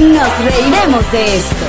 nos 0.00 0.44
reiremos 0.44 1.12
de 1.12 1.36
esto. 1.36 1.66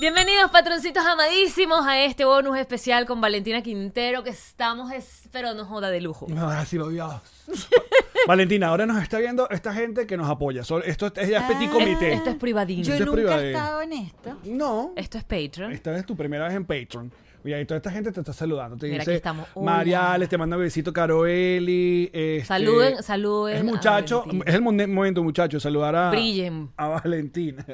Bienvenidos 0.00 0.50
patroncitos 0.50 1.04
amadísimos 1.04 1.86
a 1.86 2.00
este 2.02 2.24
bonus 2.24 2.56
especial 2.58 3.04
con 3.04 3.20
Valentina 3.20 3.62
Quintero 3.62 4.22
que 4.24 4.30
estamos, 4.30 4.90
es- 4.92 5.28
pero 5.30 5.52
no 5.54 5.66
joda 5.66 5.90
de 5.90 6.00
lujo. 6.00 6.26
Ahora 6.38 6.64
sí 6.64 6.76
lo 6.78 6.88
Dios. 6.88 7.14
Valentina, 8.26 8.68
ahora 8.68 8.86
nos 8.86 9.02
está 9.02 9.18
viendo 9.18 9.48
esta 9.50 9.72
gente 9.74 10.06
que 10.06 10.16
nos 10.16 10.28
apoya. 10.28 10.62
Esto 10.62 10.80
es 11.14 11.28
ya 11.28 11.38
es 11.40 11.44
petit 11.44 11.68
Ah. 11.68 11.72
comité. 11.72 12.12
Esto 12.14 12.30
es 12.30 12.36
privadín. 12.36 12.82
Yo 12.82 12.92
Esto 12.94 13.04
es 13.04 13.06
nunca 13.06 13.16
privado. 13.20 13.42
he 13.42 13.50
estado 13.52 13.82
en 13.82 13.92
esto. 13.92 14.36
No. 14.44 14.92
Esto 14.96 15.18
es 15.18 15.24
Patreon. 15.24 15.72
Esta 15.72 15.96
es 15.96 16.06
tu 16.06 16.16
primera 16.16 16.46
vez 16.48 16.54
en 16.56 16.64
Patreon. 16.64 17.12
Mira, 17.42 17.60
y 17.60 17.64
toda 17.64 17.78
esta 17.78 17.90
gente 17.90 18.12
te 18.12 18.20
está 18.20 18.32
saludando. 18.32 18.76
Te 18.76 18.86
Mira, 18.86 18.98
dice 18.98 19.10
aquí 19.12 19.16
estamos. 19.16 19.46
Mariales, 19.56 20.28
te 20.28 20.36
manda 20.38 20.56
un 20.56 20.62
besito 20.62 20.92
Caroeli. 20.92 22.06
este, 22.12 22.44
Saluden, 22.44 23.02
saluden 23.02 23.56
Es 23.56 23.64
muchacho, 23.64 24.24
es 24.46 24.54
el 24.54 24.60
momento, 24.62 25.22
muchacho, 25.22 25.58
saludar 25.60 25.94
a, 25.96 26.10
Brillen. 26.10 26.70
a 26.76 26.88
Valentina. 26.88 27.64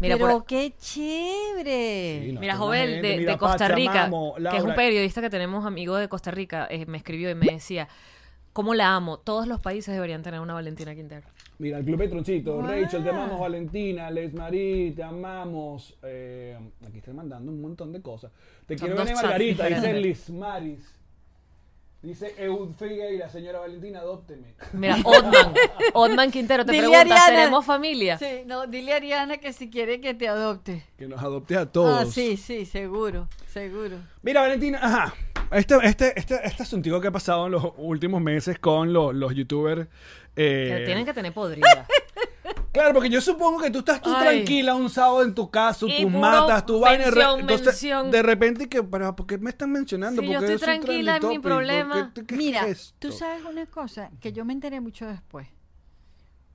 Mira, 0.00 0.16
Pero 0.16 0.18
por- 0.18 0.46
qué 0.46 0.74
chévere. 0.78 2.22
Sí, 2.26 2.32
no. 2.32 2.40
Mira, 2.40 2.56
Jovel 2.56 2.90
gente, 2.94 3.08
de, 3.08 3.16
mira, 3.18 3.32
de 3.32 3.38
Costa 3.38 3.58
Pacha, 3.68 3.74
Rica, 3.74 4.02
Mamo, 4.04 4.34
que 4.50 4.56
es 4.56 4.62
un 4.64 4.74
periodista 4.74 5.20
que 5.20 5.30
tenemos 5.30 5.64
amigo 5.66 5.96
de 5.96 6.08
Costa 6.08 6.30
Rica, 6.30 6.66
eh, 6.70 6.86
me 6.86 6.98
escribió 6.98 7.30
y 7.30 7.34
me 7.34 7.46
decía, 7.46 7.88
¿cómo 8.52 8.74
la 8.74 8.94
amo? 8.94 9.18
Todos 9.18 9.46
los 9.46 9.60
países 9.60 9.94
deberían 9.94 10.22
tener 10.22 10.40
una 10.40 10.54
Valentina 10.54 10.94
Quintero. 10.94 11.26
Mira, 11.62 11.78
el 11.78 11.84
Club 11.84 11.96
Petroncito, 11.96 12.54
Wow. 12.56 12.66
Rachel, 12.66 13.04
te 13.04 13.10
amamos, 13.10 13.38
Valentina, 13.38 14.10
Les 14.10 14.34
Marie, 14.34 14.90
te 14.96 15.02
amamos. 15.04 15.96
Eh, 16.02 16.58
aquí 16.84 16.98
están 16.98 17.14
mandando 17.14 17.52
un 17.52 17.60
montón 17.60 17.92
de 17.92 18.02
cosas. 18.02 18.32
Te 18.66 18.76
Son 18.76 18.88
quiero 18.88 19.04
ver, 19.04 19.14
Margarita, 19.14 19.66
dice. 19.66 19.92
Liz 19.94 20.30
Maris. 20.30 20.92
Dice 22.02 22.34
Eud 22.36 22.72
Figueira, 22.76 23.28
señora 23.28 23.60
Valentina, 23.60 24.00
adópteme. 24.00 24.54
Mira, 24.72 24.96
Otman, 25.04 25.54
Otman 25.94 26.30
Quintero 26.32 26.64
te 26.66 26.72
Dile 26.72 26.86
a 26.86 26.90
pregunta, 26.90 27.14
Ariana. 27.14 27.26
¿seremos 27.42 27.64
familia? 27.64 28.18
Sí, 28.18 28.42
no, 28.44 28.66
dile 28.66 28.92
a 28.94 28.96
Ariana 28.96 29.38
que 29.38 29.52
si 29.52 29.70
quiere 29.70 30.00
que 30.00 30.14
te 30.14 30.26
adopte. 30.26 30.82
Que 30.98 31.06
nos 31.06 31.22
adopte 31.22 31.56
a 31.56 31.66
todos. 31.66 32.08
Ah, 32.08 32.10
sí, 32.10 32.36
sí, 32.36 32.66
seguro, 32.66 33.28
seguro. 33.46 33.98
Mira, 34.22 34.40
Valentina, 34.40 34.80
ajá. 34.82 35.14
Este, 35.52 35.76
este, 35.82 36.18
este, 36.18 36.40
este 36.46 36.62
asuntico 36.62 37.00
que 37.00 37.08
ha 37.08 37.12
pasado 37.12 37.46
en 37.46 37.52
los 37.52 37.64
últimos 37.76 38.20
meses 38.22 38.58
con 38.58 38.92
los, 38.92 39.14
los 39.14 39.34
youtubers. 39.34 39.86
eh, 40.36 40.74
Que 40.78 40.84
tienen 40.86 41.04
que 41.04 41.12
tener 41.14 41.32
podrida. 41.32 41.86
Claro, 42.72 42.94
porque 42.94 43.10
yo 43.10 43.20
supongo 43.20 43.60
que 43.60 43.70
tú 43.70 43.80
estás 43.80 44.00
tú 44.00 44.10
Ay. 44.14 44.24
tranquila 44.24 44.74
un 44.74 44.88
sábado 44.88 45.22
en 45.22 45.34
tu 45.34 45.50
casa, 45.50 45.84
Y 45.86 46.02
tú 46.04 46.08
matas, 46.08 46.64
tu 46.64 46.80
vaina. 46.80 47.06
y 47.06 47.10
re- 47.10 47.16
mención, 47.16 47.40
entonces, 47.40 48.10
de 48.10 48.22
repente, 48.22 48.66
que, 48.70 48.82
pero, 48.82 49.14
¿por 49.14 49.26
qué 49.26 49.36
me 49.36 49.50
están 49.50 49.70
mencionando? 49.72 50.22
Sí, 50.22 50.26
¿Por 50.28 50.36
yo 50.36 50.40
estoy 50.40 50.58
tranquila, 50.58 51.16
es 51.18 51.22
mi 51.24 51.38
problema. 51.38 52.14
¿Qué- 52.26 52.34
Mira, 52.34 52.66
es 52.66 52.94
tú 52.98 53.12
sabes 53.12 53.44
una 53.44 53.66
cosa 53.66 54.10
que 54.22 54.32
yo 54.32 54.46
me 54.46 54.54
enteré 54.54 54.80
mucho 54.80 55.06
después. 55.06 55.48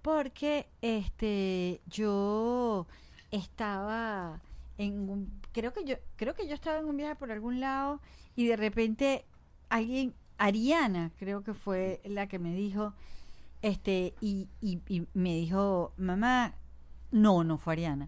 Porque 0.02 0.68
este 0.82 1.82
yo 1.86 2.88
estaba 3.30 4.42
en 4.80 5.10
un, 5.10 5.42
creo 5.52 5.72
que 5.72 5.84
yo 5.84 5.98
creo 6.16 6.34
que 6.34 6.48
yo 6.48 6.56
estaba 6.56 6.80
en 6.80 6.86
un 6.86 6.98
viaje 6.98 7.16
por 7.16 7.32
algún 7.32 7.60
lado 7.60 8.02
y 8.38 8.46
de 8.48 8.56
repente 8.56 9.26
alguien 9.68 10.14
Ariana 10.38 11.12
creo 11.20 11.44
que 11.44 11.54
fue 11.54 12.00
la 12.06 12.28
que 12.28 12.40
me 12.40 12.54
dijo 12.56 12.94
este 13.62 14.14
y, 14.22 14.48
y- 14.62 14.80
y 14.88 15.08
me 15.14 15.36
dijo 15.36 15.92
mamá 15.98 16.54
no 17.12 17.44
no 17.44 17.58
fue 17.58 17.74
Ariana 17.74 18.08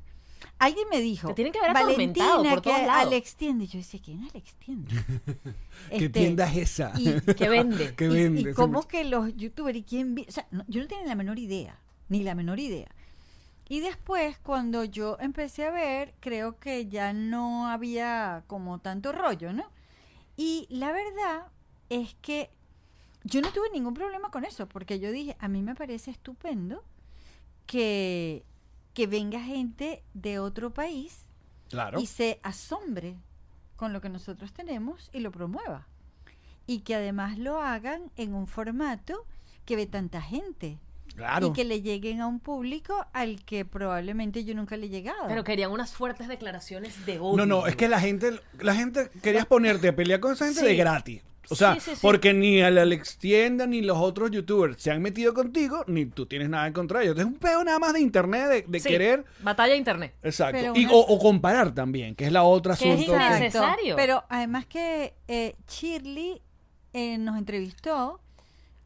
alguien 0.59 0.87
me 0.91 1.01
dijo 1.01 1.29
Te 1.29 1.33
tienen 1.33 1.51
que 1.51 1.59
haber 1.59 1.75
atormentado 1.75 2.29
Valentina 2.43 2.53
por 2.53 2.61
que 2.63 2.69
todos 2.69 2.85
lados. 2.85 3.07
Alex 3.07 3.35
tiende 3.35 3.65
yo 3.67 3.79
decía 3.79 3.99
quién 4.03 4.23
es 4.23 4.29
Alex 4.35 4.55
tiende 4.55 4.95
¿Qué 5.89 5.95
Este, 6.05 6.09
tienda 6.09 6.49
es 6.51 6.57
esa? 6.57 6.93
y- 6.97 7.19
que 7.35 7.49
vende. 7.49 7.95
¿Qué 7.95 8.05
y- 8.05 8.09
vende? 8.09 8.41
Y, 8.41 8.45
Sí, 8.45 8.53
cómo 8.53 8.73
mucho. 8.73 8.87
que 8.87 9.03
los 9.05 9.35
youtubers 9.35 9.77
y 9.79 9.83
quién 9.83 10.13
vi- 10.15 10.25
o 10.29 10.31
sea, 10.31 10.47
no- 10.51 10.63
yo 10.67 10.81
no 10.81 10.87
tenía 10.87 11.05
la 11.07 11.15
menor 11.15 11.39
idea, 11.39 11.79
ni 12.09 12.23
la 12.23 12.35
menor 12.35 12.59
idea. 12.59 12.87
Y 13.67 13.81
después, 13.81 14.37
cuando 14.39 14.83
yo 14.83 15.17
empecé 15.19 15.65
a 15.65 15.71
ver, 15.71 16.13
creo 16.19 16.57
que 16.59 16.87
ya 16.87 17.13
no 17.13 17.67
había 17.67 18.43
como 18.47 18.79
tanto 18.79 19.11
rollo, 19.11 19.53
¿no? 19.53 19.63
Y 20.41 20.67
la 20.69 20.93
verdad 20.93 21.47
es 21.89 22.15
que 22.21 22.49
yo 23.25 23.41
no 23.41 23.51
tuve 23.51 23.69
ningún 23.73 23.93
problema 23.93 24.31
con 24.31 24.45
eso, 24.45 24.69
porque 24.69 24.97
yo 24.97 25.11
dije, 25.11 25.35
a 25.39 25.49
mí 25.49 25.61
me 25.61 25.75
parece 25.75 26.11
estupendo 26.11 26.81
que, 27.65 28.45
que 28.93 29.05
venga 29.05 29.41
gente 29.41 30.01
de 30.13 30.39
otro 30.39 30.73
país 30.73 31.25
Claro. 31.67 31.99
y 31.99 32.05
se 32.05 32.39
asombre 32.41 33.17
con 33.75 33.91
lo 33.91 33.99
que 33.99 34.07
nosotros 34.07 34.53
tenemos 34.53 35.09
y 35.11 35.19
lo 35.19 35.29
promueva. 35.29 35.87
Y 36.65 36.79
que 36.79 36.95
además 36.95 37.37
lo 37.37 37.61
hagan 37.61 38.09
en 38.15 38.33
un 38.33 38.47
formato 38.47 39.25
que 39.65 39.75
ve 39.75 39.87
tanta 39.87 40.21
gente. 40.21 40.79
Claro. 41.19 41.47
Y 41.47 41.53
que 41.53 41.65
le 41.65 41.81
lleguen 41.81 42.21
a 42.21 42.27
un 42.27 42.39
público 42.39 43.05
al 43.13 43.43
que 43.43 43.65
probablemente 43.65 44.45
yo 44.45 44.55
nunca 44.55 44.77
le 44.77 44.85
he 44.85 44.89
llegado. 44.89 45.27
Pero 45.27 45.43
querían 45.43 45.69
unas 45.71 45.91
fuertes 45.91 46.27
declaraciones 46.29 47.05
de 47.05 47.19
odio. 47.19 47.37
No, 47.37 47.45
no, 47.45 47.67
es 47.67 47.75
que 47.75 47.87
la 47.89 47.99
gente, 47.99 48.39
la 48.59 48.73
gente 48.73 49.09
querías 49.21 49.45
ponerte 49.45 49.89
a 49.89 49.95
pelear 49.95 50.19
con 50.21 50.31
esa 50.33 50.45
gente 50.45 50.61
Sí. 50.61 50.65
de 50.65 50.75
gratis. 50.75 51.21
O 51.51 51.55
sea, 51.55 51.73
Sí, 51.75 51.79
sí, 51.81 51.91
sí. 51.95 51.99
porque 52.01 52.31
ni 52.33 52.59
el 52.59 52.77
Alex 52.77 53.17
Tienda 53.17 53.65
ni 53.65 53.81
los 53.81 53.97
otros 53.97 54.29
youtubers 54.29 54.81
se 54.81 54.91
han 54.91 55.01
metido 55.01 55.33
contigo, 55.33 55.83
ni 55.87 56.05
tú 56.05 56.25
tienes 56.27 56.47
nada 56.47 56.67
en 56.67 56.73
contra 56.73 56.99
de 56.99 57.05
ellos. 57.05 57.17
Es 57.17 57.25
un 57.25 57.33
pedo 57.35 57.63
nada 57.63 57.79
más 57.79 57.91
de 57.93 58.01
internet, 58.01 58.47
de, 58.47 58.65
de 58.67 58.79
Sí, 58.79 58.87
querer. 58.87 59.25
Batalla 59.41 59.75
internet. 59.75 60.13
Exacto. 60.21 60.73
Y, 60.75 60.85
o, 60.85 60.91
o 60.99 61.17
comparar 61.19 61.73
también, 61.73 62.13
que 62.15 62.25
es 62.27 62.31
la 62.31 62.43
otra 62.43 62.75
Que 62.75 62.93
es 62.93 62.95
asunto. 63.01 63.11
que- 63.13 63.17
innecesario. 63.17 63.43
necesario. 63.45 63.95
Pero 63.95 64.23
además 64.29 64.67
que 64.67 65.15
eh, 65.27 65.55
Shirley 65.67 66.41
eh, 66.93 67.17
nos 67.17 67.35
entrevistó 67.37 68.21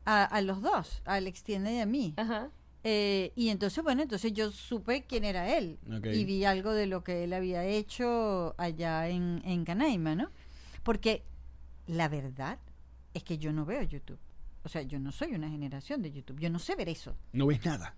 a, 0.05 0.23
a 0.23 0.41
los 0.41 0.61
dos, 0.61 1.01
a 1.05 1.15
Alex 1.15 1.43
Tienda 1.43 1.71
y 1.71 1.79
a 1.79 1.85
mí. 1.85 2.13
Ajá. 2.17 2.49
Eh, 2.83 3.31
y 3.35 3.49
entonces, 3.49 3.81
bueno, 3.83 4.01
entonces 4.01 4.33
yo 4.33 4.51
supe 4.51 5.03
quién 5.03 5.23
era 5.23 5.57
él. 5.57 5.79
Y 6.11 6.25
vi 6.25 6.43
algo 6.43 6.73
de 6.73 6.85
lo 6.85 7.03
que 7.03 7.23
él 7.23 7.33
había 7.33 7.63
hecho 7.63 8.55
allá 8.57 9.07
en, 9.07 9.41
en 9.45 9.63
Canaima, 9.63 10.15
¿no? 10.15 10.29
Porque 10.83 11.23
la 11.87 12.09
verdad 12.09 12.59
es 13.13 13.23
que 13.23 13.37
yo 13.37 13.53
no 13.53 13.65
veo 13.65 13.81
YouTube. 13.83 14.19
O 14.63 14.69
sea, 14.69 14.81
yo 14.81 14.99
no 14.99 15.11
soy 15.11 15.33
una 15.33 15.49
generación 15.49 16.01
de 16.01 16.11
YouTube. 16.11 16.39
Yo 16.39 16.49
no 16.49 16.59
sé 16.59 16.75
ver 16.75 16.89
eso. 16.89 17.15
No 17.31 17.47
ves 17.47 17.63
nada. 17.65 17.95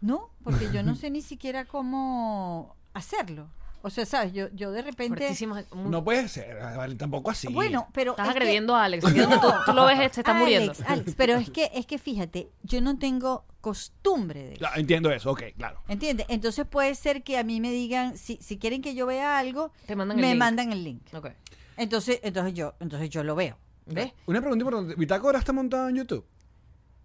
No, 0.00 0.30
porque 0.44 0.70
yo 0.72 0.82
no 0.82 0.94
sé 0.96 1.10
ni 1.10 1.22
siquiera 1.22 1.64
cómo 1.64 2.76
hacerlo. 2.94 3.48
O 3.82 3.90
sea, 3.90 4.04
¿sabes? 4.04 4.32
Yo, 4.32 4.48
yo 4.52 4.72
de 4.72 4.82
repente... 4.82 5.18
Fuertísimo. 5.18 5.56
muy- 5.72 5.90
No 5.90 6.04
puede 6.04 6.28
ser, 6.28 6.56
vale, 6.76 6.94
tampoco 6.96 7.30
así. 7.30 7.48
Bueno, 7.52 7.88
pero... 7.94 8.12
Estás 8.12 8.28
es 8.28 8.32
que- 8.34 8.38
agrediendo 8.38 8.76
a 8.76 8.84
Alex. 8.84 9.02
Donde 9.02 9.26
tú, 9.38 9.48
tú 9.66 9.72
lo 9.72 9.86
ves, 9.86 9.98
este 10.00 10.14
se 10.16 10.20
está 10.20 10.32
Alex, 10.32 10.40
muriendo. 10.42 10.72
Alex, 10.86 11.14
pero 11.16 11.36
es 11.36 11.50
que, 11.50 11.70
es 11.74 11.86
que 11.86 11.98
fíjate, 11.98 12.50
yo 12.62 12.80
no 12.80 12.98
tengo 12.98 13.46
costumbre 13.60 14.42
de 14.42 14.48
eso. 14.52 14.58
Claro, 14.58 14.80
entiendo 14.80 15.10
eso, 15.10 15.30
ok, 15.30 15.42
claro. 15.56 15.82
¿Entiendes? 15.88 16.26
Entonces 16.28 16.66
puede 16.66 16.94
ser 16.94 17.22
que 17.22 17.38
a 17.38 17.44
mí 17.44 17.60
me 17.60 17.70
digan, 17.70 18.16
si, 18.18 18.36
si 18.42 18.58
quieren 18.58 18.82
que 18.82 18.94
yo 18.94 19.06
vea 19.06 19.38
algo, 19.38 19.72
Te 19.86 19.96
mandan 19.96 20.18
el 20.18 20.22
me 20.22 20.28
link. 20.30 20.38
mandan 20.38 20.72
el 20.72 20.84
link. 20.84 21.02
Ok. 21.14 21.28
Entonces, 21.76 22.20
entonces 22.22 22.52
yo, 22.54 22.74
entonces 22.80 23.08
yo 23.10 23.24
lo 23.24 23.34
veo. 23.34 23.56
¿Ves? 23.86 24.12
Una 24.26 24.40
pregunta 24.40 24.62
importante. 24.62 24.94
¿Bitácora 24.94 25.38
está 25.38 25.52
montado 25.52 25.88
en 25.88 25.96
YouTube? 25.96 26.24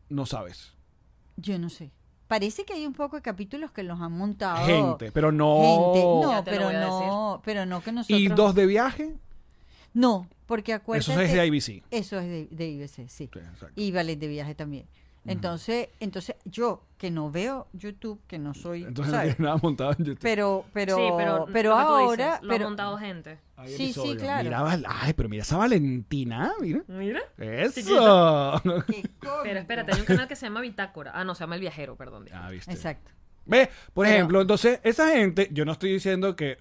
No 0.09 0.25
sabes. 0.25 0.73
Yo 1.37 1.57
no 1.57 1.69
sé. 1.69 1.91
Parece 2.27 2.65
que 2.65 2.73
hay 2.73 2.85
un 2.85 2.93
poco 2.93 3.17
de 3.17 3.21
capítulos 3.21 3.71
que 3.71 3.83
los 3.83 3.99
han 4.01 4.11
montado. 4.11 4.65
Gente, 4.65 5.11
pero 5.11 5.31
no. 5.31 5.61
Gente. 5.61 5.99
No, 6.01 6.43
pero 6.43 6.71
no, 6.71 7.41
pero 7.43 7.65
no 7.65 7.81
que 7.81 7.91
nosotros. 7.91 8.19
¿Y 8.19 8.27
dos 8.29 8.55
de 8.55 8.65
viaje? 8.65 9.15
No, 9.93 10.27
porque 10.45 10.73
acuérdate. 10.73 11.11
Eso 11.11 11.21
es 11.21 11.31
de 11.31 11.45
IBC. 11.45 11.83
Eso 11.91 12.19
es 12.19 12.27
de, 12.27 12.47
de 12.49 12.67
IBC, 12.67 13.07
sí. 13.07 13.07
Sí, 13.07 13.29
exacto. 13.33 13.71
Y 13.75 13.91
vale 13.91 14.15
de 14.15 14.27
viaje 14.27 14.55
también. 14.55 14.87
Entonces, 15.27 15.89
entonces 15.99 16.35
yo 16.45 16.83
que 16.97 17.11
no 17.11 17.29
veo 17.31 17.67
YouTube, 17.73 18.21
que 18.27 18.37
no 18.39 18.53
soy, 18.53 18.83
Entonces 18.83 19.39
nada 19.39 19.57
montado 19.57 19.91
en 19.97 20.05
YouTube. 20.05 20.21
pero, 20.21 20.65
pero, 20.71 20.95
sí, 20.95 21.03
pero, 21.51 21.73
ahora, 21.75 22.25
dices, 22.25 22.41
lo 22.43 22.47
ha 22.51 22.55
pero, 22.55 22.65
montado 22.65 22.97
gente. 22.97 23.39
Hay 23.57 23.69
sí, 23.75 23.91
sí, 23.93 24.15
claro. 24.17 24.43
Mira, 24.43 24.61
Val- 24.61 24.85
ay, 24.87 25.13
pero 25.13 25.27
mira 25.29 25.43
esa 25.43 25.57
Valentina, 25.57 26.53
mira. 26.61 26.83
Mira. 26.87 27.21
Eso. 27.37 28.61
Qué. 28.87 29.03
Pero 29.43 29.59
espérate, 29.59 29.93
hay 29.93 29.99
un 29.99 30.05
canal 30.05 30.27
que 30.27 30.35
se 30.35 30.45
llama 30.45 30.61
Bitácora. 30.61 31.11
Ah, 31.15 31.23
no, 31.23 31.35
se 31.35 31.41
llama 31.41 31.55
El 31.55 31.61
Viajero, 31.61 31.95
perdón. 31.95 32.25
Ah, 32.33 32.49
viste. 32.49 32.71
Exacto. 32.71 33.11
Ve, 33.45 33.69
por 33.93 34.05
Pero- 34.05 34.15
ejemplo, 34.15 34.41
entonces, 34.41 34.79
esa 34.83 35.09
gente, 35.09 35.49
yo 35.51 35.65
no 35.65 35.71
estoy 35.73 35.91
diciendo 35.93 36.35
que. 36.35 36.57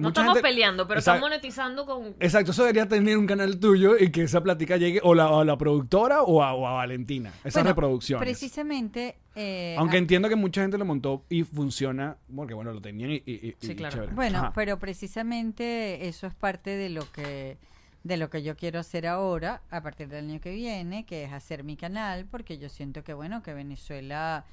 No 0.00 0.08
mucha 0.08 0.20
estamos 0.22 0.34
gente- 0.38 0.48
peleando, 0.48 0.88
pero 0.88 1.00
estamos 1.00 1.20
monetizando 1.20 1.84
con... 1.84 2.14
Exacto, 2.18 2.52
eso 2.52 2.62
debería 2.62 2.88
tener 2.88 3.18
un 3.18 3.26
canal 3.26 3.58
tuyo 3.60 3.98
y 3.98 4.10
que 4.10 4.22
esa 4.22 4.42
plática 4.42 4.78
llegue 4.78 5.00
o, 5.02 5.14
la, 5.14 5.30
o 5.30 5.40
a 5.40 5.44
la 5.44 5.58
productora 5.58 6.22
o 6.22 6.42
a, 6.42 6.54
o 6.54 6.66
a 6.66 6.72
Valentina. 6.72 7.30
Esas 7.44 7.62
Bueno, 7.62 7.68
reproducciones. 7.70 8.24
Precisamente. 8.26 9.16
eh, 9.34 9.74
Aunque 9.78 9.96
ah, 9.96 9.98
entiendo 9.98 10.30
que 10.30 10.36
mucha 10.36 10.62
gente 10.62 10.78
lo 10.78 10.86
montó 10.86 11.24
y 11.28 11.44
funciona, 11.44 12.16
porque 12.34 12.54
bueno, 12.54 12.72
lo 12.72 12.80
tenían 12.80 13.10
y, 13.10 13.22
y- 13.26 13.32
y- 13.48 13.56
Sí, 13.60 13.72
y 13.72 13.74
claro. 13.74 13.94
chévere. 13.94 14.12
Bueno, 14.14 14.38
Ajá. 14.38 14.52
pero 14.54 14.78
precisamente 14.78 16.08
eso 16.08 16.26
es 16.26 16.34
parte 16.34 16.70
de 16.70 16.88
lo 16.88 17.10
que 17.12 17.58
de 18.04 18.16
lo 18.16 18.30
que 18.30 18.42
yo 18.42 18.56
quiero 18.56 18.80
hacer 18.80 19.06
ahora 19.06 19.62
a 19.70 19.80
partir 19.80 20.08
del 20.08 20.28
año 20.28 20.40
que 20.40 20.50
viene, 20.50 21.04
que 21.06 21.22
es 21.22 21.32
hacer 21.32 21.62
mi 21.62 21.76
canal, 21.76 22.26
porque 22.28 22.58
yo 22.58 22.68
siento 22.68 23.04
que 23.04 23.14
bueno, 23.14 23.44
que 23.44 23.54
Venezuela 23.54 24.44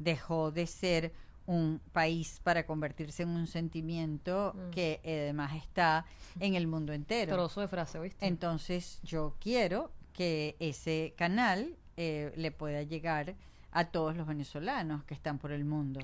dejó 0.00 0.50
de 0.50 0.66
ser 0.66 1.12
un 1.46 1.80
país 1.92 2.40
para 2.42 2.66
convertirse 2.66 3.22
en 3.22 3.28
un 3.30 3.46
sentimiento 3.46 4.52
Mm. 4.56 4.70
que 4.70 5.00
además 5.04 5.54
está 5.54 6.04
en 6.40 6.54
el 6.54 6.66
mundo 6.66 6.92
entero. 6.92 7.32
Trozo 7.34 7.60
de 7.60 7.68
frase, 7.68 7.98
¿viste? 8.00 8.26
Entonces 8.26 9.00
yo 9.02 9.34
quiero 9.40 9.90
que 10.12 10.56
ese 10.60 11.14
canal 11.16 11.76
eh, 11.96 12.32
le 12.36 12.50
pueda 12.50 12.82
llegar 12.82 13.34
a 13.72 13.84
todos 13.86 14.16
los 14.16 14.26
venezolanos 14.26 15.04
que 15.04 15.14
están 15.14 15.38
por 15.38 15.52
el 15.52 15.64
mundo 15.64 16.00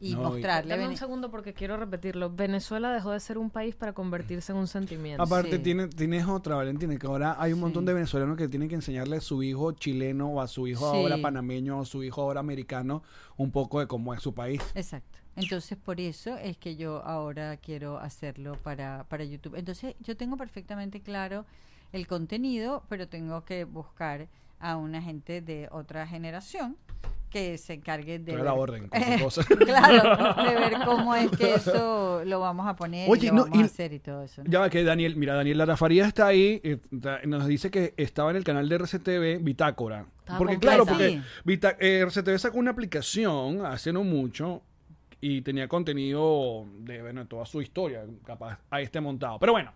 y 0.00 0.14
No, 0.16 0.22
mostrarle 0.24 0.74
Dame 0.76 0.88
un 0.88 0.96
segundo 0.96 1.30
porque 1.30 1.54
quiero 1.54 1.76
repetirlo. 1.76 2.28
Venezuela 2.34 2.90
dejó 2.92 3.12
de 3.12 3.20
ser 3.20 3.38
un 3.38 3.50
país 3.50 3.76
para 3.76 3.92
convertirse 3.92 4.50
en 4.50 4.58
un 4.58 4.66
sentimiento. 4.66 5.22
Aparte, 5.22 5.58
Sí. 5.58 5.62
tiene, 5.62 5.86
tienes 5.86 6.26
otra, 6.26 6.56
Valentina, 6.56 6.96
que 6.96 7.06
ahora 7.06 7.36
hay 7.38 7.52
un 7.52 7.60
montón 7.60 7.84
de 7.84 7.94
venezolanos 7.94 8.36
que 8.36 8.48
tienen 8.48 8.68
que 8.68 8.74
enseñarle 8.74 9.18
a 9.18 9.20
su 9.20 9.44
hijo 9.44 9.70
chileno 9.72 10.26
o 10.28 10.40
a 10.40 10.48
su 10.48 10.66
hijo 10.66 10.90
Sí. 10.90 10.96
ahora 10.98 11.18
panameño 11.22 11.78
o 11.78 11.82
a 11.82 11.84
su 11.84 12.02
hijo 12.02 12.20
ahora 12.22 12.40
americano 12.40 13.04
un 13.36 13.52
poco 13.52 13.78
de 13.78 13.86
cómo 13.86 14.12
es 14.12 14.20
su 14.20 14.34
país. 14.34 14.60
Exacto. 14.74 15.18
Entonces, 15.36 15.78
por 15.78 16.00
eso 16.00 16.36
es 16.36 16.58
que 16.58 16.74
yo 16.74 17.02
ahora 17.04 17.56
quiero 17.58 17.98
hacerlo 17.98 18.56
para, 18.64 19.04
para 19.08 19.22
YouTube. 19.24 19.54
Entonces, 19.54 19.94
yo 20.00 20.16
tengo 20.16 20.36
perfectamente 20.36 21.00
claro 21.00 21.46
el 21.92 22.08
contenido, 22.08 22.82
pero 22.88 23.06
tengo 23.08 23.44
que 23.44 23.64
buscar 23.64 24.26
a 24.58 24.76
una 24.76 25.00
gente 25.00 25.40
de 25.42 25.68
otra 25.70 26.06
generación 26.08 26.76
que 27.32 27.56
se 27.58 27.72
encargue 27.74 28.18
de... 28.18 28.32
Ver- 28.36 28.44
la 28.44 28.54
orden, 28.54 28.88
cosa. 29.22 29.42
claro, 29.44 30.42
de 30.44 30.54
ver 30.54 30.72
cómo 30.84 31.14
es 31.14 31.30
que 31.30 31.54
eso 31.54 32.22
lo 32.24 32.40
vamos 32.40 32.66
a 32.68 32.76
poner 32.76 33.08
Oye, 33.10 33.26
y 33.26 33.30
lo 33.30 33.36
no, 33.36 33.42
vamos 33.44 33.58
y- 33.58 33.62
a 33.62 33.64
hacer 33.64 33.92
y 33.92 33.98
todo 33.98 34.22
eso. 34.22 34.42
¿no? 34.44 34.50
Ya 34.50 34.60
va 34.60 34.70
que 34.70 34.84
Daniel, 34.84 35.16
mira, 35.16 35.34
Daniel 35.34 35.58
Lara 35.58 35.76
Faría 35.76 36.06
está 36.06 36.26
ahí, 36.26 36.60
nos 37.24 37.46
dice 37.46 37.70
que 37.70 37.94
estaba 37.96 38.30
en 38.30 38.36
el 38.36 38.44
canal 38.44 38.68
de 38.68 38.76
RCTV 38.76 39.38
Bitácora. 39.42 40.06
Estaba 40.20 40.38
porque 40.38 40.54
completa. 40.54 40.76
claro, 40.84 40.86
porque 40.86 41.20
eh, 41.80 42.00
RCTV 42.06 42.38
sacó 42.38 42.58
una 42.58 42.70
aplicación 42.72 43.64
hace 43.66 43.92
no 43.92 44.04
mucho 44.04 44.62
y 45.20 45.42
tenía 45.42 45.68
contenido 45.68 46.66
de 46.80 47.00
bueno, 47.02 47.26
toda 47.26 47.46
su 47.46 47.62
historia, 47.62 48.04
capaz 48.24 48.58
ahí 48.70 48.84
esté 48.84 49.00
montado. 49.00 49.38
Pero 49.38 49.52
bueno, 49.52 49.72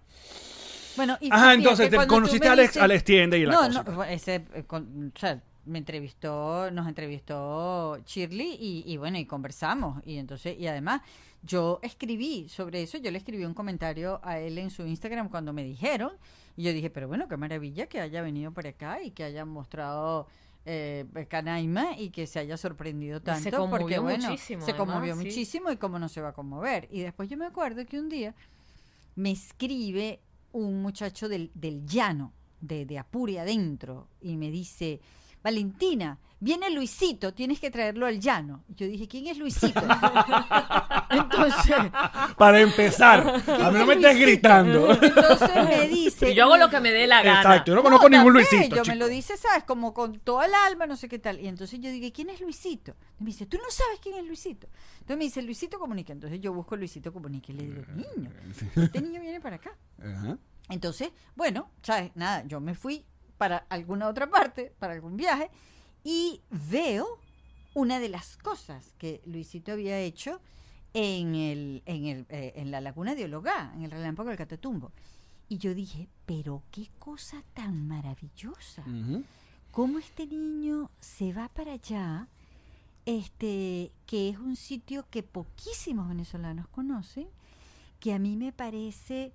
Bueno, 0.96 1.16
y 1.20 1.28
Ajá, 1.30 1.54
entonces 1.54 1.90
te 1.90 2.06
conociste 2.06 2.48
a 2.48 2.52
Alex, 2.52 2.70
dices- 2.74 2.82
Alex 2.82 3.04
Tiende 3.04 3.38
y 3.38 3.46
la 3.46 3.52
no, 3.52 3.58
cosa. 3.60 3.82
no, 3.84 4.04
ese, 4.04 4.34
eh, 4.54 4.64
con- 4.66 5.12
o 5.14 5.18
sea, 5.18 5.40
me 5.66 5.78
entrevistó, 5.78 6.70
nos 6.70 6.88
entrevistó 6.88 7.98
Shirley 8.06 8.56
y, 8.58 8.84
y 8.86 8.96
bueno, 8.96 9.18
y 9.18 9.26
conversamos. 9.26 10.02
Y 10.06 10.18
entonces, 10.18 10.58
y 10.58 10.66
además, 10.66 11.02
yo 11.42 11.78
escribí 11.82 12.48
sobre 12.48 12.82
eso, 12.82 12.98
yo 12.98 13.10
le 13.10 13.18
escribí 13.18 13.44
un 13.44 13.54
comentario 13.54 14.20
a 14.22 14.38
él 14.38 14.58
en 14.58 14.70
su 14.70 14.86
Instagram 14.86 15.28
cuando 15.28 15.52
me 15.52 15.62
dijeron. 15.62 16.12
Y 16.56 16.64
yo 16.64 16.72
dije, 16.72 16.90
pero 16.90 17.08
bueno, 17.08 17.28
qué 17.28 17.36
maravilla 17.36 17.86
que 17.86 18.00
haya 18.00 18.22
venido 18.22 18.50
por 18.52 18.66
acá 18.66 19.02
y 19.02 19.10
que 19.10 19.24
haya 19.24 19.44
mostrado 19.44 20.26
eh, 20.64 21.06
Canaima 21.28 21.96
y 21.96 22.10
que 22.10 22.26
se 22.26 22.40
haya 22.40 22.56
sorprendido 22.56 23.20
tanto. 23.20 23.44
se 23.44 23.50
porque 23.50 23.70
conmovió 23.70 24.02
bueno, 24.02 24.30
muchísimo, 24.30 24.64
se 24.64 24.72
además, 24.72 24.86
conmovió 24.88 25.14
sí. 25.14 25.24
muchísimo 25.24 25.70
y 25.70 25.76
cómo 25.76 25.98
no 25.98 26.08
se 26.08 26.20
va 26.20 26.30
a 26.30 26.32
conmover. 26.32 26.88
Y 26.90 27.00
después 27.02 27.28
yo 27.28 27.36
me 27.36 27.46
acuerdo 27.46 27.84
que 27.86 28.00
un 28.00 28.08
día 28.08 28.34
me 29.14 29.30
escribe 29.30 30.20
un 30.52 30.82
muchacho 30.82 31.28
del, 31.28 31.50
del 31.54 31.86
llano, 31.86 32.32
de, 32.60 32.86
de 32.86 32.98
Apure 32.98 33.38
adentro, 33.38 34.08
y 34.20 34.36
me 34.36 34.50
dice, 34.50 35.00
Valentina, 35.46 36.18
viene 36.40 36.70
Luisito, 36.70 37.32
tienes 37.32 37.60
que 37.60 37.70
traerlo 37.70 38.06
al 38.06 38.18
llano. 38.18 38.64
Y 38.68 38.74
yo 38.74 38.86
dije, 38.88 39.06
¿quién 39.06 39.28
es 39.28 39.38
Luisito? 39.38 39.80
entonces, 41.10 41.76
Para 42.36 42.60
empezar, 42.60 43.20
a 43.46 43.70
mí 43.70 43.78
no 43.78 43.86
me 43.86 43.94
estés 43.94 44.18
gritando. 44.18 44.90
entonces 45.00 45.54
me 45.68 45.86
dice... 45.86 46.32
Y 46.32 46.34
yo 46.34 46.46
hago 46.46 46.56
lo 46.56 46.68
que 46.68 46.80
me 46.80 46.90
dé 46.90 47.06
la 47.06 47.22
gana. 47.22 47.42
Exacto, 47.42 47.70
yo 47.70 47.76
no 47.76 47.84
conozco 47.84 48.08
ningún 48.08 48.32
Luisito. 48.32 48.74
Yo 48.74 48.82
chico. 48.82 48.86
me 48.88 48.96
lo 48.96 49.06
dice, 49.06 49.36
¿sabes? 49.36 49.62
Como 49.62 49.94
con 49.94 50.18
todo 50.18 50.42
el 50.42 50.50
alma, 50.52 50.88
no 50.88 50.96
sé 50.96 51.08
qué 51.08 51.20
tal. 51.20 51.38
Y 51.38 51.46
entonces 51.46 51.78
yo 51.80 51.92
dije, 51.92 52.10
¿quién 52.10 52.28
es 52.30 52.40
Luisito? 52.40 52.96
Y 53.20 53.22
me 53.22 53.30
dice, 53.30 53.46
¿tú 53.46 53.56
no 53.58 53.70
sabes 53.70 54.00
quién 54.02 54.16
es 54.16 54.24
Luisito? 54.24 54.66
Entonces 54.94 55.18
me 55.18 55.24
dice, 55.26 55.42
Luisito 55.42 55.78
Comunica. 55.78 56.12
Entonces 56.12 56.40
yo 56.40 56.52
busco 56.52 56.74
Luisito 56.74 57.12
Comunica 57.12 57.52
y 57.52 57.54
le 57.54 57.66
digo, 57.66 57.82
niño, 57.94 58.32
este 58.74 59.00
niño 59.00 59.20
viene 59.20 59.40
para 59.40 59.56
acá. 59.56 59.70
Ajá. 60.02 60.38
Entonces, 60.70 61.10
bueno, 61.36 61.70
¿sabes? 61.82 62.10
Nada, 62.16 62.42
yo 62.48 62.60
me 62.60 62.74
fui 62.74 63.04
para 63.38 63.58
alguna 63.68 64.08
otra 64.08 64.28
parte, 64.30 64.72
para 64.78 64.94
algún 64.94 65.16
viaje, 65.16 65.50
y 66.04 66.40
veo 66.50 67.06
una 67.74 67.98
de 68.00 68.08
las 68.08 68.36
cosas 68.36 68.94
que 68.98 69.20
Luisito 69.26 69.72
había 69.72 69.98
hecho 69.98 70.40
en, 70.94 71.34
el, 71.34 71.82
en, 71.84 72.06
el, 72.06 72.26
eh, 72.30 72.54
en 72.56 72.70
la 72.70 72.80
laguna 72.80 73.14
de 73.14 73.24
Ologá, 73.24 73.72
en 73.74 73.82
el 73.82 73.90
relámpago 73.90 74.30
del 74.30 74.38
Catatumbo. 74.38 74.92
Y 75.48 75.58
yo 75.58 75.74
dije, 75.74 76.08
pero 76.24 76.62
qué 76.70 76.88
cosa 76.98 77.42
tan 77.54 77.86
maravillosa. 77.86 78.82
Ujú. 78.82 79.24
¿Cómo 79.70 79.98
este 79.98 80.26
niño 80.26 80.90
se 81.00 81.32
va 81.32 81.48
para 81.48 81.74
allá? 81.74 82.28
Este, 83.04 83.92
que 84.06 84.30
es 84.30 84.38
un 84.38 84.56
sitio 84.56 85.06
que 85.10 85.22
poquísimos 85.22 86.08
venezolanos 86.08 86.66
conocen, 86.68 87.28
que 88.00 88.12
a 88.12 88.18
mí 88.18 88.36
me 88.36 88.52
parece 88.52 89.32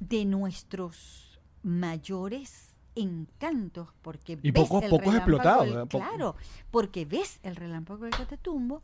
de 0.00 0.24
nuestros 0.24 1.38
mayores 1.62 2.73
encantos 2.94 3.88
porque 4.02 4.38
Y 4.42 4.50
ves 4.50 4.62
pocos- 4.68 4.82
el 4.84 4.90
pocos 4.90 5.14
explotados. 5.14 5.68
Poco- 5.88 5.88
claro 6.04 6.36
porque 6.70 7.04
ves 7.04 7.40
el 7.42 7.56
relámpago 7.56 8.04
del 8.04 8.12
Catatumbo 8.14 8.82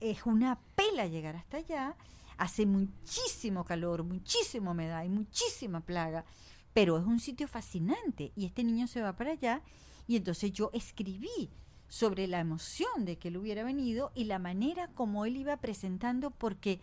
es 0.00 0.24
una 0.26 0.58
pela 0.74 1.06
llegar 1.06 1.36
hasta 1.36 1.58
allá 1.58 1.96
hace 2.38 2.66
muchísimo 2.66 3.64
calor 3.64 4.02
muchísima 4.04 4.72
humedad 4.72 5.04
y 5.04 5.08
muchísima 5.08 5.80
plaga 5.80 6.24
pero 6.72 6.98
es 6.98 7.04
un 7.04 7.20
sitio 7.20 7.46
fascinante 7.48 8.32
y 8.34 8.46
este 8.46 8.64
niño 8.64 8.86
se 8.86 9.02
va 9.02 9.14
para 9.16 9.32
allá 9.32 9.62
y 10.06 10.16
entonces 10.16 10.52
yo 10.52 10.70
escribí 10.72 11.50
sobre 11.88 12.26
la 12.26 12.40
emoción 12.40 13.04
de 13.04 13.18
que 13.18 13.28
él 13.28 13.36
hubiera 13.36 13.62
venido 13.64 14.10
y 14.14 14.24
la 14.24 14.38
manera 14.38 14.88
como 14.94 15.24
él 15.26 15.36
iba 15.36 15.58
presentando 15.58 16.30
porque 16.30 16.80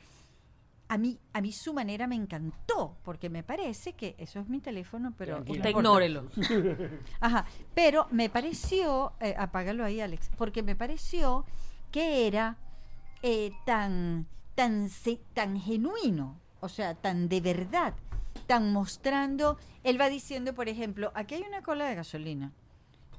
a 0.90 0.98
mí, 0.98 1.20
a 1.34 1.42
mí 1.42 1.52
su 1.52 1.72
manera 1.72 2.08
me 2.08 2.16
encantó, 2.16 2.98
porque 3.04 3.30
me 3.30 3.44
parece 3.44 3.94
que 3.94 4.16
eso 4.18 4.40
es 4.40 4.50
mi 4.50 4.60
teléfono, 4.60 5.14
pero... 5.16 5.36
Tranquila. 5.36 5.58
Usted 5.60 5.70
ignórelo. 5.70 6.28
Ajá, 7.20 7.46
pero 7.76 8.08
me 8.10 8.28
pareció, 8.30 9.14
eh, 9.22 9.36
apágalo 9.38 9.86
ahí 9.86 10.02
Alex, 10.02 10.32
porque 10.36 10.64
me 10.64 10.76
pareció 10.76 11.46
que 11.92 12.26
era 12.26 12.58
eh, 13.22 13.52
tan, 13.68 14.26
tan, 14.56 14.90
tan 15.36 15.60
genuino, 15.62 16.40
o 16.60 16.70
sea, 16.70 16.96
tan 16.96 17.30
de 17.30 17.40
verdad, 17.40 17.94
tan 18.48 18.74
mostrando, 18.74 19.58
él 19.84 20.02
va 20.02 20.10
diciendo, 20.10 20.56
por 20.56 20.70
ejemplo, 20.70 21.12
aquí 21.14 21.36
hay 21.36 21.44
una 21.44 21.62
cola 21.62 21.86
de 21.86 21.94
gasolina, 21.94 22.52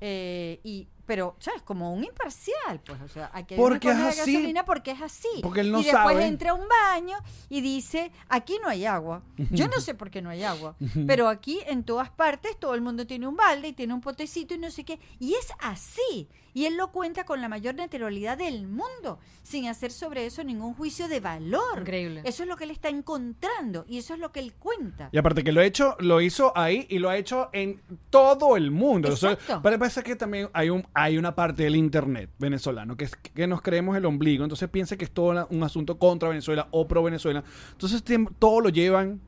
eh, 0.00 0.58
y 0.64 0.88
pero, 1.10 1.34
¿sabes? 1.40 1.60
Como 1.62 1.92
un 1.92 2.04
imparcial, 2.04 2.80
pues, 2.86 3.00
o 3.00 3.08
sea, 3.08 3.32
aquí 3.34 3.54
hay 3.54 3.58
Porque 3.58 3.88
una 3.88 4.10
es 4.10 4.16
de 4.16 4.22
así. 4.22 4.32
gasolina 4.34 4.64
porque 4.64 4.92
es 4.92 5.02
así. 5.02 5.26
Porque 5.42 5.62
él 5.62 5.72
no 5.72 5.80
y 5.80 5.82
después 5.82 6.04
sabe. 6.14 6.24
entra 6.24 6.52
a 6.52 6.54
un 6.54 6.68
baño 6.68 7.16
y 7.48 7.60
dice, 7.62 8.12
aquí 8.28 8.60
no 8.62 8.68
hay 8.68 8.84
agua. 8.84 9.20
Yo 9.50 9.66
no 9.66 9.80
sé 9.80 9.96
por 9.96 10.08
qué 10.12 10.22
no 10.22 10.30
hay 10.30 10.44
agua, 10.44 10.76
pero 11.08 11.26
aquí 11.26 11.58
en 11.66 11.82
todas 11.82 12.10
partes 12.10 12.56
todo 12.60 12.74
el 12.76 12.80
mundo 12.80 13.08
tiene 13.08 13.26
un 13.26 13.34
balde 13.34 13.66
y 13.66 13.72
tiene 13.72 13.92
un 13.92 14.00
potecito 14.00 14.54
y 14.54 14.58
no 14.58 14.70
sé 14.70 14.84
qué. 14.84 15.00
Y 15.18 15.34
es 15.34 15.48
así. 15.58 16.28
Y 16.54 16.66
él 16.66 16.76
lo 16.76 16.90
cuenta 16.92 17.24
con 17.24 17.40
la 17.40 17.48
mayor 17.48 17.74
naturalidad 17.74 18.38
del 18.38 18.66
mundo, 18.66 19.18
sin 19.42 19.68
hacer 19.68 19.92
sobre 19.92 20.26
eso 20.26 20.42
ningún 20.44 20.74
juicio 20.74 21.08
de 21.08 21.20
valor. 21.20 21.80
Increíble. 21.80 22.22
Eso 22.24 22.42
es 22.42 22.48
lo 22.48 22.56
que 22.56 22.64
él 22.64 22.70
está 22.70 22.88
encontrando 22.88 23.84
y 23.88 23.98
eso 23.98 24.14
es 24.14 24.20
lo 24.20 24.32
que 24.32 24.40
él 24.40 24.52
cuenta. 24.54 25.08
Y 25.12 25.18
aparte 25.18 25.44
que 25.44 25.52
lo 25.52 25.60
ha 25.60 25.64
hecho, 25.64 25.96
lo 26.00 26.20
hizo 26.20 26.56
ahí 26.56 26.86
y 26.88 26.98
lo 26.98 27.08
ha 27.08 27.16
hecho 27.16 27.50
en 27.52 27.80
todo 28.10 28.56
el 28.56 28.70
mundo. 28.70 29.10
O 29.12 29.16
sea, 29.16 29.32
Exacto. 29.32 29.60
pero 29.62 29.78
pasa 29.78 30.02
que 30.02 30.16
también 30.16 30.48
hay 30.52 30.70
un 30.70 30.86
hay 30.94 31.18
una 31.18 31.34
parte 31.34 31.64
del 31.64 31.76
internet 31.76 32.30
venezolano 32.38 32.96
que 32.96 33.04
es 33.04 33.16
que 33.16 33.46
nos 33.46 33.62
creemos 33.62 33.96
el 33.96 34.04
ombligo, 34.04 34.44
entonces 34.44 34.68
piensa 34.68 34.96
que 34.96 35.04
es 35.04 35.10
todo 35.10 35.46
un 35.50 35.62
asunto 35.62 35.98
contra 35.98 36.28
Venezuela 36.28 36.68
o 36.70 36.86
pro 36.86 37.02
Venezuela. 37.02 37.42
Entonces 37.72 38.02
todo 38.38 38.60
lo 38.60 38.68
llevan 38.68 39.20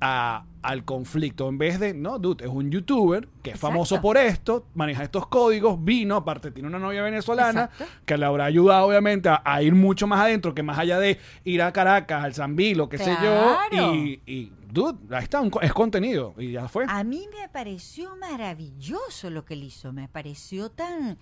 a- 0.00 0.44
al 0.62 0.84
conflicto 0.84 1.48
en 1.48 1.56
vez 1.56 1.80
de, 1.80 1.94
no, 1.94 2.18
dude, 2.18 2.44
es 2.44 2.50
un 2.50 2.70
youtuber 2.70 3.26
que 3.42 3.50
es 3.50 3.56
Exacto. 3.56 3.68
famoso 3.72 4.00
por 4.02 4.18
esto, 4.18 4.66
maneja 4.74 5.02
estos 5.04 5.26
códigos, 5.26 5.82
vino, 5.82 6.16
aparte 6.16 6.50
tiene 6.50 6.68
una 6.68 6.78
novia 6.78 7.02
venezolana 7.02 7.64
Exacto. 7.72 7.86
que 8.04 8.18
le 8.18 8.26
habrá 8.26 8.44
ayudado 8.44 8.86
obviamente 8.86 9.30
a, 9.30 9.40
a 9.44 9.62
ir 9.62 9.74
mucho 9.74 10.06
más 10.06 10.20
adentro, 10.20 10.54
que 10.54 10.62
más 10.62 10.78
allá 10.78 10.98
de 10.98 11.18
ir 11.44 11.62
a 11.62 11.72
Caracas, 11.72 12.22
al 12.24 12.34
Zambilo, 12.34 12.90
qué 12.90 12.98
sé 12.98 13.16
yo, 13.22 13.56
y, 13.94 14.20
y, 14.26 14.52
dude, 14.70 14.98
ahí 15.16 15.22
está, 15.24 15.40
un 15.40 15.50
es 15.62 15.72
contenido 15.72 16.34
y 16.36 16.52
ya 16.52 16.68
fue. 16.68 16.84
A 16.88 17.04
mí 17.04 17.26
me 17.40 17.48
pareció 17.48 18.14
maravilloso 18.16 19.30
lo 19.30 19.44
que 19.46 19.54
él 19.54 19.64
hizo, 19.64 19.92
me 19.94 20.08
pareció 20.08 20.70
tan, 20.70 21.16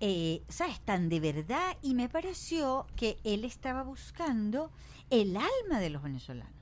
eh, 0.00 0.42
¿sabes? 0.48 0.80
Tan 0.80 1.10
de 1.10 1.20
verdad 1.20 1.76
y 1.82 1.92
me 1.94 2.08
pareció 2.08 2.86
que 2.96 3.18
él 3.24 3.44
estaba 3.44 3.82
buscando 3.82 4.70
el 5.10 5.36
alma 5.36 5.80
de 5.80 5.90
los 5.90 6.02
venezolanos, 6.02 6.54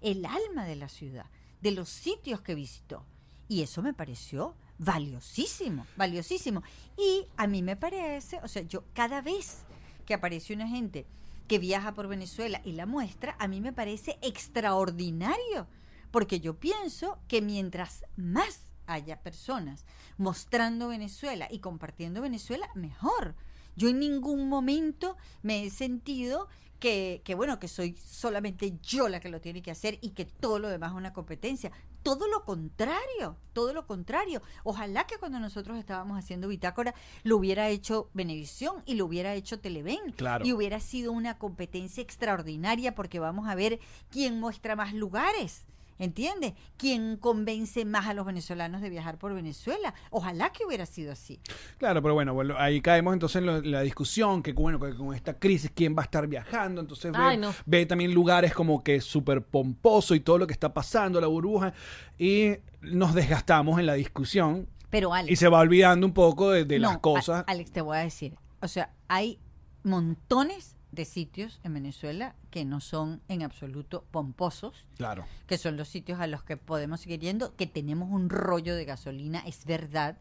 el 0.00 0.24
alma 0.24 0.64
de 0.64 0.76
la 0.76 0.88
ciudad, 0.88 1.26
de 1.60 1.70
los 1.72 1.88
sitios 1.88 2.40
que 2.40 2.54
visitó. 2.54 3.04
Y 3.48 3.62
eso 3.62 3.82
me 3.82 3.94
pareció 3.94 4.56
valiosísimo, 4.78 5.86
valiosísimo. 5.96 6.62
Y 6.96 7.26
a 7.36 7.46
mí 7.46 7.62
me 7.62 7.76
parece, 7.76 8.40
o 8.42 8.48
sea, 8.48 8.62
yo 8.62 8.84
cada 8.92 9.20
vez 9.20 9.58
que 10.04 10.14
aparece 10.14 10.52
una 10.52 10.68
gente 10.68 11.06
que 11.48 11.58
viaja 11.58 11.94
por 11.94 12.08
Venezuela 12.08 12.60
y 12.64 12.72
la 12.72 12.86
muestra, 12.86 13.36
a 13.38 13.48
mí 13.48 13.60
me 13.60 13.72
parece 13.72 14.18
extraordinario, 14.22 15.68
porque 16.10 16.40
yo 16.40 16.58
pienso 16.58 17.18
que 17.28 17.40
mientras 17.40 18.04
más 18.16 18.60
haya 18.86 19.20
personas 19.20 19.84
mostrando 20.16 20.88
Venezuela 20.88 21.48
y 21.50 21.58
compartiendo 21.58 22.22
Venezuela, 22.22 22.68
mejor. 22.74 23.34
Yo 23.74 23.88
en 23.88 23.98
ningún 23.98 24.48
momento 24.48 25.16
me 25.42 25.64
he 25.64 25.70
sentido 25.70 26.48
que, 26.78 27.22
que, 27.24 27.34
bueno, 27.34 27.58
que 27.58 27.68
soy 27.68 27.96
solamente 27.96 28.74
yo 28.82 29.08
la 29.08 29.20
que 29.20 29.28
lo 29.28 29.40
tiene 29.40 29.62
que 29.62 29.70
hacer 29.70 29.98
y 30.00 30.10
que 30.10 30.24
todo 30.24 30.58
lo 30.58 30.68
demás 30.68 30.92
es 30.92 30.96
una 30.96 31.12
competencia. 31.12 31.72
Todo 32.02 32.28
lo 32.28 32.44
contrario, 32.44 33.36
todo 33.52 33.72
lo 33.72 33.86
contrario. 33.86 34.40
Ojalá 34.62 35.06
que 35.06 35.18
cuando 35.18 35.40
nosotros 35.40 35.76
estábamos 35.78 36.18
haciendo 36.18 36.48
Bitácora 36.48 36.94
lo 37.24 37.36
hubiera 37.36 37.68
hecho 37.68 38.10
Benevisión 38.14 38.82
y 38.86 38.94
lo 38.94 39.06
hubiera 39.06 39.34
hecho 39.34 39.58
Televen. 39.58 40.12
Claro. 40.12 40.46
Y 40.46 40.52
hubiera 40.52 40.78
sido 40.80 41.12
una 41.12 41.38
competencia 41.38 42.02
extraordinaria 42.02 42.94
porque 42.94 43.18
vamos 43.18 43.48
a 43.48 43.54
ver 43.54 43.80
quién 44.10 44.38
muestra 44.38 44.76
más 44.76 44.94
lugares. 44.94 45.64
¿Entiendes? 45.98 46.52
¿Quién 46.76 47.16
convence 47.16 47.84
más 47.84 48.06
a 48.06 48.14
los 48.14 48.26
venezolanos 48.26 48.82
de 48.82 48.90
viajar 48.90 49.18
por 49.18 49.32
Venezuela? 49.34 49.94
Ojalá 50.10 50.50
que 50.50 50.64
hubiera 50.66 50.84
sido 50.86 51.12
así. 51.12 51.40
Claro, 51.78 52.02
pero 52.02 52.14
bueno, 52.14 52.34
bueno, 52.34 52.54
ahí 52.58 52.80
caemos 52.80 53.14
entonces 53.14 53.36
en 53.36 53.46
lo- 53.46 53.62
la 53.62 53.80
discusión 53.80 54.42
que 54.42 54.52
bueno, 54.52 54.78
que 54.78 54.94
con 54.94 55.14
esta 55.14 55.38
crisis, 55.38 55.70
¿quién 55.74 55.96
va 55.96 56.02
a 56.02 56.04
estar 56.04 56.26
viajando? 56.26 56.80
Entonces 56.80 57.12
ve, 57.12 57.18
Ay, 57.18 57.36
no. 57.38 57.54
ve 57.64 57.86
también 57.86 58.12
lugares 58.12 58.52
como 58.52 58.84
que 58.84 59.00
súper 59.00 59.42
pomposo 59.42 60.14
y 60.14 60.20
todo 60.20 60.38
lo 60.38 60.46
que 60.46 60.52
está 60.52 60.74
pasando, 60.74 61.20
la 61.20 61.26
burbuja, 61.28 61.72
y 62.18 62.52
nos 62.82 63.14
desgastamos 63.14 63.78
en 63.80 63.86
la 63.86 63.94
discusión 63.94 64.68
Pero 64.90 65.12
Alex, 65.14 65.32
y 65.32 65.36
se 65.36 65.48
va 65.48 65.60
olvidando 65.60 66.06
un 66.06 66.12
poco 66.12 66.50
de, 66.50 66.64
de 66.64 66.78
no, 66.78 66.88
las 66.88 66.98
cosas. 66.98 67.44
a- 67.46 67.50
Alex, 67.50 67.72
te 67.72 67.80
voy 67.80 67.96
a 67.96 68.00
decir. 68.00 68.36
O 68.60 68.68
sea, 68.68 68.92
hay 69.08 69.38
montones 69.82 70.75
de 70.92 71.04
sitios 71.04 71.60
en 71.64 71.74
Venezuela 71.74 72.34
que 72.50 72.64
no 72.64 72.80
son 72.80 73.20
en 73.28 73.42
absoluto 73.42 74.04
pomposos, 74.10 74.86
Claro. 74.96 75.24
que 75.46 75.58
son 75.58 75.76
los 75.76 75.88
sitios 75.88 76.20
a 76.20 76.26
los 76.26 76.42
que 76.44 76.56
podemos 76.56 77.00
seguir 77.00 77.20
yendo, 77.20 77.54
que 77.56 77.66
tenemos 77.66 78.10
un 78.10 78.30
rollo 78.30 78.74
de 78.74 78.84
gasolina, 78.84 79.40
es 79.46 79.64
verdad, 79.64 80.16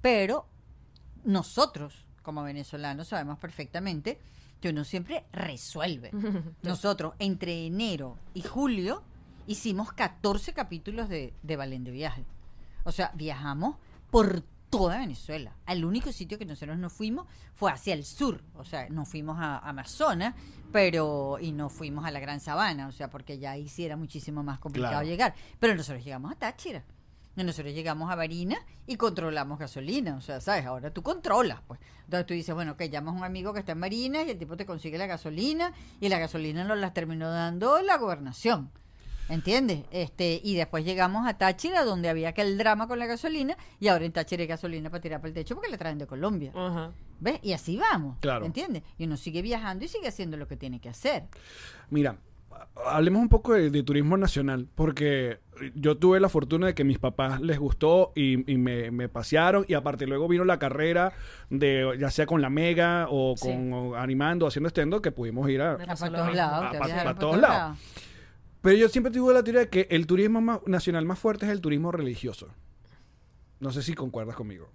pero 0.00 0.46
nosotros, 1.24 2.06
como 2.22 2.42
venezolanos, 2.42 3.08
sabemos 3.08 3.38
perfectamente 3.38 4.18
que 4.60 4.68
uno 4.70 4.84
siempre 4.84 5.24
resuelve. 5.32 6.10
Nosotros, 6.62 7.14
entre 7.18 7.66
enero 7.66 8.16
y 8.34 8.42
julio, 8.42 9.02
hicimos 9.46 9.92
14 9.92 10.52
capítulos 10.52 11.08
de, 11.08 11.34
de 11.42 11.56
Balén 11.56 11.84
de 11.84 11.90
Viaje. 11.90 12.24
O 12.84 12.92
sea, 12.92 13.10
viajamos 13.14 13.76
por 14.10 14.44
toda 14.72 14.98
Venezuela. 14.98 15.52
El 15.66 15.84
único 15.84 16.10
sitio 16.12 16.38
que 16.38 16.46
nosotros 16.46 16.78
no 16.78 16.88
fuimos 16.88 17.26
fue 17.52 17.70
hacia 17.70 17.92
el 17.92 18.04
sur. 18.06 18.42
O 18.54 18.64
sea, 18.64 18.88
no 18.88 19.04
fuimos 19.04 19.36
a 19.38 19.58
Amazonas, 19.58 20.34
pero 20.72 21.36
y 21.38 21.52
no 21.52 21.68
fuimos 21.68 22.06
a 22.06 22.10
la 22.10 22.20
Gran 22.20 22.40
Sabana. 22.40 22.88
O 22.88 22.92
sea, 22.92 23.10
porque 23.10 23.38
ya 23.38 23.50
ahí 23.50 23.68
sí 23.68 23.84
era 23.84 23.98
muchísimo 23.98 24.42
más 24.42 24.58
complicado 24.58 24.92
Claro. 24.94 25.06
llegar. 25.06 25.34
Pero 25.60 25.74
nosotros 25.74 26.02
llegamos 26.02 26.32
a 26.32 26.36
Táchira. 26.36 26.82
Nosotros 27.36 27.74
llegamos 27.74 28.10
a 28.10 28.14
Barina 28.16 28.56
y 28.86 28.96
controlamos 28.96 29.58
gasolina. 29.58 30.16
O 30.16 30.22
sea, 30.22 30.40
¿sabes? 30.40 30.64
Ahora 30.64 30.90
tú 30.90 31.02
controlas, 31.02 31.60
pues. 31.66 31.78
Entonces 32.04 32.26
tú 32.26 32.32
dices, 32.32 32.54
bueno, 32.54 32.74
que 32.78 32.88
llamas 32.88 33.14
a 33.14 33.18
un 33.18 33.24
amigo 33.24 33.52
que 33.52 33.60
está 33.60 33.72
en 33.72 33.80
Barina 33.80 34.22
y 34.22 34.30
el 34.30 34.38
tipo 34.38 34.56
te 34.56 34.64
consigue 34.64 34.96
la 34.96 35.06
gasolina 35.06 35.72
y 36.00 36.08
la 36.08 36.18
gasolina 36.18 36.64
nos 36.64 36.78
la 36.78 36.94
terminó 36.94 37.28
dando 37.30 37.82
la 37.82 37.98
gobernación. 37.98 38.70
¿Entiendes? 39.28 39.84
Este, 39.90 40.40
y 40.42 40.56
después 40.56 40.84
llegamos 40.84 41.26
a 41.26 41.38
Táchira, 41.38 41.84
donde 41.84 42.08
había 42.08 42.30
aquel 42.30 42.58
drama 42.58 42.86
con 42.86 42.98
la 42.98 43.06
gasolina, 43.06 43.56
y 43.80 43.88
ahora 43.88 44.04
en 44.04 44.12
Táchira 44.12 44.42
hay 44.42 44.48
gasolina 44.48 44.90
para 44.90 45.00
tirar 45.00 45.20
para 45.20 45.28
el 45.28 45.34
techo 45.34 45.54
porque 45.54 45.70
la 45.70 45.78
traen 45.78 45.98
de 45.98 46.06
Colombia. 46.06 46.52
Ajá. 46.54 46.90
¿Ves? 47.20 47.38
Y 47.42 47.52
así 47.52 47.76
vamos. 47.76 48.18
Claro. 48.20 48.44
¿Entiendes? 48.44 48.82
Y 48.98 49.04
uno 49.04 49.16
sigue 49.16 49.40
viajando 49.42 49.84
y 49.84 49.88
sigue 49.88 50.08
haciendo 50.08 50.36
lo 50.36 50.48
que 50.48 50.56
tiene 50.56 50.80
que 50.80 50.88
hacer. 50.88 51.24
Mira, 51.88 52.16
hablemos 52.84 53.22
un 53.22 53.28
poco 53.28 53.54
de, 53.54 53.70
de 53.70 53.82
turismo 53.82 54.16
nacional, 54.16 54.66
porque 54.74 55.38
yo 55.74 55.96
tuve 55.96 56.18
la 56.20 56.28
fortuna 56.28 56.66
de 56.66 56.74
que 56.74 56.84
mis 56.84 56.98
papás 56.98 57.40
les 57.40 57.58
gustó 57.58 58.12
y, 58.16 58.50
y 58.52 58.58
me, 58.58 58.90
me 58.90 59.08
pasearon, 59.08 59.64
y 59.68 59.74
aparte 59.74 60.06
luego 60.06 60.26
vino 60.28 60.44
la 60.44 60.58
carrera 60.58 61.12
de, 61.48 61.96
ya 61.98 62.10
sea 62.10 62.26
con 62.26 62.42
la 62.42 62.50
Mega 62.50 63.06
o 63.08 63.34
Sí. 63.36 63.46
con 63.48 63.72
o 63.72 63.94
animando, 63.96 64.46
haciendo 64.46 64.66
estendo, 64.66 65.00
que 65.00 65.12
pudimos 65.12 65.48
ir 65.48 65.62
a... 65.62 65.74
A 65.74 65.76
para 65.76 67.04
lo 67.04 67.14
todos 67.14 67.38
lados. 67.38 67.78
Pero 68.62 68.76
yo 68.76 68.88
siempre 68.88 69.12
tuve 69.12 69.34
la 69.34 69.42
teoría 69.42 69.62
de 69.62 69.68
que 69.68 69.88
el 69.90 70.06
turismo 70.06 70.40
más- 70.40 70.60
nacional 70.66 71.04
más 71.04 71.18
fuerte 71.18 71.46
es 71.46 71.52
el 71.52 71.60
turismo 71.60 71.92
religioso. 71.92 72.48
No 73.60 73.70
sé 73.72 73.82
si 73.82 73.94
concuerdas 73.94 74.36
conmigo. 74.36 74.70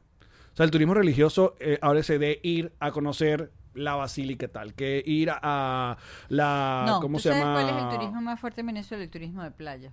O 0.53 0.55
sea, 0.57 0.65
el 0.65 0.71
turismo 0.71 0.93
religioso 0.93 1.55
eh, 1.59 1.77
háblese 1.81 2.19
de 2.19 2.39
ir 2.43 2.73
a 2.79 2.91
conocer 2.91 3.51
la 3.73 3.95
basílica 3.95 4.47
tal, 4.47 4.73
que 4.73 5.03
ir 5.05 5.29
a, 5.29 5.39
a 5.41 5.97
la... 6.29 6.83
No, 6.87 6.99
¿Cómo 6.99 7.17
¿tú 7.17 7.23
se 7.23 7.29
sabes 7.29 7.43
llama? 7.43 7.61
cuál 7.61 7.77
es 7.77 7.83
el 7.83 7.89
turismo 7.99 8.21
más 8.21 8.39
fuerte 8.39 8.61
en 8.61 8.67
Venezuela? 8.67 9.03
El 9.03 9.09
turismo 9.11 9.43
de 9.43 9.51
playa. 9.51 9.91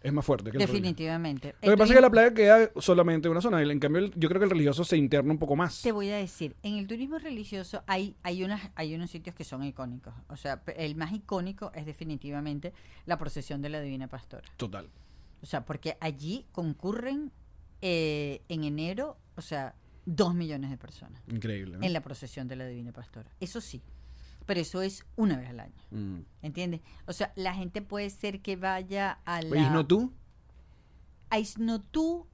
Es 0.00 0.12
más 0.12 0.24
fuerte 0.24 0.50
que 0.50 0.58
el. 0.58 0.66
Definitivamente. 0.66 1.54
Lo 1.62 1.72
que 1.72 1.76
pasa 1.76 1.92
es 1.92 1.96
que 1.96 2.00
la 2.02 2.10
playa 2.10 2.32
queda 2.32 2.70
solamente 2.76 3.26
en 3.26 3.32
una 3.32 3.40
zona. 3.40 3.60
En 3.62 3.80
cambio, 3.80 4.02
el- 4.04 4.12
yo 4.14 4.28
creo 4.28 4.38
que 4.40 4.44
el 4.44 4.50
religioso 4.50 4.84
se 4.84 4.96
interna 4.96 5.32
un 5.32 5.38
poco 5.38 5.56
más. 5.56 5.82
Te 5.82 5.90
voy 5.92 6.08
a 6.10 6.16
decir, 6.16 6.54
en 6.62 6.76
el 6.76 6.86
turismo 6.86 7.18
religioso 7.18 7.82
hay, 7.86 8.14
hay, 8.22 8.44
unas, 8.44 8.70
hay 8.76 8.94
unos 8.94 9.10
sitios 9.10 9.34
que 9.34 9.44
son 9.44 9.64
icónicos. 9.64 10.14
O 10.28 10.36
sea, 10.36 10.62
el 10.76 10.94
más 10.94 11.12
icónico 11.12 11.72
es 11.74 11.84
definitivamente 11.86 12.72
la 13.06 13.18
procesión 13.18 13.60
de 13.60 13.70
la 13.70 13.80
Divina 13.80 14.06
Pastora. 14.08 14.48
Total. 14.56 14.88
O 15.42 15.46
sea, 15.46 15.64
porque 15.64 15.96
allí 16.00 16.46
concurren 16.52 17.32
eh, 17.80 18.42
en 18.48 18.64
enero, 18.64 19.16
o 19.36 19.40
sea, 19.42 19.74
dos 20.04 20.34
millones 20.34 20.70
de 20.70 20.76
personas 20.78 21.22
Increíble. 21.28 21.76
¿no? 21.78 21.84
en 21.84 21.92
la 21.92 22.00
procesión 22.02 22.48
de 22.48 22.56
la 22.56 22.66
Divina 22.66 22.92
Pastora. 22.92 23.30
Eso 23.40 23.60
sí, 23.60 23.82
pero 24.48 24.60
eso 24.60 24.80
es 24.80 25.04
una 25.14 25.36
vez 25.36 25.50
al 25.50 25.60
año. 25.60 25.74
Mm. 25.90 26.20
¿Entiendes? 26.40 26.80
O 27.06 27.12
sea, 27.12 27.32
la 27.36 27.52
gente 27.54 27.82
puede 27.82 28.08
ser 28.08 28.40
que 28.40 28.56
vaya 28.56 29.18
a 29.26 29.42
la... 29.42 29.50
Oye, 29.50 29.70
¿no 29.70 29.86
tú? 29.86 30.10
a 31.30 31.38
Isnotú, 31.38 32.26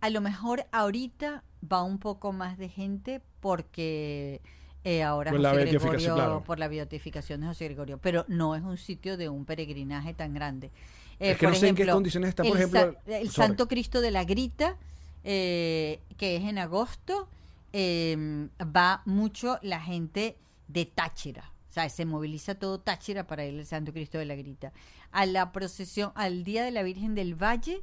a 0.00 0.10
lo 0.10 0.20
mejor 0.20 0.66
ahorita 0.70 1.42
va 1.60 1.82
un 1.82 1.98
poco 1.98 2.32
más 2.32 2.56
de 2.56 2.68
gente 2.68 3.20
porque 3.40 4.40
eh, 4.84 5.02
ahora 5.02 5.32
Por 5.32 5.40
la 5.40 5.48
José 5.50 5.64
beatificación, 5.64 5.98
Gregorio, 5.98 6.14
claro. 6.14 6.44
por 6.44 6.58
la 6.60 6.68
beatificación 6.68 7.40
de 7.40 7.48
José 7.48 7.64
Gregorio, 7.64 7.98
pero 7.98 8.24
no 8.28 8.54
es 8.54 8.62
un 8.62 8.76
sitio 8.76 9.16
de 9.16 9.28
un 9.28 9.44
peregrinaje 9.44 10.14
tan 10.14 10.32
grande. 10.32 10.70
Eh, 11.18 11.32
Es 11.32 11.38
que 11.38 11.46
por 11.46 11.54
no 11.54 11.58
sé 11.58 11.68
en 11.68 11.74
qué 11.74 11.82
ejemplo, 11.82 11.94
condiciones 11.96 12.28
está, 12.28 12.44
por 12.44 12.56
el 12.56 12.62
ejemplo, 12.62 12.80
Sa- 13.04 13.18
el 13.18 13.30
sorry. 13.30 13.48
Santo 13.48 13.66
Cristo 13.66 14.00
de 14.00 14.12
la 14.12 14.22
Grita, 14.22 14.76
eh, 15.24 16.00
que 16.16 16.36
es 16.36 16.44
en 16.44 16.58
agosto, 16.58 17.28
eh, 17.72 18.48
va 18.62 19.02
mucho 19.06 19.58
la 19.62 19.80
gente 19.80 20.36
de 20.68 20.86
Táchira. 20.86 21.52
O 21.68 21.72
sea, 21.72 21.88
se 21.88 22.04
moviliza 22.04 22.54
todo 22.54 22.80
Táchira 22.80 23.26
para 23.26 23.44
ir 23.44 23.58
al 23.58 23.66
Santo 23.66 23.92
Cristo 23.92 24.18
de 24.18 24.24
la 24.24 24.34
Grita. 24.36 24.72
A 25.12 25.26
la 25.26 25.52
procesión, 25.52 26.12
al 26.14 26.44
Día 26.44 26.64
de 26.64 26.70
la 26.70 26.82
Virgen 26.82 27.14
del 27.14 27.34
Valle, 27.34 27.82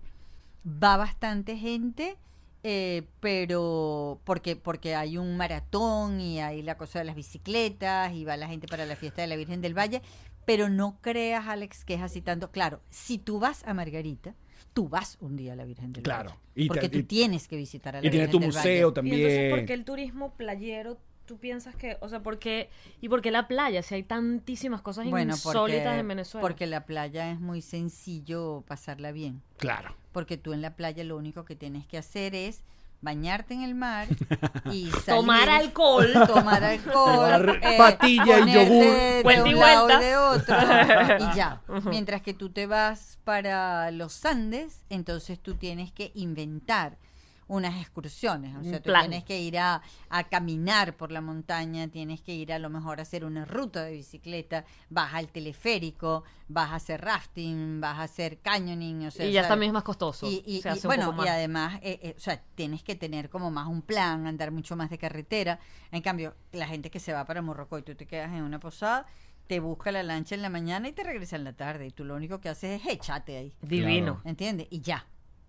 va 0.65 0.97
bastante 0.97 1.57
gente, 1.57 2.17
eh, 2.63 3.03
pero 3.19 4.19
porque 4.23 4.55
porque 4.55 4.95
hay 4.95 5.17
un 5.17 5.37
maratón 5.37 6.19
y 6.19 6.39
hay 6.39 6.61
la 6.63 6.77
cosa 6.77 6.99
de 6.99 7.05
las 7.05 7.15
bicicletas 7.15 8.11
y 8.13 8.25
va 8.25 8.37
la 8.37 8.47
gente 8.47 8.67
para 8.67 8.85
la 8.85 8.95
fiesta 8.95 9.21
de 9.21 9.27
la 9.27 9.35
Virgen 9.35 9.61
del 9.61 9.77
Valle, 9.77 10.01
pero 10.45 10.67
no 10.69 10.97
creas, 11.01 11.47
Alex, 11.47 11.85
que 11.85 11.93
es 11.93 12.01
así 12.01 12.21
tanto. 12.21 12.51
Claro, 12.51 12.81
si 12.89 13.17
tú 13.19 13.39
vas 13.39 13.63
a 13.65 13.73
Margarita, 13.75 14.33
tú 14.73 14.89
vas 14.89 15.17
un 15.21 15.35
día 15.37 15.53
a 15.53 15.55
la 15.55 15.65
Virgen 15.65 15.93
del 15.93 16.03
Claro. 16.03 16.31
Valle. 16.31 16.41
Y 16.55 16.63
te- 16.63 16.67
porque 16.67 16.89
tú 16.89 16.97
y- 16.99 17.03
tienes 17.03 17.47
que 17.47 17.55
visitar 17.55 17.95
a 17.95 18.01
la 18.01 18.07
Y 18.07 18.09
tiene 18.09 18.25
Virgen 18.25 18.31
tu 18.31 18.39
del 18.39 18.47
museo 18.47 18.87
Valle. 18.87 18.93
también. 18.95 19.17
Y 19.19 19.21
entonces, 19.23 19.49
¿por 19.51 19.65
qué 19.65 19.73
el 19.73 19.85
turismo 19.85 20.33
playero 20.35 20.97
tú 21.25 21.37
piensas 21.37 21.75
que, 21.75 21.97
o 22.01 22.09
sea, 22.09 22.21
por 22.21 22.39
qué, 22.39 22.69
y 23.01 23.09
por 23.09 23.21
qué 23.21 23.31
la 23.31 23.47
playa, 23.47 23.81
si 23.81 23.95
hay 23.95 24.03
tantísimas 24.03 24.81
cosas 24.81 25.09
Bueno, 25.09 25.33
insólitas 25.33 25.83
porque, 25.83 25.99
en 25.99 26.07
Venezuela? 26.07 26.41
porque 26.41 26.67
la 26.67 26.85
playa 26.85 27.31
es 27.31 27.39
muy 27.39 27.61
sencillo 27.61 28.63
pasarla 28.67 29.11
bien. 29.11 29.41
Claro. 29.57 29.95
Porque 30.11 30.37
tú 30.37 30.53
en 30.53 30.61
la 30.61 30.75
playa 30.75 31.03
lo 31.03 31.17
único 31.17 31.45
que 31.45 31.55
tienes 31.55 31.85
que 31.87 31.97
hacer 31.97 32.35
es 32.35 32.61
bañarte 33.01 33.53
en 33.53 33.61
el 33.61 33.75
mar 33.75 34.07
y 34.71 34.89
salir, 34.89 35.03
Tomar 35.05 35.49
alcohol. 35.49 36.07
tomar 36.27 36.63
alcohol, 36.63 37.45
Tomar 37.51 37.61
patilla 37.77 38.39
y 38.39 38.53
yogur. 38.53 38.85
de 38.85 39.19
Vuelta 39.23 39.49
y 39.49 39.53
un 39.53 39.59
lado 39.59 39.85
vuelta. 39.85 39.99
de 39.99 40.17
otro 40.17 40.55
y 41.31 41.35
ya. 41.35 41.61
Mientras 41.85 42.21
que 42.21 42.33
tú 42.33 42.49
te 42.49 42.65
vas 42.65 43.19
para 43.23 43.91
los 43.91 44.25
Andes, 44.25 44.83
entonces 44.89 45.39
tú 45.39 45.55
tienes 45.55 45.91
que 45.91 46.11
inventar 46.15 46.97
unas 47.47 47.79
excursiones, 47.79 48.55
o 48.55 48.63
sea, 48.63 48.81
tú 48.81 48.91
tienes 48.91 49.23
que 49.23 49.39
ir 49.39 49.59
a, 49.59 49.81
a 50.09 50.23
caminar 50.23 50.97
por 50.97 51.11
la 51.11 51.21
montaña, 51.21 51.87
tienes 51.87 52.21
que 52.21 52.33
ir 52.33 52.51
a 52.51 52.57
lo 52.59 52.69
mejor 52.69 52.99
a 52.99 53.03
hacer 53.03 53.23
una 53.23 53.45
ruta 53.45 53.83
de 53.83 53.91
bicicleta, 53.91 54.65
vas 54.89 55.13
al 55.13 55.27
teleférico, 55.27 56.23
vas 56.47 56.71
a 56.71 56.75
hacer 56.75 57.01
rafting, 57.01 57.79
vas 57.79 57.99
a 57.99 58.03
hacer 58.03 58.39
canyoning, 58.39 59.07
o 59.07 59.11
sea, 59.11 59.27
y 59.27 59.31
ya 59.31 59.47
también 59.47 59.69
es 59.69 59.73
más 59.73 59.83
costoso. 59.83 60.27
Y, 60.27 60.63
bueno, 60.83 61.11
y 61.11 61.15
más. 61.15 61.27
además, 61.29 61.79
eh, 61.81 61.99
eh, 62.01 62.15
o 62.17 62.19
sea, 62.19 62.41
tienes 62.55 62.83
que 62.83 62.95
tener 62.95 63.29
como 63.29 63.51
más 63.51 63.67
un 63.67 63.81
plan, 63.81 64.25
andar 64.25 64.51
mucho 64.51 64.75
más 64.75 64.89
de 64.89 64.97
carretera. 64.97 65.59
En 65.91 66.01
cambio, 66.01 66.35
la 66.51 66.67
gente 66.67 66.89
que 66.89 66.99
se 66.99 67.13
va 67.13 67.25
para 67.25 67.41
Morrocoy, 67.41 67.83
tú 67.83 67.95
te 67.95 68.07
quedas 68.07 68.33
en 68.33 68.41
una 68.41 68.59
posada, 68.59 69.05
te 69.47 69.59
busca 69.59 69.91
la 69.91 70.01
lancha 70.01 70.33
en 70.33 70.41
la 70.41 70.49
mañana 70.49 70.87
y 70.87 70.93
te 70.93 71.03
regresa 71.03 71.35
en 71.35 71.43
la 71.43 71.53
tarde. 71.53 71.87
Y 71.87 71.91
tú 71.91 72.03
lo 72.03 72.15
único 72.15 72.41
que 72.41 72.49
haces 72.49 72.81
es 72.81 72.91
echate 72.91 73.37
ahí. 73.37 73.53
Divino. 73.61 74.21
¿Entiendes? 74.25 74.67
Y 74.71 74.81
ya. 74.81 75.05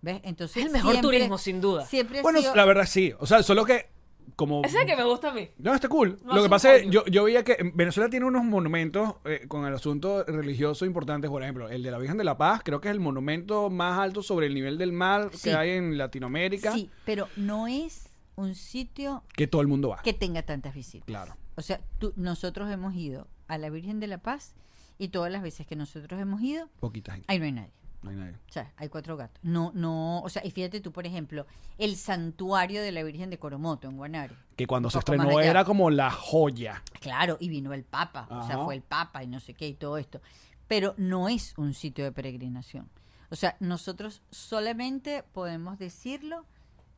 ¿Ves? 0.06 0.20
Entonces. 0.24 0.56
Es 0.58 0.66
el 0.66 0.72
mejor 0.72 0.92
siempre- 0.92 1.16
turismo, 1.18 1.36
sin 1.38 1.60
duda. 1.60 1.84
Siempre 1.84 2.22
Bueno, 2.22 2.40
sido- 2.40 2.54
la 2.54 2.64
verdad 2.64 2.86
sí. 2.86 3.12
O 3.18 3.26
sea, 3.26 3.42
solo 3.42 3.64
que 3.66 3.88
como... 4.36 4.62
Ese 4.64 4.76
es 4.76 4.82
el 4.82 4.88
que 4.88 4.96
me 4.96 5.04
gusta 5.04 5.30
a 5.30 5.34
mí. 5.34 5.48
No, 5.58 5.74
está 5.74 5.88
cool. 5.88 6.18
No 6.24 6.34
Lo 6.34 6.42
que 6.42 6.48
pasa 6.48 6.74
es 6.74 6.82
coño. 6.82 6.92
yo, 6.92 7.06
yo 7.06 7.24
veía 7.24 7.42
que 7.44 7.56
en 7.58 7.76
Venezuela 7.76 8.08
tiene 8.10 8.24
unos 8.26 8.44
monumentos 8.44 9.14
eh, 9.24 9.46
con 9.48 9.64
el 9.66 9.74
asunto 9.74 10.24
religioso 10.24 10.84
importantes. 10.86 11.30
Por 11.30 11.42
ejemplo, 11.42 11.68
el 11.68 11.82
de 11.82 11.90
la 11.90 11.98
Virgen 11.98 12.16
de 12.18 12.24
la 12.24 12.36
Paz, 12.38 12.60
creo 12.64 12.80
que 12.80 12.88
es 12.88 12.92
el 12.92 13.00
monumento 13.00 13.68
más 13.70 13.98
alto 13.98 14.22
sobre 14.22 14.46
el 14.46 14.54
nivel 14.54 14.78
del 14.78 14.92
mar 14.92 15.30
Sí. 15.32 15.44
que 15.50 15.54
hay 15.56 15.70
en 15.70 15.98
Latinoamérica. 15.98 16.72
Sí, 16.72 16.88
pero 17.04 17.28
no 17.36 17.66
es 17.66 18.08
un 18.36 18.54
sitio 18.54 19.22
Que 19.34 19.46
todo 19.46 19.62
el 19.62 19.68
mundo 19.68 19.88
va. 19.88 20.02
que 20.02 20.12
tenga 20.12 20.42
tantas 20.42 20.74
visitas. 20.74 21.06
Claro. 21.06 21.34
O 21.56 21.62
sea, 21.62 21.80
tú- 21.98 22.12
nosotros 22.16 22.70
hemos 22.70 22.94
ido 22.94 23.26
a 23.48 23.58
la 23.58 23.70
Virgen 23.70 23.98
de 24.00 24.06
la 24.08 24.18
Paz 24.18 24.54
y 24.98 25.08
todas 25.08 25.32
las 25.32 25.42
veces 25.42 25.66
que 25.66 25.74
nosotros 25.76 26.20
hemos 26.20 26.42
ido, 26.42 26.68
Poquita 26.80 27.12
gente. 27.12 27.24
ahí 27.28 27.38
no 27.38 27.44
hay 27.46 27.52
nadie. 27.52 27.70
No 28.06 28.12
hay 28.12 28.16
nadie. 28.18 28.36
O 28.48 28.52
sea, 28.52 28.72
hay 28.76 28.88
cuatro 28.88 29.16
gatos. 29.16 29.42
No, 29.42 29.72
no, 29.74 30.20
o 30.20 30.28
sea, 30.28 30.46
y 30.46 30.52
fíjate 30.52 30.80
tú, 30.80 30.92
por 30.92 31.06
ejemplo, 31.06 31.44
el 31.76 31.96
santuario 31.96 32.80
de 32.80 32.92
la 32.92 33.02
Virgen 33.02 33.30
de 33.30 33.38
Coromoto 33.38 33.88
en 33.88 33.96
Guanare. 33.96 34.36
Que 34.54 34.68
cuando 34.68 34.90
se 34.90 34.98
estrenó 34.98 35.40
era 35.40 35.64
como 35.64 35.90
la 35.90 36.12
joya. 36.12 36.84
Claro, 37.00 37.36
y 37.40 37.48
vino 37.48 37.72
el 37.72 37.82
Papa, 37.82 38.28
o 38.30 38.46
sea, 38.46 38.58
fue 38.58 38.76
el 38.76 38.82
Papa 38.82 39.24
y 39.24 39.26
no 39.26 39.40
sé 39.40 39.54
qué 39.54 39.66
y 39.66 39.74
todo 39.74 39.98
esto. 39.98 40.20
Pero 40.68 40.94
no 40.98 41.28
es 41.28 41.54
un 41.56 41.74
sitio 41.74 42.04
de 42.04 42.12
peregrinación. 42.12 42.88
O 43.30 43.34
sea, 43.34 43.56
nosotros 43.58 44.22
solamente 44.30 45.24
podemos 45.32 45.76
decirlo 45.80 46.44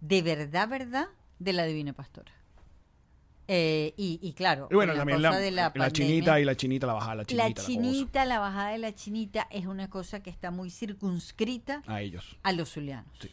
de 0.01 0.21
verdad, 0.21 0.69
verdad, 0.69 1.09
de 1.39 1.55
la 1.55 1.65
Divina 1.65 1.95
Pastora. 1.95 2.33
Eh, 3.51 3.95
y, 3.97 4.21
y 4.23 4.35
claro, 4.35 4.69
Y 4.71 4.75
bueno, 4.75 4.93
la 4.93 4.99
también 4.99 5.19
cosa 5.21 5.31
la, 5.31 5.39
de 5.39 5.51
la 5.79 5.91
chinita 5.91 6.39
y 6.39 6.45
la 6.45 6.55
chinita, 6.55 6.87
la 6.87 6.93
bajada, 6.93 7.15
la 7.15 7.25
chinita. 7.25 7.49
la 7.49 7.55
chinita, 7.55 8.25
la 8.27 8.39
bajada 8.41 8.71
de 8.73 8.79
la 8.79 8.95
chinita 8.95 9.47
es 9.51 9.65
una 9.67 9.89
cosa 9.89 10.21
que 10.23 10.29
está 10.29 10.51
muy 10.51 10.71
circunscrita 10.71 11.83
A 11.87 12.03
ellos. 12.03 12.37
a 12.43 12.53
los 12.53 12.71
zulianos. 12.71 13.11
Sí. 13.19 13.31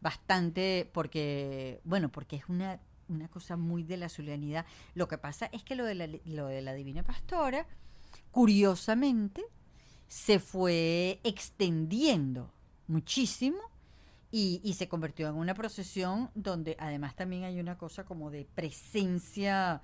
Bastante 0.00 0.88
porque, 0.92 1.80
bueno, 1.82 2.08
porque 2.08 2.36
es 2.36 2.44
una, 2.48 2.78
una 3.08 3.26
cosa 3.28 3.56
muy 3.56 3.82
de 3.82 3.96
la 3.96 4.08
zulianidad. 4.08 4.64
Lo 4.94 5.08
que 5.08 5.18
pasa 5.18 5.46
es 5.52 5.64
que 5.64 5.74
lo 5.74 5.84
de 5.86 5.94
la, 5.96 6.08
lo 6.24 6.46
de 6.46 6.62
la 6.62 6.72
Divina 6.72 7.02
Pastora, 7.02 7.66
curiosamente, 8.30 9.42
se 10.06 10.38
fue 10.38 11.20
extendiendo 11.24 12.52
muchísimo 12.86 13.58
y, 14.32 14.60
y 14.64 14.74
se 14.74 14.88
convirtió 14.88 15.28
en 15.28 15.34
una 15.36 15.54
procesión 15.54 16.30
donde 16.34 16.74
además 16.80 17.14
también 17.14 17.44
hay 17.44 17.60
una 17.60 17.78
cosa 17.78 18.04
como 18.04 18.30
de 18.30 18.46
presencia. 18.54 19.80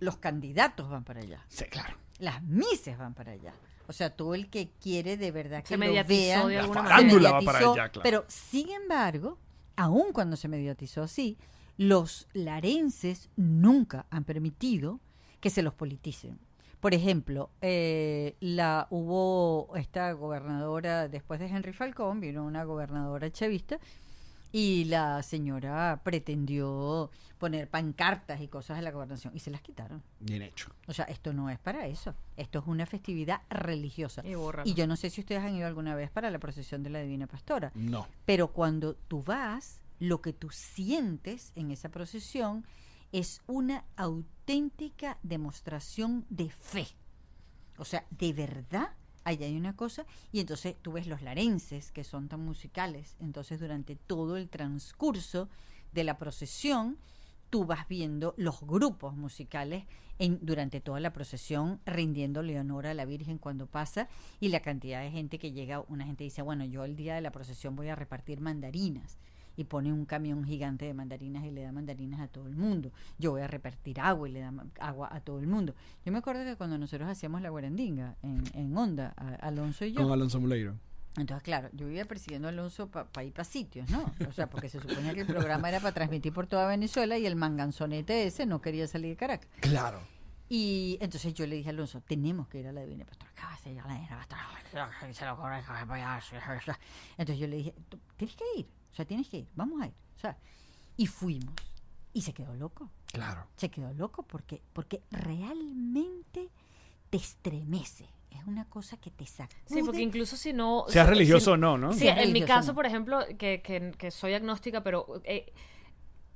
Los 0.00 0.16
candidatos 0.16 0.88
van 0.88 1.04
para 1.04 1.20
allá 1.20 1.44
Sí, 1.48 1.64
claro. 1.66 1.96
las 2.18 2.42
mises 2.42 2.96
van 2.98 3.14
para 3.14 3.32
allá. 3.32 3.52
O 3.86 3.92
sea, 3.92 4.10
todo 4.10 4.34
el 4.34 4.48
que 4.50 4.70
quiere 4.82 5.16
de 5.16 5.30
verdad 5.30 5.62
que 5.62 5.68
Se 5.68 5.76
lo 5.76 5.92
vean, 5.92 6.06
de 6.48 6.54
La 6.54 6.60
alguna 6.60 6.82
se 6.82 6.88
farándula 6.88 7.32
va 7.32 7.40
para 7.42 7.58
allá, 7.58 7.88
claro. 7.88 8.00
Pero, 8.02 8.24
sin 8.28 8.70
embargo, 8.70 9.38
aun 9.76 10.12
cuando 10.12 10.36
se 10.36 10.46
mediatizó 10.48 11.02
así, 11.02 11.38
los 11.78 12.28
larenses 12.34 13.30
nunca 13.36 14.06
han 14.10 14.24
permitido 14.24 15.00
que 15.40 15.50
se 15.50 15.62
los 15.62 15.72
politicen. 15.74 16.38
Por 16.80 16.94
ejemplo, 16.94 17.50
eh, 17.60 18.36
la 18.40 18.86
hubo 18.90 19.74
esta 19.76 20.12
gobernadora, 20.12 21.08
después 21.08 21.40
de 21.40 21.46
Henry 21.46 21.72
Falcón, 21.72 22.20
vino 22.20 22.44
una 22.44 22.64
gobernadora 22.64 23.30
chavista 23.32 23.78
y 24.52 24.84
la 24.84 25.22
señora 25.22 26.00
pretendió 26.04 27.10
poner 27.38 27.68
pancartas 27.68 28.40
y 28.40 28.48
cosas 28.48 28.76
de 28.78 28.82
la 28.82 28.90
gobernación 28.92 29.34
y 29.36 29.40
se 29.40 29.50
las 29.50 29.60
quitaron. 29.60 30.02
Bien 30.20 30.42
hecho. 30.42 30.70
O 30.86 30.92
sea, 30.92 31.04
esto 31.06 31.32
no 31.32 31.50
es 31.50 31.58
para 31.58 31.86
eso. 31.86 32.14
Esto 32.36 32.60
es 32.60 32.66
una 32.66 32.86
festividad 32.86 33.42
religiosa. 33.50 34.22
Y. 34.24 34.34
Y 34.70 34.74
yo 34.74 34.86
no 34.86 34.96
sé 34.96 35.10
si 35.10 35.20
ustedes 35.20 35.42
han 35.42 35.54
ido 35.54 35.66
alguna 35.66 35.94
vez 35.94 36.10
para 36.10 36.30
la 36.30 36.38
procesión 36.38 36.82
de 36.82 36.90
la 36.90 37.00
Divina 37.00 37.26
Pastora, 37.26 37.72
No. 37.74 38.06
pero 38.24 38.48
cuando 38.48 38.94
tú 38.94 39.22
vas, 39.22 39.80
lo 40.00 40.20
que 40.20 40.32
tú 40.32 40.50
sientes 40.50 41.52
en 41.56 41.70
esa 41.72 41.88
procesión 41.88 42.64
es 43.12 43.42
una 43.46 43.84
auténtica 43.96 45.18
demostración 45.22 46.26
de 46.28 46.50
fe. 46.50 46.86
O 47.78 47.84
sea, 47.84 48.04
de 48.10 48.32
verdad, 48.32 48.90
allá 49.24 49.46
hay 49.46 49.56
una 49.56 49.76
cosa. 49.76 50.04
Y 50.32 50.40
entonces 50.40 50.76
tú 50.82 50.92
ves 50.92 51.06
los 51.06 51.22
larenses, 51.22 51.92
que 51.92 52.04
son 52.04 52.28
tan 52.28 52.40
musicales. 52.40 53.16
Entonces, 53.20 53.60
durante 53.60 53.96
todo 53.96 54.36
el 54.36 54.48
transcurso 54.48 55.48
de 55.92 56.04
la 56.04 56.18
procesión, 56.18 56.98
tú 57.50 57.64
vas 57.64 57.88
viendo 57.88 58.34
los 58.36 58.60
grupos 58.60 59.16
musicales 59.16 59.84
en, 60.18 60.38
durante 60.42 60.80
toda 60.80 61.00
la 61.00 61.12
procesión 61.12 61.80
rindiéndole 61.86 62.58
honor 62.58 62.86
a 62.86 62.94
la 62.94 63.04
Virgen 63.04 63.38
cuando 63.38 63.66
pasa 63.66 64.08
y 64.40 64.48
la 64.48 64.60
cantidad 64.60 65.00
de 65.00 65.10
gente 65.10 65.38
que 65.38 65.52
llega, 65.52 65.80
una 65.88 66.04
gente 66.04 66.24
dice, 66.24 66.42
bueno, 66.42 66.64
yo 66.64 66.84
el 66.84 66.96
día 66.96 67.14
de 67.14 67.20
la 67.20 67.30
procesión 67.30 67.76
voy 67.76 67.88
a 67.88 67.94
repartir 67.94 68.40
mandarinas 68.40 69.16
y 69.58 69.64
pone 69.64 69.92
un 69.92 70.06
camión 70.06 70.44
gigante 70.44 70.86
de 70.86 70.94
mandarinas 70.94 71.44
y 71.44 71.50
le 71.50 71.62
da 71.62 71.72
mandarinas 71.72 72.20
a 72.20 72.28
todo 72.28 72.46
el 72.46 72.56
mundo. 72.56 72.90
Yo 73.18 73.32
voy 73.32 73.42
a 73.42 73.46
repartir 73.48 74.00
agua 74.00 74.26
y 74.28 74.32
le 74.32 74.40
da 74.40 74.52
agua 74.80 75.08
a 75.12 75.20
todo 75.20 75.40
el 75.40 75.46
mundo. 75.48 75.74
Yo 76.06 76.12
me 76.12 76.18
acuerdo 76.18 76.44
que 76.44 76.56
cuando 76.56 76.78
nosotros 76.78 77.08
hacíamos 77.08 77.42
la 77.42 77.50
guarandinga 77.50 78.16
en, 78.22 78.42
en 78.54 78.74
Onda, 78.76 79.12
a- 79.16 79.34
Alonso 79.46 79.84
y 79.84 79.92
yo, 79.92 80.02
Con 80.02 80.12
Alonso 80.12 80.40
Muleiro. 80.40 80.76
entonces, 81.16 81.42
claro, 81.42 81.68
yo 81.72 81.88
iba 81.90 82.04
persiguiendo 82.04 82.46
a 82.48 82.52
Alonso 82.52 82.88
para 82.88 83.24
ir 83.24 83.32
para 83.32 83.44
sitios, 83.44 83.90
¿no? 83.90 84.10
O 84.28 84.32
sea, 84.32 84.48
porque 84.48 84.68
se 84.68 84.78
suponía 84.80 85.12
que 85.12 85.22
el 85.22 85.26
programa 85.26 85.68
era 85.68 85.80
para 85.80 85.92
transmitir 85.92 86.32
por 86.32 86.46
toda 86.46 86.66
Venezuela 86.68 87.18
y 87.18 87.26
el 87.26 87.34
manganzonete 87.36 88.24
ese 88.26 88.46
no 88.46 88.60
quería 88.60 88.86
salir 88.86 89.10
de 89.10 89.16
Caracas. 89.16 89.48
Claro. 89.60 90.00
Y 90.50 90.96
entonces 91.02 91.34
yo 91.34 91.46
le 91.46 91.56
dije 91.56 91.68
a 91.68 91.72
Alonso, 91.72 92.00
tenemos 92.06 92.48
que 92.48 92.60
ir 92.60 92.68
a 92.68 92.72
la 92.72 92.80
Divina 92.82 93.04
Pastora. 93.04 93.30
Entonces 97.18 97.38
yo 97.38 97.46
le 97.46 97.56
dije, 97.56 97.74
"Tú 97.88 97.98
tienes 98.16 98.36
que 98.36 98.44
ir, 98.56 98.66
o 98.92 98.94
sea, 98.94 99.04
tienes 99.04 99.28
que 99.28 99.38
ir, 99.38 99.48
vamos 99.54 99.80
a 99.82 99.86
ir. 99.86 99.94
O 100.16 100.20
sea, 100.20 100.36
y 100.96 101.06
fuimos. 101.06 101.54
Y 102.12 102.22
se 102.22 102.32
quedó 102.32 102.54
loco. 102.54 102.90
Claro. 103.06 103.46
Se 103.56 103.70
quedó 103.70 103.92
loco 103.94 104.22
porque, 104.24 104.60
porque 104.72 105.02
realmente 105.10 106.48
te 107.10 107.16
estremece. 107.16 108.06
Es 108.30 108.44
una 108.46 108.64
cosa 108.66 108.96
que 108.98 109.10
te 109.10 109.24
sacude. 109.26 109.56
Sí, 109.66 109.82
porque 109.84 110.02
incluso 110.02 110.36
si 110.36 110.52
no... 110.52 110.84
Seas 110.88 111.06
si- 111.06 111.10
religioso 111.14 111.44
si- 111.46 111.50
o 111.52 111.56
no, 111.56 111.78
¿no? 111.78 111.92
Sí, 111.92 112.06
en 112.08 112.32
mi 112.32 112.42
caso, 112.42 112.68
no. 112.72 112.74
por 112.74 112.86
ejemplo, 112.86 113.20
que, 113.38 113.62
que, 113.62 113.92
que 113.96 114.10
soy 114.10 114.34
agnóstica, 114.34 114.82
pero 114.82 115.20
eh, 115.24 115.52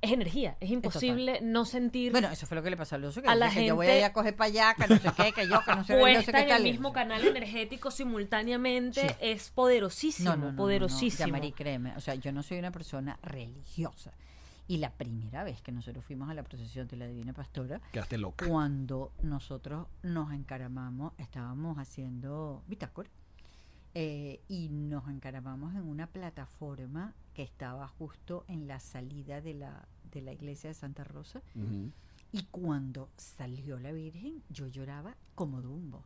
es 0.03 0.11
energía. 0.11 0.57
Es 0.59 0.69
imposible 0.69 1.39
no 1.41 1.65
sentir 1.65 2.11
Bueno, 2.11 2.29
eso 2.29 2.45
fue 2.45 2.55
lo 2.55 2.63
que 2.63 2.69
le 2.69 2.77
pasó 2.77 2.95
a 2.95 2.97
Alonso, 2.97 3.21
que, 3.21 3.27
A 3.27 3.35
la 3.35 3.47
dice 3.47 3.61
que 3.61 3.65
yo 3.67 3.75
voy 3.75 3.87
a 3.87 3.89
gente- 3.89 3.99
ir 3.99 4.05
a 4.05 4.13
coger 4.13 4.35
para 4.35 4.47
allá, 4.49 4.73
que 4.75 4.87
no 4.87 4.99
sé 4.99 5.09
qué, 5.15 5.31
que 5.31 5.47
yo, 5.47 5.59
que 5.65 5.75
no 5.75 5.83
sé, 5.83 5.93
qué, 5.97 6.13
no 6.13 6.21
sé 6.21 6.31
qué 6.31 6.39
en 6.41 6.47
tal. 6.49 6.57
el 6.65 6.71
mismo 6.71 6.93
canal 6.93 7.23
energético 7.27 7.89
simultáneamente 7.91 9.09
Sí. 9.09 9.15
es 9.21 9.49
poderosísimo, 9.49 10.29
No, 10.31 10.35
no, 10.35 10.45
no, 10.45 10.51
no, 10.51 10.57
poderosísimo. 10.57 11.27
No, 11.27 11.33
Yamari, 11.33 11.51
créeme, 11.53 11.95
o 11.95 12.01
sea, 12.01 12.15
yo 12.15 12.31
no 12.31 12.43
soy 12.43 12.59
una 12.59 12.71
persona 12.71 13.17
religiosa. 13.23 14.11
Y 14.67 14.77
la 14.77 14.91
primera 14.91 15.43
vez 15.43 15.61
que 15.61 15.71
nosotros 15.73 16.05
fuimos 16.05 16.29
a 16.29 16.33
la 16.33 16.43
procesión 16.43 16.87
de 16.87 16.95
la 16.97 17.05
Divina 17.07 17.33
Pastora, 17.33 17.81
Quedaste 17.91 18.17
loca. 18.17 18.47
cuando 18.47 19.11
nosotros 19.21 19.87
nos 20.03 20.31
encaramamos, 20.31 21.13
estábamos 21.17 21.77
haciendo 21.77 22.63
bitácora, 22.67 23.09
eh, 23.95 24.39
y 24.47 24.69
nos 24.69 25.07
encaramamos 25.09 25.75
en 25.75 25.81
una 25.87 26.07
plataforma 26.07 27.13
que 27.33 27.43
estaba 27.43 27.87
justo 27.87 28.43
en 28.47 28.67
la 28.67 28.79
salida 28.79 29.41
de 29.41 29.53
la, 29.53 29.87
de 30.13 30.21
la 30.21 30.33
iglesia 30.33 30.69
de 30.69 30.73
Santa 30.73 31.03
Rosa, 31.03 31.41
y 32.31 32.43
cuando 32.51 33.09
salió 33.17 33.79
la 33.79 33.91
Virgen, 33.91 34.41
yo 34.49 34.67
lloraba 34.67 35.15
como 35.35 35.61
Dumbo. 35.61 36.03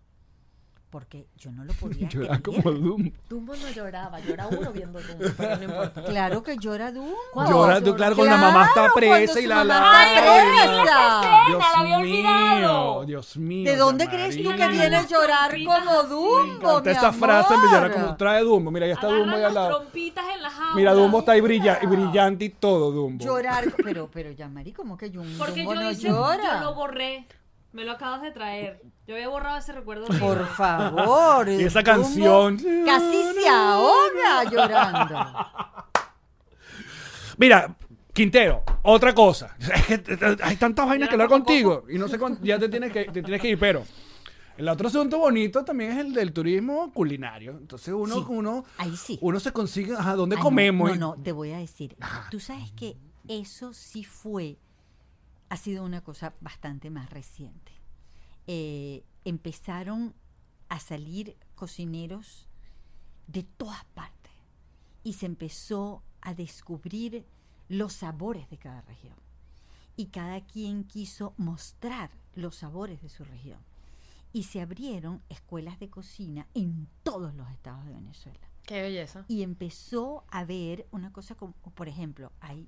Porque 0.90 1.28
yo 1.38 1.52
no 1.52 1.66
lo 1.66 1.74
podía 1.74 2.08
Lloraba 2.10 2.40
como 2.40 2.72
Doom. 2.72 3.12
Dumbo 3.30 3.54
no 3.58 3.70
lloraba, 3.72 4.20
llora 4.22 4.48
uno 4.48 4.72
viendo 4.72 5.00
Dumbo, 5.02 5.26
pero 5.36 5.58
no 5.58 5.64
importa. 5.64 6.04
Claro 6.04 6.42
que 6.44 6.58
llora 6.58 6.92
Dumbo. 6.94 7.16
Llora, 7.36 7.82
tú, 7.82 7.94
claro, 7.94 8.16
cuando 8.16 8.36
la 8.36 8.42
mamá 8.42 8.66
está 8.68 8.94
presa 8.94 9.40
y 9.42 9.48
la 9.48 9.56
mamá 9.66 9.82
la. 9.92 10.08
está 10.08 11.22
presa. 11.22 11.48
Dios 11.48 11.60
la 11.60 11.80
había 11.82 11.98
mío, 12.00 12.00
olvidado. 12.00 13.06
Dios 13.06 13.38
mío. 13.38 13.70
¿De 13.70 13.78
dónde 13.78 14.08
crees 14.08 14.42
tú 14.42 14.50
que 14.56 14.68
viene 14.70 14.86
a 14.86 14.90
las 15.02 15.10
llorar 15.10 15.52
como. 15.66 16.04
Dumbo, 16.04 16.82
mi 16.82 16.90
esta 16.92 17.12
frase 17.12 17.58
me 17.58 17.64
llora 17.70 17.92
como 17.92 18.16
trae 18.16 18.42
Dumbo. 18.44 18.72
Mira, 18.72 18.88
ya 18.88 18.94
está 18.94 19.08
Dumbo 19.08 19.32
ahí 19.36 19.36
al 19.36 19.42
las 19.42 19.54
lado. 19.54 19.78
trompitas 19.80 20.26
en 20.36 20.42
la 20.42 20.50
jaula. 20.50 20.76
Mira, 20.76 20.94
Dumbo 20.94 21.20
está 21.20 21.34
ahí 21.34 21.42
brilla, 21.42 21.80
brillante 21.84 22.46
y 22.46 22.50
todo, 22.50 22.92
Dumbo. 22.92 23.26
Llorar, 23.26 23.66
pero, 23.84 24.10
pero 24.12 24.32
ya, 24.32 24.48
Mari, 24.48 24.72
como 24.72 24.96
que 24.98 25.12
Porque 25.38 25.64
Dumbo 25.64 25.74
yo 25.74 25.82
no 25.82 25.92
llora. 25.92 26.60
yo 26.62 26.66
lo 26.66 26.76
borré. 26.76 27.28
Me 27.78 27.86
lo 27.86 27.92
acabas 27.92 28.24
de 28.24 28.32
traer. 28.32 28.82
Yo 29.06 29.14
había 29.14 29.30
borrado 29.30 29.56
ese 29.60 29.72
recuerdo. 29.72 30.08
Por 30.20 30.48
favor. 30.48 31.48
Y 31.48 31.62
esa 31.62 31.84
canción. 31.84 32.58
Casi 32.58 33.24
se 33.36 33.48
ahoga 33.48 34.44
llorando. 34.50 35.16
Mira, 37.38 37.76
Quintero, 38.12 38.64
otra 38.82 39.14
cosa. 39.14 39.56
Es 39.60 39.86
que 40.02 40.38
hay 40.42 40.56
tantas 40.56 40.88
vainas 40.88 41.08
que 41.08 41.14
hablar 41.14 41.28
poco 41.28 41.36
a 41.36 41.38
contigo 41.46 41.84
y 41.88 42.00
no 42.00 42.08
sé 42.08 42.18
cuándo, 42.18 42.40
ya 42.42 42.58
te 42.58 42.68
tienes 42.68 42.92
que 42.92 43.06
te 43.06 43.22
tienes 43.22 43.40
que 43.40 43.50
ir, 43.50 43.60
pero 43.60 43.84
el 44.58 44.68
otro 44.70 44.88
asunto 44.88 45.20
bonito 45.20 45.64
también 45.64 45.92
es 45.92 46.00
el 46.00 46.14
del 46.14 46.34
turismo 46.34 46.92
culinario. 46.92 47.52
Entonces 47.52 47.94
uno 47.94 48.16
Sí, 48.16 48.26
uno 48.28 48.66
ahí 48.80 48.98
sí. 48.98 49.20
uno 49.22 49.40
se 49.40 49.52
consigue, 49.52 49.94
ajá, 49.94 50.16
¿dónde 50.16 50.36
Ah, 50.36 50.40
no, 50.40 50.44
comemos? 50.46 50.98
No, 50.98 51.16
no, 51.16 51.22
te 51.22 51.32
voy 51.32 51.52
a 51.52 51.60
decir. 51.60 51.96
Tú 52.32 52.40
sabes 52.40 52.72
que 52.72 52.98
eso 53.28 53.72
sí 53.72 54.04
fue, 54.04 54.58
ha 55.50 55.58
sido 55.58 55.84
una 55.84 56.04
cosa 56.04 56.34
bastante 56.42 56.90
más 56.90 57.10
reciente. 57.10 57.72
Eh, 58.48 59.04
empezaron 59.26 60.14
a 60.70 60.80
salir 60.80 61.38
cocineros 61.56 62.48
de 63.28 63.44
todas 63.44 63.84
partes 63.86 64.32
y 65.04 65.14
se 65.14 65.26
empezó 65.26 66.04
a 66.22 66.34
descubrir 66.34 67.26
los 67.70 67.94
sabores 67.94 68.50
de 68.50 68.58
cada 68.58 68.82
región. 68.82 69.16
Y 69.96 70.08
cada 70.08 70.42
quien 70.46 70.84
quiso 70.84 71.34
mostrar 71.38 72.12
los 72.36 72.56
sabores 72.56 73.02
de 73.02 73.10
su 73.10 73.24
región. 73.24 73.60
Y 74.32 74.44
se 74.44 74.62
abrieron 74.62 75.24
escuelas 75.30 75.80
de 75.80 75.90
cocina 75.90 76.48
en 76.54 76.88
todos 77.04 77.34
los 77.34 77.50
estados 77.50 77.86
de 77.86 77.94
Venezuela 77.94 78.48
Qué 78.66 78.82
belleza. 78.82 79.26
y 79.28 79.42
empezó 79.42 80.26
a 80.30 80.44
ver 80.44 80.88
una 80.92 81.12
cosa 81.12 81.36
como, 81.36 81.54
por 81.54 81.88
ejemplo, 81.88 82.32
hay, 82.42 82.68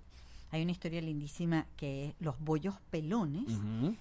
hay 0.52 0.64
una 0.64 0.72
historia 0.72 1.02
lindísima 1.02 1.68
que 1.76 2.08
es 2.08 2.16
los 2.20 2.40
bollos 2.40 2.76
pelones. 2.90 3.46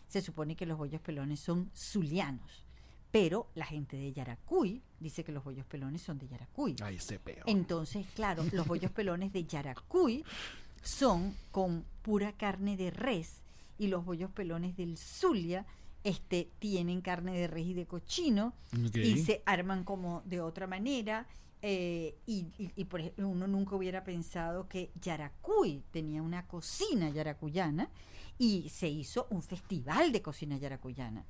Se 0.09 0.23
supone 0.23 0.57
que 0.57 0.67
los 0.67 0.79
bollos 0.79 1.01
pelones 1.01 1.41
son 1.41 1.71
zulianos, 1.75 2.65
pero 3.11 3.49
la 3.55 3.67
gente 3.67 3.97
de 3.97 4.13
Yaracuy 4.13 4.83
dice 5.01 5.25
que 5.25 5.33
los 5.33 5.45
bollos 5.45 5.67
pelones 5.67 6.03
son 6.03 6.19
de 6.19 6.29
Yaracuy. 6.29 6.77
Ay, 6.83 6.97
ese 6.97 7.19
peo. 7.19 7.45
Entonces, 7.47 8.07
claro, 8.15 8.45
los 8.53 8.67
bollos 8.67 8.91
pelones 8.91 9.33
de 9.33 9.45
Yaracuy 9.45 10.25
son 10.83 11.35
con 11.51 11.85
pura 12.03 12.33
carne 12.33 12.77
de 12.77 12.91
res 12.91 13.41
y 13.79 13.89
los 13.89 14.05
bollos 14.05 14.31
pelones 14.31 14.77
del 14.77 14.97
Zulia 14.97 15.67
este, 16.05 16.49
tienen 16.59 17.01
carne 17.01 17.37
de 17.37 17.47
res 17.47 17.67
y 17.67 17.75
de 17.75 17.87
cochino 17.87 18.55
y 18.95 19.19
se 19.19 19.43
arman 19.47 19.85
como 19.85 20.23
de 20.25 20.41
otra 20.41 20.67
manera. 20.67 21.27
Eh, 21.63 22.17
y, 22.27 22.47
y- 22.59 22.73
y, 22.77 22.85
por 22.85 23.01
ejemplo, 23.01 23.29
uno 23.29 23.47
nunca 23.47 23.75
hubiera 23.77 24.05
pensado 24.05 24.69
que 24.69 24.91
Yaracuy 25.01 25.83
tenía 25.91 26.23
una 26.23 26.47
cocina 26.47 27.11
yaracuyana 27.11 27.91
y 28.39 28.69
se 28.69 28.89
hizo 28.89 29.27
un 29.31 29.43
festival 29.43 30.13
de 30.13 30.23
cocina 30.23 30.57
yaracuyana. 30.57 31.25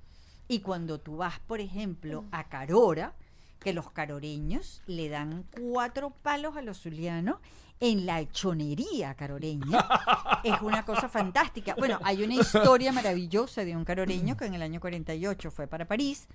Y 0.49 0.61
cuando 0.61 1.01
tú 1.01 1.17
vas, 1.19 1.39
por 1.41 1.61
ejemplo, 1.61 2.25
a 2.31 2.49
Carora, 2.49 3.15
que 3.61 3.73
los 3.73 3.91
caroreños 3.91 4.83
le 4.87 5.09
dan 5.09 5.45
cuatro 5.51 6.11
palos 6.11 6.57
a 6.57 6.63
los 6.63 6.81
zulianos 6.81 7.39
en 7.81 8.07
la 8.07 8.21
hechonería 8.21 9.15
caroreña. 9.15 9.89
es 10.45 10.61
una 10.63 10.85
cosa 10.85 11.09
fantástica. 11.09 11.75
Bueno, 11.77 11.99
hay 12.03 12.23
una 12.23 12.35
historia 12.35 12.93
maravillosa 12.93 13.65
de 13.65 13.77
un 13.77 13.85
caroreño 13.85 14.37
que 14.37 14.47
en 14.47 14.55
el 14.55 14.63
año 14.63 14.81
48 14.81 15.51
fue 15.51 15.67
para 15.67 15.87
París 15.87 16.29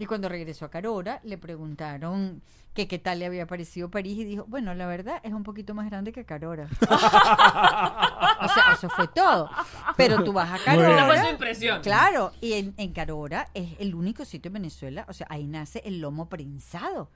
y 0.00 0.06
cuando 0.06 0.30
regresó 0.30 0.64
a 0.64 0.70
Carora 0.70 1.20
le 1.24 1.36
preguntaron 1.36 2.40
que 2.72 2.88
qué 2.88 2.98
tal 2.98 3.18
le 3.18 3.26
había 3.26 3.46
parecido 3.46 3.90
París 3.90 4.16
y 4.16 4.24
dijo, 4.24 4.46
bueno, 4.48 4.72
la 4.72 4.86
verdad 4.86 5.20
es 5.22 5.34
un 5.34 5.42
poquito 5.42 5.74
más 5.74 5.90
grande 5.90 6.10
que 6.10 6.24
Carora. 6.24 6.68
o 6.80 8.48
sea, 8.48 8.72
eso 8.72 8.88
fue 8.88 9.08
todo. 9.08 9.50
Pero 9.98 10.24
tú 10.24 10.32
vas 10.32 10.48
a 10.48 10.72
bien. 10.72 10.86
Esa 10.86 11.04
fue 11.04 11.16
su 11.16 11.22
Carora. 11.22 11.30
impresión. 11.30 11.82
Claro, 11.82 12.32
y 12.40 12.54
en, 12.54 12.72
en 12.78 12.94
Carora 12.94 13.48
es 13.52 13.78
el 13.78 13.94
único 13.94 14.24
sitio 14.24 14.48
en 14.48 14.54
Venezuela, 14.54 15.04
o 15.06 15.12
sea, 15.12 15.26
ahí 15.28 15.46
nace 15.46 15.82
el 15.84 16.00
lomo 16.00 16.30
prensado, 16.30 17.10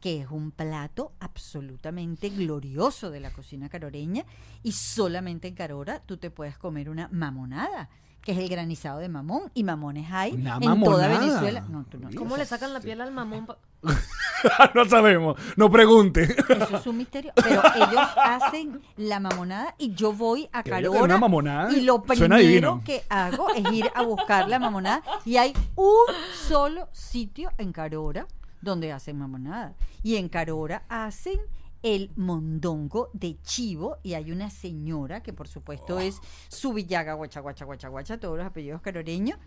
que 0.00 0.22
es 0.22 0.30
un 0.30 0.50
plato 0.50 1.12
absolutamente 1.20 2.30
glorioso 2.30 3.10
de 3.10 3.20
la 3.20 3.32
cocina 3.32 3.68
caroreña, 3.68 4.24
y 4.62 4.72
solamente 4.72 5.46
en 5.46 5.56
Carora 5.56 6.00
tú 6.06 6.16
te 6.16 6.30
puedes 6.30 6.56
comer 6.56 6.88
una 6.88 7.06
mamonada, 7.12 7.90
que 8.22 8.32
es 8.32 8.38
el 8.38 8.48
granizado 8.48 8.98
de 8.98 9.08
mamón, 9.08 9.50
y 9.54 9.64
mamones 9.64 10.10
hay 10.10 10.32
Una 10.32 10.58
en 10.60 10.82
toda. 10.82 11.08
Venezuela. 11.08 11.64
No, 11.68 11.84
tú 11.84 11.98
no. 11.98 12.10
¿Cómo 12.16 12.36
le 12.36 12.44
sacan 12.44 12.72
la 12.72 12.80
piel 12.80 13.00
al 13.00 13.12
mamón? 13.12 13.46
no 14.74 14.84
sabemos. 14.84 15.40
No 15.56 15.70
pregunte. 15.70 16.36
Eso 16.48 16.76
es 16.76 16.86
un 16.86 16.98
misterio. 16.98 17.32
Pero 17.34 17.62
ellos 17.74 18.02
hacen 18.16 18.80
la 18.96 19.20
mamonada 19.20 19.74
y 19.78 19.94
yo 19.94 20.12
voy 20.12 20.48
a 20.52 20.62
Carora. 20.62 21.02
una 21.02 21.18
mamonada 21.18 21.72
y 21.72 21.80
lo 21.80 22.02
primero 22.02 22.82
que 22.84 23.02
hago 23.08 23.48
es 23.54 23.72
ir 23.72 23.90
a 23.94 24.02
buscar 24.02 24.48
la 24.48 24.58
mamonada. 24.58 25.02
Y 25.24 25.36
hay 25.36 25.54
un 25.76 26.14
solo 26.46 26.88
sitio 26.92 27.50
en 27.58 27.72
Carora 27.72 28.26
donde 28.60 28.92
hacen 28.92 29.18
mamonada. 29.18 29.74
Y 30.02 30.16
en 30.16 30.28
Carora 30.28 30.82
hacen 30.88 31.38
el 31.82 32.10
mondongo 32.16 33.10
de 33.12 33.40
chivo 33.42 33.98
y 34.02 34.14
hay 34.14 34.32
una 34.32 34.50
señora 34.50 35.22
que 35.22 35.32
por 35.32 35.48
supuesto 35.48 35.98
es 35.98 36.20
Subillaga 36.48 37.14
guacha 37.14 37.40
guacha 37.40 37.64
guacha 37.64 37.88
guacha 37.88 38.20
todos 38.20 38.36
los 38.36 38.46
apellidos 38.46 38.82
caroreños 38.82 39.38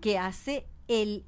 que 0.00 0.18
hace 0.18 0.66
el 0.88 1.24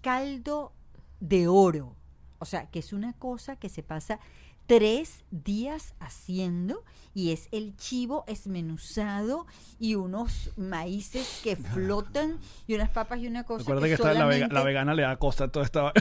caldo 0.00 0.72
de 1.20 1.48
oro. 1.48 1.96
O 2.38 2.44
sea, 2.44 2.70
que 2.70 2.78
es 2.80 2.92
una 2.92 3.14
cosa 3.14 3.56
que 3.56 3.68
se 3.68 3.82
pasa 3.82 4.20
tres 4.66 5.24
días 5.30 5.94
haciendo 6.00 6.82
y 7.14 7.32
es 7.32 7.48
el 7.50 7.74
chivo 7.76 8.24
esmenuzado 8.26 9.46
y 9.78 9.94
unos 9.94 10.50
maíces 10.56 11.40
que 11.42 11.56
flotan 11.56 12.38
y 12.66 12.74
unas 12.74 12.90
papas 12.90 13.20
y 13.20 13.26
una 13.26 13.44
cosa 13.44 13.60
Recuerda 13.60 13.82
que, 13.82 13.88
que, 13.88 13.94
esta- 13.94 14.12
la, 14.12 14.26
vega- 14.26 14.48
la 14.50 14.62
vegana 14.62 14.92
le 14.92 15.02
da 15.02 15.16
costa 15.16 15.44
a 15.44 15.48
toda 15.48 15.64
esta. 15.64 15.84
o 15.86 15.92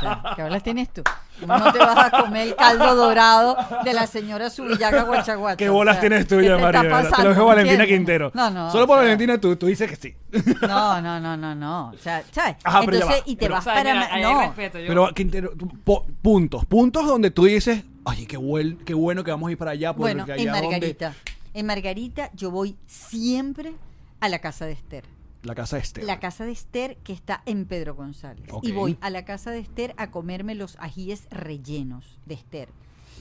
sea, 0.00 0.22
¿Qué 0.36 0.42
hablas 0.42 0.62
tienes 0.62 0.92
tú? 0.92 1.02
¿Cómo 1.40 1.56
no 1.58 1.72
te 1.72 1.78
vas 1.78 2.12
a 2.12 2.22
comer 2.22 2.48
el 2.48 2.56
caldo 2.56 2.94
dorado 2.94 3.56
de 3.84 3.94
la 3.94 4.06
señora 4.06 4.50
Subillaga 4.50 5.04
Guachaguacha? 5.04 5.56
¿Qué 5.56 5.70
bolas 5.70 5.96
O 5.96 6.00
sea, 6.00 6.08
tienes 6.08 6.26
tú, 6.28 6.36
¿qué 6.38 6.44
ya, 6.46 6.56
te 6.56 6.62
María? 6.62 7.00
está? 7.00 7.16
Te 7.16 7.22
lo 7.22 7.28
dejo 7.30 7.44
Valentina. 7.46 7.86
Quintero. 7.86 8.30
No, 8.34 8.50
no. 8.50 8.70
Solo 8.70 8.84
o 8.84 8.86
por 8.86 8.96
sea, 8.96 9.04
Valentina 9.04 9.40
tú, 9.40 9.56
tú 9.56 9.66
dices 9.66 9.88
que 9.88 9.96
sí. 9.96 10.14
No, 10.62 11.00
no, 11.00 11.18
no, 11.18 11.36
no, 11.36 11.54
no. 11.54 11.90
O 11.94 11.98
sea, 11.98 12.22
¿sabes? 12.30 12.56
Ajá, 12.62 12.80
pero 12.84 12.98
ya 12.98 13.04
Entonces, 13.04 13.22
va. 13.26 13.30
y 13.30 13.36
te 13.36 13.40
Pero, 13.46 13.54
vas 13.54 13.62
O 13.62 13.64
sea, 13.64 13.74
para... 13.74 13.94
mira, 13.94 14.18
no, 14.32 14.40
respeto. 14.42 14.78
yo- 14.78 14.86
Pero 14.88 15.08
Quintero, 15.14 15.52
tú, 15.58 15.68
po- 15.84 16.06
puntos. 16.20 16.66
Puntos 16.66 17.06
donde 17.06 17.30
tú 17.30 17.44
dices, 17.46 17.84
oye, 18.04 18.26
qué, 18.26 18.36
buen, 18.36 18.76
qué 18.78 18.94
bueno 18.94 19.24
que 19.24 19.30
vamos 19.30 19.48
a 19.48 19.52
ir 19.52 19.58
para 19.58 19.72
allá. 19.72 19.92
Porque 19.94 20.14
Bueno, 20.14 20.24
allá 20.24 20.36
en 20.36 20.46
donde- 20.46 20.62
Margarita. 20.68 21.14
En 21.54 21.66
Margarita 21.66 22.30
yo 22.34 22.50
voy 22.50 22.76
siempre 22.86 23.74
a 24.20 24.28
la 24.28 24.38
casa 24.40 24.66
de 24.66 24.72
Esther. 24.72 25.04
La 25.42 25.54
casa 25.54 25.76
de 25.76 25.82
Esther. 25.82 26.04
La 26.04 26.20
casa 26.20 26.44
de 26.44 26.52
Esther 26.52 26.96
que 26.98 27.12
está 27.12 27.42
en 27.46 27.66
Pedro 27.66 27.94
González. 27.94 28.44
Y 28.62 28.72
voy 28.72 28.96
a 29.00 29.10
la 29.10 29.24
casa 29.24 29.50
de 29.50 29.58
Esther 29.58 29.92
a 29.96 30.10
comerme 30.10 30.54
los 30.54 30.76
ajíes 30.78 31.26
rellenos 31.30 32.20
de 32.26 32.34
Esther. 32.34 32.68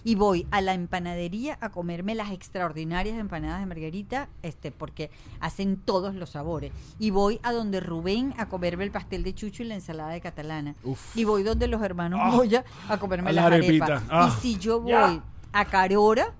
Y 0.04 0.16
voy 0.16 0.48
a 0.52 0.62
la 0.62 0.74
empanadería 0.74 1.58
a 1.62 1.70
comerme 1.70 2.16
las 2.16 2.32
extraordinarias 2.32 3.18
empanadas 3.20 3.60
de 3.60 3.66
Margarita, 3.68 4.30
este, 4.42 4.72
porque 4.72 5.12
hacen 5.40 5.78
todos 5.78 6.16
los 6.16 6.32
sabores. 6.32 6.72
Y 7.00 7.12
voy 7.12 7.40
a 7.44 7.52
donde 7.54 7.80
Rubén 7.80 8.34
a 8.38 8.48
comerme 8.48 8.84
el 8.84 8.92
pastel 8.92 9.24
de 9.24 9.34
chucho 9.36 9.64
y 9.64 9.68
la 9.68 9.76
ensalada 9.76 10.10
de 10.10 10.22
catalana. 10.22 10.76
Uf. 10.84 11.16
Y 11.16 11.24
voy 11.24 11.44
donde 11.44 11.68
los 11.68 11.82
hermanos 11.82 12.20
Ah. 12.24 12.32
Moya 12.32 12.64
a 12.90 12.98
comerme 12.98 13.30
A 13.30 13.34
las 13.34 13.44
la 13.50 13.56
arepas. 13.56 13.90
arepita. 13.90 14.04
Ah. 14.10 14.34
Y 14.38 14.42
si 14.42 14.58
yo 14.58 14.80
voy 14.82 15.22
a 15.54 15.66
Carora, 15.66 16.34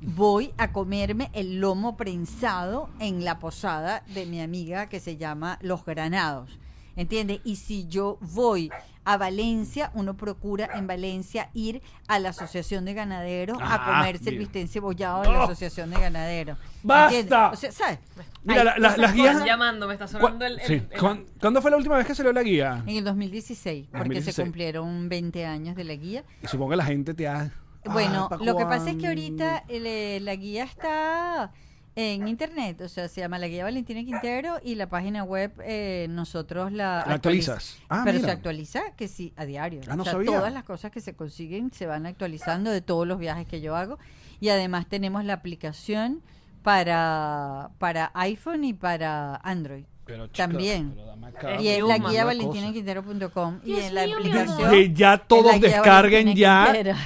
voy 0.00 0.52
a 0.56 0.72
comerme 0.72 1.30
el 1.34 1.60
lomo 1.60 1.96
prensado 1.96 2.88
en 3.00 3.24
la 3.24 3.38
posada 3.38 4.02
de 4.14 4.26
mi 4.26 4.40
amiga 4.40 4.88
que 4.88 5.00
se 5.00 5.16
llama 5.16 5.58
Los 5.62 5.84
Granados. 5.84 6.58
¿Entiendes? 7.00 7.40
Y 7.44 7.56
si 7.56 7.86
yo 7.88 8.18
voy 8.20 8.70
a 9.06 9.16
Valencia, 9.16 9.90
uno 9.94 10.14
procura 10.18 10.68
en 10.74 10.86
Valencia 10.86 11.48
ir 11.54 11.80
a 12.08 12.18
la 12.18 12.28
Asociación 12.28 12.84
de 12.84 12.92
Ganaderos 12.92 13.56
Ah, 13.60 13.74
a 13.76 13.84
comerse 14.02 14.28
el 14.28 14.38
bistec 14.38 14.62
encebollado 14.62 15.22
de 15.22 15.28
la. 15.32 15.44
Asociación 15.44 15.88
de 15.90 15.98
Ganaderos. 15.98 16.58
¡Basta! 16.82 17.50
O 17.52 17.56
sea, 17.56 17.72
¿sabes? 17.72 17.98
Mira, 18.44 18.64
la- 18.64 18.96
las 18.98 19.14
guías- 19.14 19.42
llamando, 19.46 19.88
me 19.88 19.94
está 19.94 20.04
¿Cuá- 20.04 20.20
sonando 20.20 20.44
el... 20.44 20.60
el- 20.60 20.66
sí. 20.66 20.74
el- 20.74 21.00
¿Cuán- 21.00 21.24
¿Cuándo 21.40 21.62
fue 21.62 21.70
la 21.70 21.78
última 21.78 21.96
vez 21.96 22.06
que 22.06 22.14
salió 22.14 22.32
la 22.34 22.42
guía? 22.42 22.82
En 22.86 22.96
el 22.98 23.04
2016, 23.04 23.86
porque 23.86 23.98
2016. 24.00 24.36
se 24.36 24.42
cumplieron 24.42 25.08
20 25.08 25.46
años 25.46 25.74
de 25.76 25.84
la 25.84 25.94
guía. 25.94 26.24
Supongo 26.44 26.72
que 26.72 26.76
la 26.76 26.84
gente 26.84 27.14
te 27.14 27.26
ha... 27.26 27.50
Bueno, 27.86 28.28
Ah, 28.30 28.36
¿pa' 28.36 28.44
lo 28.44 28.54
que 28.58 28.64
pasa 28.66 28.90
es 28.90 28.96
que 28.98 29.06
ahorita 29.08 29.64
el- 29.68 30.22
la 30.26 30.36
guía 30.36 30.64
está 30.64 31.50
en 31.96 32.28
internet, 32.28 32.80
o 32.82 32.88
sea, 32.88 33.08
se 33.08 33.20
llama 33.20 33.38
la 33.38 33.48
guía 33.48 33.64
Valentina 33.64 34.00
Quintero 34.00 34.58
y 34.62 34.76
la 34.76 34.88
página 34.88 35.24
web 35.24 35.52
eh, 35.64 36.06
nosotros 36.08 36.72
la, 36.72 37.04
¿La 37.06 37.14
actualizas? 37.14 37.78
Ah, 37.88 38.02
pero 38.04 38.18
mira. 38.18 38.28
se 38.28 38.32
actualiza 38.34 38.80
que 38.96 39.08
sí 39.08 39.32
a 39.36 39.44
diario. 39.44 39.80
Ah, 39.88 39.96
no 39.96 40.02
o 40.02 40.04
sea, 40.04 40.12
sabía. 40.12 40.30
todas 40.30 40.52
las 40.52 40.64
cosas 40.64 40.90
que 40.92 41.00
se 41.00 41.14
consiguen 41.14 41.72
se 41.72 41.86
van 41.86 42.06
actualizando 42.06 42.70
de 42.70 42.80
todos 42.80 43.06
los 43.06 43.18
viajes 43.18 43.46
que 43.46 43.60
yo 43.60 43.76
hago 43.76 43.98
y 44.40 44.48
además 44.50 44.86
tenemos 44.88 45.24
la 45.24 45.34
aplicación 45.34 46.22
para 46.62 47.70
para 47.78 48.10
iPhone 48.14 48.64
y 48.64 48.74
para 48.74 49.36
Android. 49.36 49.84
Pero, 50.04 50.26
chica, 50.26 50.48
También. 50.48 50.96
pero 51.40 51.60
Y 51.60 51.68
en 51.68 51.86
la 51.86 51.98
guía 51.98 52.24
valentinaquintero.com 52.24 53.60
y 53.64 53.74
en 53.74 53.94
la 53.94 54.02
aplicación. 54.04 54.70
Que 54.70 54.92
ya 54.92 55.18
todos 55.18 55.60
descarguen 55.60 56.34
ya 56.34 56.64
Quintero. 56.72 56.96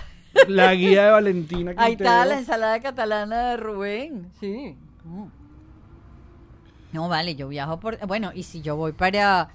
La 0.48 0.74
guía 0.74 1.04
de 1.06 1.10
Valentina 1.10 1.70
Quintero. 1.72 1.82
Ahí 1.86 1.92
está 1.92 2.24
la 2.24 2.38
ensalada 2.38 2.80
catalana 2.80 3.50
de 3.50 3.56
Rubén. 3.56 4.30
Sí. 4.40 4.76
Mm. 5.04 5.24
No, 6.92 7.08
vale, 7.08 7.34
yo 7.34 7.48
viajo 7.48 7.80
por... 7.80 7.98
Bueno, 8.06 8.30
y 8.34 8.44
si 8.44 8.62
yo 8.62 8.76
voy 8.76 8.92
para, 8.92 9.48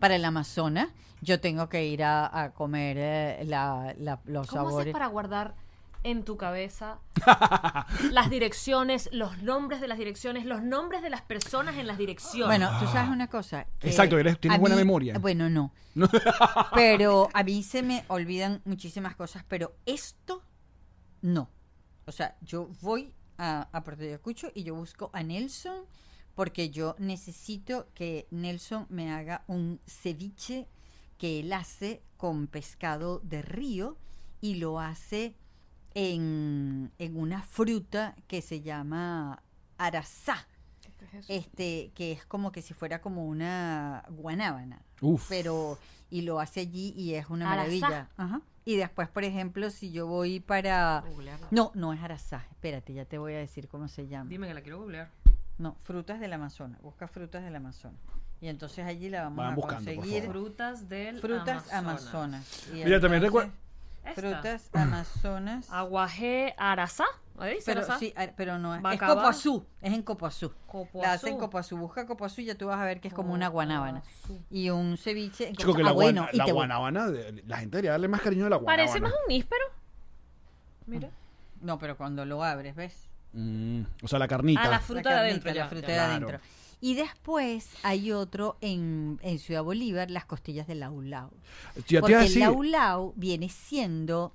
para 0.00 0.16
el 0.16 0.24
Amazonas, 0.24 0.88
yo 1.20 1.40
tengo 1.40 1.68
que 1.68 1.86
ir 1.86 2.02
a, 2.02 2.42
a 2.42 2.50
comer 2.52 2.96
eh, 2.98 3.44
la, 3.46 3.94
la- 3.98 4.20
los 4.26 4.46
¿Cómo 4.48 4.62
haces 4.62 4.70
sabores. 4.70 4.92
para 4.92 5.06
guardar 5.08 5.54
en 6.06 6.24
tu 6.24 6.36
cabeza 6.36 6.98
las 8.12 8.30
direcciones, 8.30 9.08
los 9.12 9.42
nombres 9.42 9.80
de 9.80 9.88
las 9.88 9.98
direcciones, 9.98 10.44
los 10.44 10.62
nombres 10.62 11.02
de 11.02 11.10
las 11.10 11.22
personas 11.22 11.76
en 11.76 11.86
las 11.86 11.98
direcciones? 11.98 12.46
Bueno, 12.48 12.70
tú 12.80 12.86
sabes 12.86 13.10
una 13.10 13.28
cosa. 13.28 13.66
que 13.78 13.88
Exacto, 13.88 14.18
eres- 14.18 14.38
tienes 14.40 14.60
buena 14.60 14.76
mí- 14.76 14.80
memoria. 14.82 15.18
Bueno, 15.18 15.50
no. 15.50 15.72
pero 16.74 17.28
a 17.34 17.42
mí 17.42 17.62
se 17.62 17.82
me 17.82 18.04
olvidan 18.08 18.62
muchísimas 18.64 19.16
cosas, 19.16 19.44
pero 19.48 19.74
esto 19.86 20.42
no. 21.22 21.50
O 22.06 22.12
sea, 22.12 22.36
yo 22.40 22.70
voy 22.80 23.12
a, 23.38 23.68
a 23.72 23.82
Puerto 23.84 24.02
Ayacucho 24.04 24.50
y 24.54 24.62
yo 24.62 24.74
busco 24.74 25.10
a 25.12 25.22
Nelson 25.22 25.84
porque 26.34 26.70
yo 26.70 26.94
necesito 26.98 27.88
que 27.94 28.28
Nelson 28.30 28.86
me 28.90 29.10
haga 29.10 29.42
un 29.46 29.80
ceviche 29.86 30.68
que 31.18 31.40
él 31.40 31.52
hace 31.52 32.02
con 32.18 32.46
pescado 32.46 33.20
de 33.24 33.40
río 33.42 33.96
y 34.42 34.56
lo 34.56 34.78
hace 34.78 35.34
en, 35.98 36.92
en 36.98 37.16
una 37.16 37.42
fruta 37.42 38.14
que 38.28 38.42
se 38.42 38.60
llama 38.60 39.42
arazá 39.78 40.46
este 41.28 41.90
que 41.94 42.12
es 42.12 42.26
como 42.26 42.52
que 42.52 42.60
si 42.60 42.74
fuera 42.74 43.00
como 43.00 43.24
una 43.26 44.04
guanábana 44.10 44.82
Uf. 45.00 45.26
pero 45.28 45.78
y 46.10 46.20
lo 46.20 46.38
hace 46.38 46.60
allí 46.60 46.92
y 46.96 47.14
es 47.14 47.30
una 47.30 47.50
Arazá. 47.50 47.62
maravilla 47.80 48.08
Ajá. 48.18 48.42
Y 48.66 48.76
después, 48.76 49.08
por 49.08 49.22
ejemplo, 49.22 49.70
si 49.70 49.92
yo 49.92 50.08
voy 50.08 50.40
para... 50.40 51.04
Googlearla. 51.06 51.46
No, 51.52 51.70
no 51.74 51.92
es 51.92 52.02
Arazá. 52.02 52.44
Espérate, 52.50 52.92
ya 52.94 53.04
te 53.04 53.16
voy 53.16 53.32
a 53.34 53.38
decir 53.38 53.68
cómo 53.68 53.86
se 53.86 54.08
llama. 54.08 54.28
Dime 54.28 54.48
que 54.48 54.54
la 54.54 54.60
quiero 54.60 54.80
googlear. 54.80 55.08
No, 55.56 55.76
frutas 55.84 56.18
del 56.18 56.32
Amazonas. 56.32 56.82
Busca 56.82 57.06
frutas 57.06 57.44
del 57.44 57.54
Amazonas. 57.54 58.00
Y 58.40 58.48
entonces 58.48 58.84
allí 58.84 59.08
la 59.08 59.22
vamos 59.22 59.36
Vayan 59.36 59.52
a 59.52 59.54
buscando, 59.56 59.94
conseguir. 59.94 60.24
Frutas 60.24 60.88
del 60.88 61.20
Frutas 61.20 61.72
Amazonas. 61.72 62.02
Amazonas. 62.02 62.68
Y 62.72 62.84
Mira, 62.84 63.00
también 63.00 63.22
entonces, 63.22 63.52
Esta. 64.08 64.20
Frutas 64.20 64.70
Amazonas. 64.72 65.70
Aguajé. 65.70 66.54
¿Ahí 66.58 67.54
dice 67.56 67.74
Pero 67.74 67.98
sí, 67.98 68.14
a- 68.16 68.28
pero 68.34 68.58
no 68.58 68.72
es. 68.74 68.78
Es 68.78 68.82
Bacaba. 68.82 69.14
Copoazú. 69.16 69.66
Es 69.82 69.92
en 69.92 70.02
Copoazú. 70.02 70.52
Copoazú. 70.66 71.02
La 71.02 71.12
hacen 71.12 71.36
Copoazú. 71.36 71.76
Busca 71.76 72.06
Copoazú 72.06 72.40
y 72.40 72.46
ya 72.46 72.54
tú 72.54 72.66
vas 72.66 72.78
a 72.80 72.84
ver 72.84 73.00
que 73.00 73.08
es 73.08 73.14
como 73.14 73.34
una 73.34 73.48
guanábana. 73.48 74.02
Y 74.50 74.70
un 74.70 74.96
ceviche 74.96 75.48
en 75.48 75.56
Chico, 75.56 75.72
Copoazú. 75.72 75.76
que 75.76 75.82
la, 75.84 75.90
Ah, 75.90 75.92
bueno, 75.92 76.20
guana- 76.22 76.30
y 76.32 76.36
la 76.38 76.44
te 76.46 76.52
guanábana, 76.52 77.10
de- 77.10 77.42
la 77.46 77.58
gente 77.58 77.76
debería 77.76 77.90
darle 77.92 78.08
más 78.08 78.20
cariño 78.22 78.46
a 78.46 78.50
la 78.50 78.56
guanábana. 78.56 78.82
Parece 78.90 79.00
más 79.02 79.12
un 79.12 79.28
níspero. 79.28 79.64
Mira. 80.86 81.10
No, 81.60 81.78
pero 81.78 81.96
cuando 81.96 82.24
lo 82.24 82.42
abres, 82.44 82.74
¿ves? 82.74 83.08
Mm, 83.32 83.82
o 84.02 84.08
sea, 84.08 84.18
la 84.18 84.28
carnita. 84.28 84.62
Ah, 84.64 84.68
la 84.70 84.80
fruta 84.80 85.00
de 85.00 85.04
carnita, 85.04 85.20
adentro. 85.20 85.48
La 85.50 85.54
ya, 85.56 85.68
fruta 85.68 85.86
ya. 85.88 85.92
de 85.92 85.94
Claro. 85.94 86.26
adentro. 86.28 86.40
Y 86.80 86.94
después 86.94 87.70
hay 87.82 88.12
otro 88.12 88.56
en, 88.60 89.18
en 89.22 89.38
Ciudad 89.38 89.62
Bolívar, 89.62 90.10
las 90.10 90.26
costillas 90.26 90.66
de 90.66 90.74
laulau. 90.74 91.30
Porque 91.74 92.26
el 92.26 92.38
laulau 92.40 93.12
viene 93.16 93.48
siendo, 93.48 94.34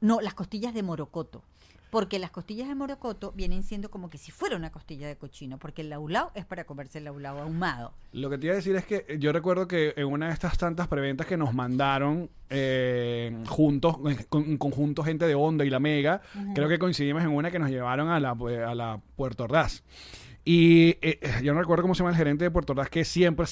no, 0.00 0.20
las 0.20 0.34
costillas 0.34 0.74
de 0.74 0.82
morocoto. 0.82 1.42
Porque 1.90 2.18
las 2.18 2.32
costillas 2.32 2.66
de 2.66 2.74
morocoto 2.74 3.32
vienen 3.32 3.62
siendo 3.62 3.90
como 3.90 4.10
que 4.10 4.18
si 4.18 4.32
fuera 4.32 4.56
una 4.56 4.70
costilla 4.72 5.06
de 5.06 5.16
cochino, 5.16 5.56
porque 5.56 5.82
el 5.82 5.88
laulau 5.88 6.30
es 6.34 6.44
para 6.44 6.64
comerse 6.64 6.98
el 6.98 7.04
laulau 7.04 7.38
ahumado. 7.38 7.94
Lo 8.12 8.28
que 8.28 8.38
te 8.38 8.46
iba 8.46 8.54
a 8.54 8.56
decir 8.56 8.74
es 8.74 8.84
que 8.84 9.16
yo 9.20 9.32
recuerdo 9.32 9.68
que 9.68 9.94
en 9.96 10.06
una 10.06 10.26
de 10.26 10.32
estas 10.32 10.58
tantas 10.58 10.88
preventas 10.88 11.28
que 11.28 11.36
nos 11.36 11.54
mandaron 11.54 12.28
eh, 12.50 13.40
juntos, 13.46 13.98
con, 14.28 14.44
en 14.44 14.58
conjunto 14.58 15.04
gente 15.04 15.26
de 15.26 15.36
Onda 15.36 15.64
y 15.64 15.70
la 15.70 15.78
Mega, 15.78 16.20
creo 16.54 16.68
que 16.68 16.80
coincidimos 16.80 17.22
en 17.22 17.30
una 17.30 17.52
que 17.52 17.60
nos 17.60 17.70
llevaron 17.70 18.08
a 18.08 18.18
la, 18.18 18.30
a 18.30 18.74
la 18.74 19.00
Puerto 19.14 19.44
Ordaz. 19.44 19.84
Y 20.48 20.96
eh, 21.02 21.18
yo 21.42 21.52
no 21.54 21.60
recuerdo 21.60 21.82
cómo 21.82 21.96
se 21.96 21.98
llama 21.98 22.10
el 22.10 22.16
gerente 22.16 22.44
de 22.44 22.52
Puerto 22.52 22.72
Ordaz, 22.72 22.88
que 22.88 23.04
siempre 23.04 23.46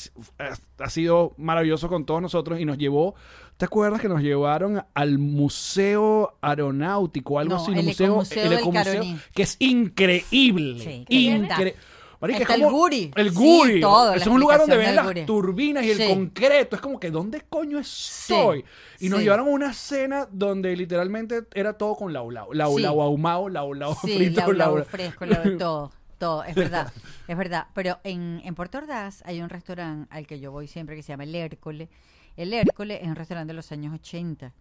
ha 0.78 0.90
sido 0.90 1.34
maravilloso 1.36 1.88
con 1.88 2.06
todos 2.06 2.22
nosotros 2.22 2.60
y 2.60 2.64
nos 2.64 2.78
llevó, 2.78 3.16
¿te 3.56 3.64
acuerdas 3.64 4.00
que 4.00 4.08
nos 4.08 4.22
llevaron 4.22 4.80
al 4.94 5.18
Museo 5.18 6.36
Aeronáutico, 6.40 7.40
algo 7.40 7.56
No, 7.56 7.60
así? 7.62 7.72
el 7.72 7.82
museo, 7.84 8.06
Ecomuseo 8.06 8.42
el 8.44 8.48
del 8.50 8.58
Ecomuseo, 8.60 9.04
que 9.34 9.42
es 9.42 9.56
increíble. 9.58 10.84
Sí, 10.84 11.04
que 11.08 11.34
está. 11.36 11.56
Incre- 11.56 11.74
Marica, 12.20 12.36
es 12.38 12.42
Está 12.42 12.54
el 12.54 12.70
Guri. 12.70 13.10
El 13.16 13.30
Sí, 13.30 13.34
Guri. 13.36 13.80
todo, 13.80 14.14
es 14.14 14.26
un 14.26 14.40
lugar 14.40 14.60
donde 14.60 14.76
ven 14.78 14.94
las 14.96 15.04
Guri. 15.06 15.26
turbinas 15.26 15.84
y 15.84 15.90
el 15.90 15.96
Sí. 15.98 16.06
concreto. 16.08 16.76
Es 16.76 16.80
como 16.80 16.98
que, 17.00 17.10
¿dónde 17.10 17.42
coño 17.50 17.78
estoy? 17.80 18.64
y 19.00 19.08
nos 19.10 19.20
llevaron 19.20 19.48
a 19.48 19.50
una 19.50 19.74
cena 19.74 20.26
donde 20.30 20.74
literalmente 20.76 21.42
era 21.54 21.74
todo 21.76 21.96
con 21.96 22.12
laulau. 22.12 22.52
Laulau 22.54 23.02
ahumado, 23.02 23.48
laulau 23.50 23.94
frito, 24.00 24.52
laulau. 24.52 24.84
fresco, 24.84 25.26
laulau, 25.26 25.58
todo, 25.58 25.92
todo, 26.24 26.44
es 26.44 26.54
verdad, 26.54 26.92
es 27.28 27.36
verdad. 27.36 27.66
Pero 27.74 27.98
en, 28.02 28.40
en 28.44 28.54
Puerto 28.54 28.78
Ordaz 28.78 29.22
hay 29.26 29.42
un 29.42 29.50
restaurante 29.50 30.08
al 30.10 30.26
que 30.26 30.40
yo 30.40 30.50
voy 30.50 30.66
siempre 30.66 30.96
que 30.96 31.02
se 31.02 31.12
llama 31.12 31.24
El 31.24 31.34
Hércole. 31.34 31.90
El 32.36 32.54
Hércole 32.54 33.02
es 33.02 33.06
un 33.06 33.14
restaurante 33.14 33.52
de 33.52 33.56
los 33.56 33.70
años 33.72 33.92
80 33.94 34.52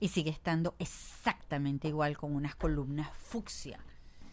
y 0.00 0.08
sigue 0.08 0.30
estando 0.30 0.74
exactamente 0.80 1.86
igual 1.86 2.16
con 2.16 2.34
unas 2.34 2.56
columnas 2.56 3.08
fucsia, 3.16 3.78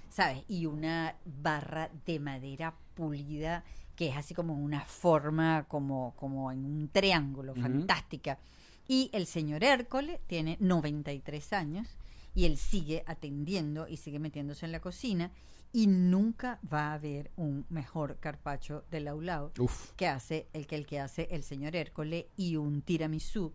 ¿sabes? 0.10 0.44
Y 0.48 0.66
una 0.66 1.16
barra 1.24 1.92
de 2.06 2.20
madera 2.20 2.74
pulida 2.96 3.64
que 3.96 4.10
es 4.10 4.18
así 4.18 4.34
como 4.34 4.56
una 4.56 4.82
forma, 4.82 5.66
como, 5.68 6.16
como 6.16 6.52
en 6.52 6.66
un 6.66 6.90
triángulo, 6.90 7.54
fantástica. 7.54 8.40
Y 8.88 9.12
el 9.14 9.28
señor 9.28 9.64
Hércole 9.64 10.20
tiene 10.26 10.58
93 10.60 11.54
años 11.54 11.88
y 12.34 12.46
él 12.46 12.58
sigue 12.58 13.04
atendiendo 13.06 13.88
y 13.88 13.98
sigue 13.98 14.18
metiéndose 14.18 14.66
en 14.66 14.72
la 14.72 14.80
cocina 14.80 15.32
y 15.74 15.88
nunca 15.88 16.60
va 16.72 16.90
a 16.92 16.94
haber 16.94 17.32
un 17.38 17.66
mejor 17.70 18.18
carpacho 18.20 18.84
de 18.92 19.00
laulau 19.00 19.52
Uf. 19.60 19.92
que 19.96 20.08
hace 20.08 20.48
el 20.54 20.68
que 20.68 20.76
el 20.76 20.86
que 20.86 21.00
hace 21.00 21.28
el 21.32 21.44
señor 21.44 21.76
Hércole 21.76 22.28
y 22.36 22.58
un 22.58 22.82
tiramisú 22.82 23.54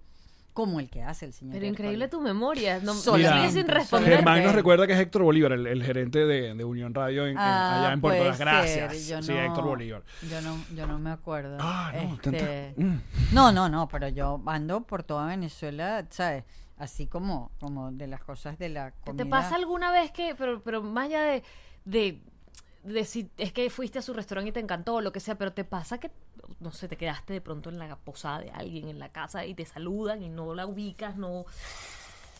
como 0.54 0.80
el 0.80 0.88
que 0.88 1.02
hace 1.02 1.26
el 1.26 1.34
señor 1.34 1.52
Pero 1.52 1.66
Hércole. 1.66 1.88
increíble 1.88 2.08
tu 2.08 2.18
memoria. 2.22 2.80
No, 2.80 2.94
Solamente, 2.94 3.50
sigue 3.50 3.60
sin 3.62 3.68
responder. 3.68 4.14
Germán 4.16 4.42
nos 4.42 4.54
recuerda 4.54 4.86
que 4.86 4.94
es 4.94 4.98
Héctor 5.00 5.22
Bolívar, 5.24 5.52
el, 5.52 5.66
el 5.66 5.84
gerente 5.84 6.20
de, 6.24 6.54
de 6.54 6.64
Unión 6.64 6.94
Radio 6.94 7.24
en- 7.24 7.32
en- 7.32 7.38
Ah, 7.38 7.80
allá 7.84 7.92
en 7.92 8.00
Puerto 8.00 8.24
Las 8.24 8.38
Gracias. 8.38 9.06
yo 9.06 9.20
sí, 9.22 9.32
no- 9.34 9.38
Héctor 9.42 9.64
Bolívar. 9.64 10.02
Yo 10.30 10.40
no, 10.40 10.56
yo 10.74 10.86
no 10.86 10.98
me 10.98 11.10
acuerdo. 11.10 11.58
Ah, 11.60 11.92
no, 11.94 12.14
Este, 12.14 12.72
mm. 12.78 12.94
No, 13.34 13.52
no, 13.52 13.68
no, 13.68 13.86
pero 13.88 14.08
yo 14.08 14.40
ando 14.46 14.80
por 14.84 15.02
toda 15.02 15.26
Venezuela, 15.26 16.06
¿sabes? 16.08 16.44
Así 16.78 17.06
como, 17.06 17.50
como 17.60 17.92
de 17.92 18.06
las 18.06 18.22
cosas 18.24 18.58
de 18.58 18.70
la 18.70 18.92
¿Te- 18.92 18.96
comida. 19.10 19.24
¿Te 19.24 19.28
pasa 19.30 19.56
alguna 19.56 19.90
vez 19.92 20.10
que, 20.10 20.34
pero, 20.36 20.62
pero 20.62 20.82
más 20.82 21.04
allá 21.06 21.22
de, 21.22 21.42
de, 21.86 22.20
de 22.84 23.04
si 23.06 23.30
es 23.38 23.52
que 23.52 23.70
fuiste 23.70 23.98
a 23.98 24.02
su 24.02 24.12
restaurante 24.12 24.50
y 24.50 24.52
te 24.52 24.60
encantó 24.60 24.96
o 24.96 25.00
lo 25.00 25.12
que 25.12 25.20
sea, 25.20 25.36
pero 25.38 25.52
te 25.54 25.64
pasa 25.64 25.98
que, 25.98 26.10
no 26.60 26.70
sé, 26.72 26.88
te 26.88 26.96
quedaste 26.98 27.32
de 27.32 27.40
pronto 27.40 27.70
en 27.70 27.78
la 27.78 27.96
posada 27.96 28.40
de 28.40 28.50
alguien 28.50 28.88
en 28.90 28.98
la 28.98 29.08
casa 29.10 29.46
y 29.46 29.54
te 29.54 29.64
saludan 29.64 30.22
y 30.22 30.28
no 30.28 30.54
la 30.54 30.66
ubicas, 30.66 31.16
no... 31.16 31.46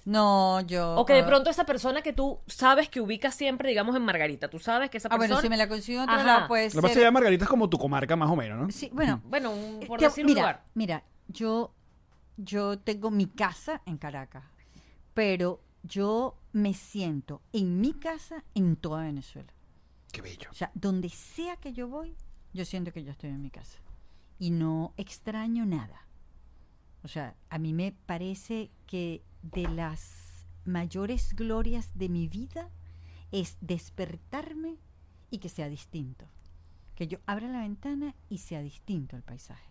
No, 0.04 0.60
yo... 0.60 0.94
O 0.94 1.04
que 1.04 1.14
de 1.14 1.22
ah, 1.22 1.26
pronto 1.26 1.50
esa 1.50 1.64
persona 1.66 2.00
que 2.00 2.12
tú 2.12 2.38
sabes 2.46 2.88
que 2.88 3.00
ubicas 3.00 3.34
siempre, 3.34 3.68
digamos 3.70 3.96
en 3.96 4.02
Margarita, 4.02 4.48
tú 4.48 4.60
sabes 4.60 4.88
que 4.88 4.98
esa 4.98 5.08
Ah, 5.08 5.18
persona... 5.18 5.28
bueno, 5.34 5.42
si 5.42 5.48
me 5.48 5.56
la 5.56 5.66
consigo 5.68 5.98
en 6.02 6.04
otro 6.08 6.14
Ajá. 6.20 6.26
lado, 6.26 6.48
puede 6.48 6.66
Lo 6.66 6.70
que 6.70 6.82
pasa 6.82 7.00
es 7.00 7.04
que 7.06 7.10
Margarita 7.10 7.44
es 7.44 7.50
como 7.50 7.68
tu 7.68 7.76
comarca 7.76 8.14
más 8.14 8.30
o 8.30 8.36
menos, 8.36 8.58
¿no? 8.60 8.70
Sí, 8.70 8.88
bueno, 8.92 9.20
Bueno, 9.28 9.50
un- 9.50 9.80
por 9.86 9.98
Te- 9.98 10.06
decir 10.06 10.24
un 10.24 10.28
mira, 10.30 10.42
lugar. 10.42 10.64
Mira, 10.74 11.02
yo, 11.26 11.72
yo 12.36 12.78
tengo 12.78 13.10
mi 13.10 13.26
casa 13.26 13.82
en 13.84 13.98
Caracas, 13.98 14.44
pero 15.12 15.60
yo 15.82 16.38
me 16.52 16.74
siento 16.74 17.42
en 17.52 17.80
mi 17.80 17.92
casa 17.92 18.44
en 18.54 18.76
toda 18.76 19.02
Venezuela. 19.02 19.52
Qué 20.12 20.22
bello. 20.22 20.50
O 20.50 20.54
sea, 20.54 20.70
donde 20.74 21.08
sea 21.08 21.56
que 21.56 21.72
yo 21.72 21.88
voy, 21.88 22.16
yo 22.52 22.64
siento 22.64 22.92
que 22.92 23.04
yo 23.04 23.10
estoy 23.12 23.30
en 23.30 23.42
mi 23.42 23.50
casa. 23.50 23.78
Y 24.38 24.50
no 24.50 24.94
extraño 24.96 25.66
nada. 25.66 26.06
O 27.02 27.08
sea, 27.08 27.36
a 27.50 27.58
mí 27.58 27.72
me 27.72 27.92
parece 27.92 28.70
que 28.86 29.22
de 29.42 29.68
las 29.68 30.46
mayores 30.64 31.34
glorias 31.34 31.90
de 31.94 32.08
mi 32.08 32.28
vida 32.28 32.70
es 33.30 33.56
despertarme 33.60 34.78
y 35.30 35.38
que 35.38 35.48
sea 35.48 35.68
distinto. 35.68 36.26
Que 36.94 37.06
yo 37.06 37.18
abra 37.26 37.48
la 37.48 37.60
ventana 37.60 38.14
y 38.28 38.38
sea 38.38 38.62
distinto 38.62 39.16
el 39.16 39.22
paisaje. 39.22 39.70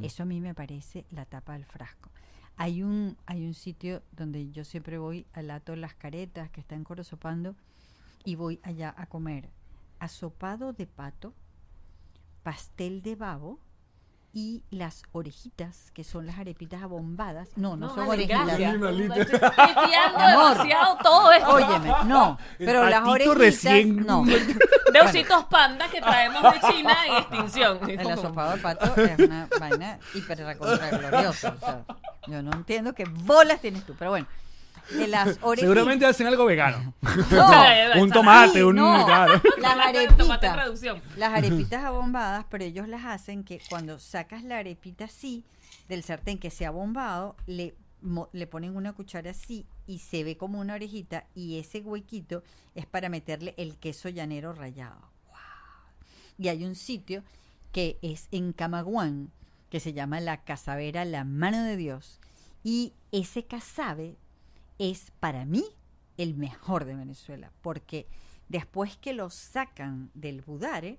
Eso 0.00 0.22
a 0.22 0.26
mí 0.26 0.40
me 0.40 0.54
parece 0.54 1.04
la 1.10 1.26
tapa 1.26 1.52
del 1.52 1.66
frasco. 1.66 2.10
Hay 2.58 2.82
un, 2.82 3.16
hay 3.26 3.44
un 3.46 3.54
sitio 3.54 4.02
donde 4.12 4.50
yo 4.50 4.64
siempre 4.64 4.98
voy 4.98 5.26
al 5.34 5.48
Lato 5.48 5.72
de 5.72 5.78
las 5.78 5.94
Caretas, 5.94 6.50
que 6.50 6.60
está 6.60 6.74
en 6.74 6.84
Corozopando, 6.84 7.54
y 8.24 8.34
voy 8.34 8.60
allá 8.62 8.94
a 8.96 9.06
comer 9.06 9.50
asopado 9.98 10.72
de 10.72 10.86
pato, 10.86 11.32
pastel 12.42 13.02
de 13.02 13.14
babo 13.16 13.58
y 14.32 14.62
las 14.70 15.02
orejitas, 15.12 15.90
que 15.92 16.04
son 16.04 16.26
las 16.26 16.38
arepitas 16.38 16.82
abombadas. 16.82 17.48
No, 17.56 17.76
no, 17.76 17.88
son 17.88 18.00
Ale, 18.00 18.10
orejitas. 18.26 18.58
Estoy 19.30 19.40
demasiado 20.28 20.98
todo 21.02 21.32
esto. 21.32 21.50
Óyeme, 21.54 21.88
no, 22.06 22.38
El 22.58 22.66
pero 22.66 22.88
las 22.88 23.06
orejitas 23.06 23.38
recién- 23.38 24.04
no. 24.04 24.24
De 25.04 25.08
ositos 25.08 25.44
panda 25.44 25.88
que 25.88 26.00
traemos 26.00 26.42
de 26.42 26.60
China 26.72 26.96
en 27.06 27.14
extinción. 27.16 27.78
El 27.90 28.10
asopado 28.10 28.56
de 28.56 28.62
pato 28.62 29.00
es 29.00 29.18
una 29.18 29.48
vaina 29.58 29.98
hiper 30.14 30.38
recontra 30.38 30.90
gloriosa. 30.90 31.56
o 31.60 31.64
sea, 31.64 31.84
yo 32.26 32.42
no 32.42 32.52
entiendo 32.52 32.92
qué 32.94 33.04
bolas 33.04 33.60
tienes 33.60 33.84
tú, 33.84 33.94
pero 33.98 34.10
bueno. 34.10 34.26
De 34.90 35.08
las 35.08 35.38
orejitas. 35.40 35.60
Seguramente 35.60 36.06
hacen 36.06 36.28
algo 36.28 36.44
vegano. 36.44 36.94
No, 37.30 38.02
un 38.02 38.10
tomate, 38.10 38.52
Sí, 38.52 38.62
un... 38.62 38.76
no. 38.76 39.04
claro. 39.04 39.40
Las 39.58 39.76
arepitas. 39.78 40.80
Las 41.16 41.32
arepitas 41.34 41.84
abombadas, 41.84 42.44
pero 42.48 42.64
ellos 42.64 42.86
las 42.86 43.04
hacen 43.04 43.42
que 43.44 43.60
cuando 43.68 43.98
sacas 43.98 44.44
la 44.44 44.58
arepita 44.58 45.06
así 45.06 45.44
del 45.88 46.02
sartén 46.04 46.38
que 46.38 46.50
se 46.50 46.66
ha 46.66 46.70
bombado, 46.70 47.36
le, 47.46 47.74
le 48.32 48.46
ponen 48.46 48.76
una 48.76 48.92
cuchara 48.92 49.30
así 49.30 49.66
y 49.86 49.98
se 49.98 50.24
ve 50.24 50.36
como 50.36 50.60
una 50.60 50.74
orejita 50.74 51.26
y 51.34 51.58
ese 51.58 51.80
huequito 51.80 52.42
es 52.74 52.86
para 52.86 53.08
meterle 53.08 53.54
el 53.56 53.76
queso 53.76 54.08
llanero 54.08 54.52
rallado. 54.52 55.00
¡Wow! 55.28 55.36
Y 56.38 56.48
hay 56.48 56.64
un 56.64 56.74
sitio 56.74 57.22
que 57.72 57.98
es 58.02 58.28
en 58.30 58.52
Camaguán, 58.52 59.32
que 59.70 59.80
se 59.80 59.92
llama 59.92 60.20
la 60.20 60.44
Casavera 60.44 61.04
La 61.04 61.24
Mano 61.24 61.62
de 61.62 61.76
Dios. 61.76 62.20
Y 62.62 62.94
ese 63.12 63.44
casabe 63.44 64.16
es 64.78 65.12
para 65.20 65.44
mí 65.44 65.64
el 66.16 66.34
mejor 66.34 66.84
de 66.84 66.94
Venezuela, 66.94 67.52
porque 67.62 68.06
después 68.48 68.96
que 68.96 69.12
lo 69.12 69.30
sacan 69.30 70.10
del 70.14 70.40
budare, 70.42 70.98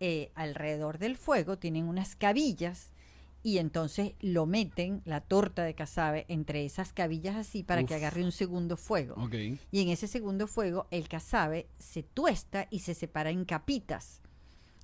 eh, 0.00 0.30
alrededor 0.34 0.98
del 0.98 1.16
fuego 1.16 1.58
tienen 1.58 1.88
unas 1.88 2.16
cabillas 2.16 2.92
y 3.44 3.58
entonces 3.58 4.14
lo 4.20 4.46
meten, 4.46 5.02
la 5.04 5.20
torta 5.20 5.64
de 5.64 5.74
casabe, 5.74 6.24
entre 6.28 6.64
esas 6.64 6.94
cabillas 6.94 7.36
así 7.36 7.62
para 7.62 7.82
Uf. 7.82 7.88
que 7.88 7.94
agarre 7.94 8.24
un 8.24 8.32
segundo 8.32 8.78
fuego. 8.78 9.16
Y 9.70 9.82
en 9.82 9.90
ese 9.90 10.08
segundo 10.08 10.46
fuego 10.46 10.86
el 10.90 11.08
casabe 11.08 11.68
se 11.78 12.02
tuesta 12.02 12.66
y 12.70 12.80
se 12.80 12.94
separa 12.94 13.28
en 13.28 13.44
capitas. 13.44 14.22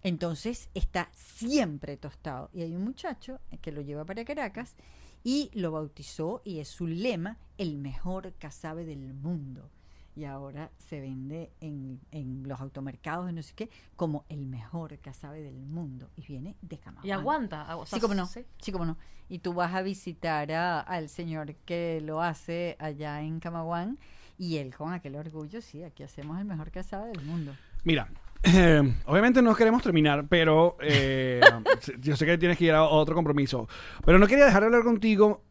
Entonces 0.02 0.68
está 0.74 1.10
siempre 1.14 1.96
tostado. 1.96 2.50
Y 2.52 2.60
hay 2.60 2.76
un 2.76 2.84
muchacho 2.84 3.40
que 3.62 3.72
lo 3.72 3.80
lleva 3.80 4.04
para 4.04 4.26
Caracas 4.26 4.76
y 5.24 5.50
lo 5.54 5.72
bautizó 5.72 6.42
y 6.44 6.58
es 6.58 6.68
su 6.68 6.86
lema, 6.86 7.38
el 7.56 7.78
mejor 7.78 8.34
casabe 8.38 8.84
del 8.84 9.14
mundo. 9.14 9.70
Y 10.16 10.24
ahora 10.24 10.70
se 10.78 11.00
vende 11.00 11.52
en, 11.60 12.00
en 12.10 12.42
los 12.46 12.60
automercados 12.60 13.30
y 13.30 13.32
no 13.32 13.42
sé 13.42 13.54
qué 13.54 13.70
como 13.96 14.24
el 14.28 14.46
mejor 14.46 14.98
casabe 14.98 15.40
del 15.40 15.54
mundo. 15.66 16.10
Y 16.16 16.22
viene 16.26 16.56
de 16.62 16.78
Camaguán. 16.78 17.06
Y 17.06 17.10
aguanta. 17.12 17.64
ah, 17.68 17.76
o 17.76 17.86
sea, 17.86 17.96
Sí, 17.96 18.02
como 18.02 18.14
no. 18.14 18.26
sí. 18.26 18.44
Sí, 18.60 18.72
como 18.72 18.84
no. 18.84 18.96
Y 19.28 19.38
tú 19.38 19.54
vas 19.54 19.72
a 19.74 19.82
visitar 19.82 20.50
a- 20.52 20.80
al 20.80 21.08
señor 21.08 21.54
que 21.64 22.00
lo 22.04 22.20
hace 22.22 22.76
allá 22.80 23.22
en 23.22 23.38
Camaguán 23.40 23.98
y 24.36 24.56
él 24.56 24.74
con 24.74 24.92
aquel 24.92 25.14
orgullo, 25.16 25.60
sí, 25.62 25.82
aquí 25.84 26.02
hacemos 26.02 26.38
el 26.38 26.44
mejor 26.44 26.70
casado 26.70 27.06
del 27.06 27.24
mundo. 27.24 27.54
Mira, 27.84 28.08
eh, 28.42 28.82
obviamente 29.06 29.40
no 29.42 29.54
queremos 29.54 29.82
terminar, 29.82 30.26
pero 30.28 30.76
eh, 30.80 31.40
yo 32.00 32.16
sé 32.16 32.26
que 32.26 32.36
tienes 32.38 32.58
que 32.58 32.64
ir 32.64 32.72
a 32.72 32.82
otro 32.84 33.14
compromiso. 33.14 33.68
Pero 34.04 34.18
no 34.18 34.26
quería 34.26 34.44
dejar 34.46 34.62
de 34.62 34.66
hablar 34.66 34.82
contigo, 34.82 35.44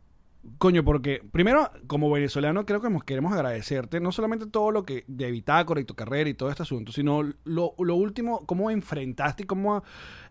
coño, 0.58 0.84
porque 0.84 1.22
primero, 1.32 1.70
como 1.88 2.10
venezolano, 2.10 2.66
creo 2.66 2.80
que 2.82 2.88
hemos- 2.88 3.04
queremos 3.04 3.34
agradecerte 3.34 4.00
no 4.00 4.12
solamente 4.12 4.46
todo 4.48 4.72
lo 4.72 4.84
que 4.84 5.04
de 5.08 5.32
Bitácora 5.32 5.82
y 5.82 5.86
tu 5.86 5.96
carrera 5.96 6.30
y 6.30 6.34
todo 6.34 6.50
este 6.50 6.64
asunto, 6.64 6.92
sino 6.92 7.24
lo, 7.44 7.74
lo 7.78 7.96
último, 7.96 8.46
cómo 8.46 8.72
enfrentaste 8.72 9.44
y 9.44 9.46
cómo 9.46 9.84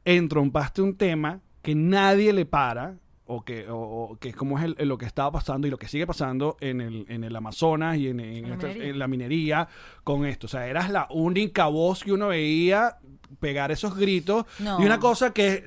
entrompaste 0.04 0.82
un 0.82 0.96
tema 0.96 1.40
que 1.62 1.74
nadie 1.74 2.32
le 2.32 2.46
para. 2.46 2.96
O 3.30 3.44
que, 3.44 3.68
o, 3.68 3.76
o 3.78 4.16
que 4.18 4.30
es 4.30 4.36
como 4.36 4.58
es 4.58 4.64
el- 4.78 4.88
lo 4.88 4.96
que 4.96 5.04
estaba 5.04 5.30
pasando 5.30 5.66
y 5.66 5.70
lo 5.70 5.76
que 5.76 5.86
sigue 5.86 6.06
pasando 6.06 6.56
en 6.60 6.80
el, 6.80 7.04
en 7.10 7.24
el 7.24 7.36
Amazonas 7.36 7.98
y 7.98 8.08
en, 8.08 8.16
la 8.16 8.54
esta- 8.54 8.68
minería. 8.68 8.88
en 8.90 8.98
la 8.98 9.06
minería 9.06 9.68
con 10.02 10.24
esto. 10.24 10.46
O 10.46 10.48
sea, 10.48 10.66
eras 10.66 10.88
la 10.88 11.06
única 11.10 11.66
voz 11.66 12.02
que 12.02 12.12
uno 12.12 12.28
veía 12.28 12.96
pegar 13.38 13.70
esos 13.70 13.94
gritos 13.98 14.46
No. 14.60 14.80
y 14.80 14.86
una 14.86 14.98
cosa 14.98 15.34
que, 15.34 15.62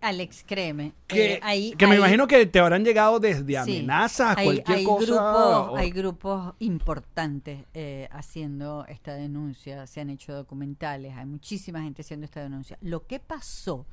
Alex, 0.00 0.44
créeme. 0.46 0.92
que, 1.06 1.34
eh, 1.34 1.40
ahí, 1.42 1.72
que 1.76 1.86
me 1.86 1.96
imagino 1.96 2.26
que 2.26 2.46
te 2.46 2.58
habrán 2.58 2.84
llegado 2.84 3.18
desde 3.20 3.44
sí, 3.46 3.56
amenazas, 3.56 4.36
hay, 4.36 4.44
cualquier 4.46 4.78
hay 4.78 4.84
cosa. 4.84 5.04
Grupos, 5.06 5.68
o- 5.72 5.76
Hay 5.76 5.90
grupos 5.90 6.54
importantes 6.58 7.64
eh, 7.74 8.08
haciendo 8.12 8.84
esta 8.88 9.14
denuncia, 9.14 9.86
se 9.86 10.00
han 10.00 10.10
hecho 10.10 10.32
documentales, 10.34 11.14
hay 11.16 11.26
muchísima 11.26 11.82
gente 11.82 12.02
haciendo 12.02 12.24
esta 12.24 12.42
denuncia. 12.42 12.78
Lo 12.80 13.06
que 13.06 13.18
pasó 13.20 13.86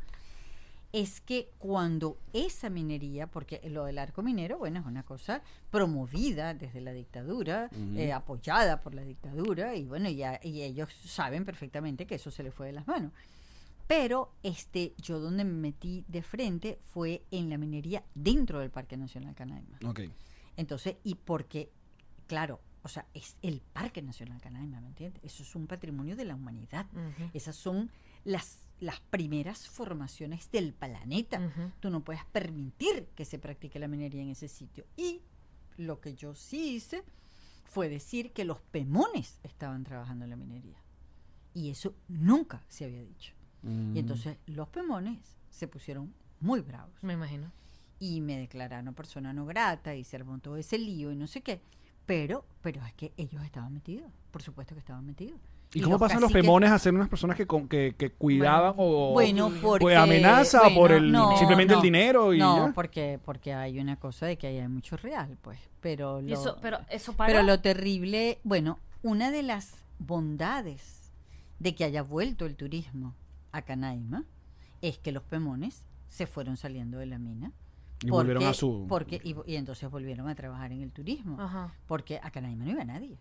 es 0.92 1.22
que 1.22 1.50
cuando 1.58 2.18
esa 2.34 2.70
minería, 2.70 3.26
porque 3.26 3.60
lo 3.68 3.86
del 3.86 3.98
arco 3.98 4.22
minero, 4.22 4.60
bueno, 4.60 4.80
es 4.80 4.86
una 4.86 5.02
cosa 5.02 5.42
promovida 5.72 6.54
desde 6.54 6.82
la 6.82 6.92
dictadura, 6.94 7.70
eh, 7.96 8.14
apoyada 8.14 8.80
por 8.82 8.94
la 8.94 9.02
dictadura, 9.04 9.76
y 9.76 9.86
bueno, 9.86 10.08
ya, 10.10 10.40
y 10.44 10.62
ellos 10.62 10.90
saben 11.06 11.46
perfectamente 11.46 12.06
que 12.06 12.14
eso 12.16 12.30
se 12.30 12.44
les 12.44 12.54
fue 12.54 12.68
de 12.68 12.74
las 12.74 12.86
manos. 12.88 13.12
Pero 13.88 14.34
este, 14.44 14.94
yo 14.98 15.20
donde 15.20 15.44
me 15.44 15.54
metí 15.54 16.06
de 16.08 16.22
frente 16.22 16.80
fue 16.84 17.26
en 17.32 17.50
la 17.50 17.58
minería 17.58 18.04
dentro 18.16 18.60
del 18.60 18.72
Parque 18.72 18.98
Nacional 18.98 19.36
Canaima. 19.36 19.78
Ok. 19.86 20.02
Entonces, 20.56 20.98
y 21.04 21.16
porque, 21.16 21.72
claro, 22.28 22.62
o 22.84 22.90
sea, 22.90 23.06
es 23.14 23.38
el 23.42 23.62
Parque 23.62 24.02
Nacional 24.02 24.42
Canaima, 24.42 24.82
¿me 24.82 24.88
entiendes? 24.88 25.24
Eso 25.24 25.44
es 25.44 25.56
un 25.56 25.68
patrimonio 25.68 26.16
de 26.16 26.26
la 26.26 26.36
humanidad. 26.36 26.86
Esas 27.34 27.56
son 27.56 27.90
las, 28.26 28.60
las 28.80 29.00
primeras 29.00 29.68
formaciones 29.70 30.52
del 30.52 30.74
planeta. 30.74 31.40
Ujú. 31.40 31.72
Tú 31.80 31.90
no 31.90 32.04
puedes 32.04 32.26
permitir 32.26 33.08
que 33.16 33.26
se 33.26 33.40
practique 33.40 33.80
la 33.80 33.88
minería 33.88 34.22
en 34.22 34.30
ese 34.30 34.48
sitio. 34.48 34.86
Y 34.98 35.22
lo 35.78 36.00
que 36.02 36.14
yo 36.16 36.36
sí 36.36 36.76
hice 36.76 37.04
fue 37.64 37.90
decir 37.90 38.34
que 38.34 38.46
los 38.46 38.60
pemones 38.62 39.40
estaban 39.44 39.84
trabajando 39.84 40.26
en 40.26 40.30
la 40.30 40.36
minería. 40.36 40.78
Y 41.54 41.70
eso 41.70 41.96
nunca 42.08 42.64
se 42.68 42.86
había 42.86 43.04
dicho. 43.04 43.34
Mm. 43.64 43.96
Y 43.96 44.00
entonces 44.00 44.38
los 44.46 44.68
pemones 44.70 45.18
se 45.50 45.68
pusieron 45.68 46.14
muy 46.40 46.62
bravos 46.62 46.92
Me 47.02 47.14
imagino. 47.14 47.52
y 48.00 48.20
me 48.22 48.38
declararon 48.38 48.94
persona 48.94 49.32
no 49.34 49.46
grata 49.46 49.96
y 49.96 50.04
se 50.04 50.18
armó 50.18 50.38
todo 50.40 50.58
ese 50.58 50.78
lío 50.78 51.12
y 51.12 51.16
no 51.16 51.28
sé 51.28 51.42
qué. 51.42 51.62
Pero, 52.06 52.44
pero 52.62 52.86
es 52.86 52.94
que 52.94 53.14
ellos 53.16 53.42
estaban 53.44 53.74
metidos, 53.74 54.12
por 54.32 54.42
supuesto 54.44 54.76
que 54.76 54.80
estaban 54.80 55.06
metidos. 55.06 55.40
¿Y 55.76 55.82
cómo 55.82 55.98
pasan 55.98 56.22
los 56.22 56.32
pemones 56.32 56.70
a 56.70 56.78
ser 56.78 56.94
unas 56.94 57.10
personas 57.10 57.36
que, 57.36 57.48
con- 57.48 57.68
que, 57.68 57.96
que 57.98 58.12
cuidaban 58.12 58.74
o 58.78 59.14
Bueno, 59.14 59.50
por 59.62 59.80
porque 59.80 59.96
amenaza 59.96 60.68
o 60.68 60.76
por 60.76 60.92
bueno, 60.92 60.96
el 60.98 61.12
no, 61.12 61.38
simplemente 61.38 61.74
el 61.74 61.82
dinero 61.82 62.32
y 62.34 62.38
no, 62.38 62.68
ya? 62.68 62.74
porque 62.74 63.20
porque 63.26 63.54
hay 63.54 63.80
una 63.80 63.96
cosa 63.96 64.28
de 64.28 64.38
que 64.38 64.46
ahí 64.48 64.60
hay 64.60 64.68
mucho 64.68 64.98
real, 64.98 65.36
pues. 65.42 65.58
Pero 65.82 66.22
lo, 66.22 66.32
eso, 66.32 66.58
pero 66.62 66.78
eso 66.90 67.14
para. 67.14 67.32
pero 67.34 67.44
lo 67.44 67.60
terrible, 67.62 68.40
bueno, 68.44 68.78
una 69.02 69.32
de 69.32 69.42
las 69.42 69.74
bondades 69.98 71.12
de 71.60 71.74
que 71.74 71.86
haya 71.86 72.04
vuelto 72.04 72.46
el 72.46 72.56
turismo 72.56 73.16
a 73.54 73.62
Canaima 73.62 74.26
es 74.82 74.98
que 75.00 75.14
los 75.14 75.24
pemones 75.24 75.86
se 76.10 76.28
fueron 76.28 76.58
saliendo 76.58 76.98
de 76.98 77.06
la 77.06 77.18
mina. 77.20 77.54
Y 78.02 78.10
volvieron 78.10 78.44
a 78.44 78.54
su- 78.54 78.86
porque 78.90 79.22
y, 79.24 79.34
y 79.50 79.56
entonces 79.56 79.90
volvieron 79.90 80.28
a 80.28 80.36
trabajar 80.36 80.74
en 80.74 80.82
el 80.82 80.92
turismo. 80.92 81.40
Ajá. 81.40 81.74
Porque 81.88 82.20
a 82.22 82.30
Canaima 82.32 82.66
no 82.66 82.72
iba 82.72 82.84
nadie. 82.84 83.18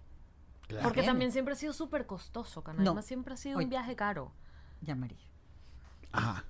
Claro. 0.67 0.83
Porque 0.83 1.03
también 1.05 1.31
siempre 1.31 1.53
ha 1.53 1.57
sido 1.57 1.73
súper 1.73 2.07
costoso. 2.07 2.65
Canaima 2.65 2.95
No. 2.95 3.03
siempre 3.03 3.35
ha 3.35 3.37
sido 3.37 3.59
Oye. 3.59 3.65
un 3.67 3.71
viaje 3.71 3.95
caro. 3.95 4.33
Ya 4.81 4.97
María. 4.97 5.19
Ajá. 6.11 6.45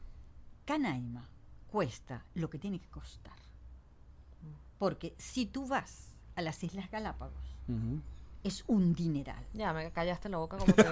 Canaima 0.65 1.29
cuesta 1.67 2.25
lo 2.35 2.49
que 2.49 2.59
tiene 2.59 2.79
que 2.81 2.89
costar. 2.89 3.37
Porque 4.79 5.15
si 5.19 5.45
tú 5.47 5.67
vas 5.67 6.17
a 6.35 6.43
las 6.43 6.63
Islas 6.65 6.91
Galápagos. 6.91 7.57
Es 8.45 8.65
un 8.67 8.95
dineral. 8.95 9.45
Ya, 9.55 9.73
me 9.73 9.91
callaste 9.93 10.29
la 10.29 10.39
boca 10.39 10.57
como 10.59 10.75
que... 10.75 10.83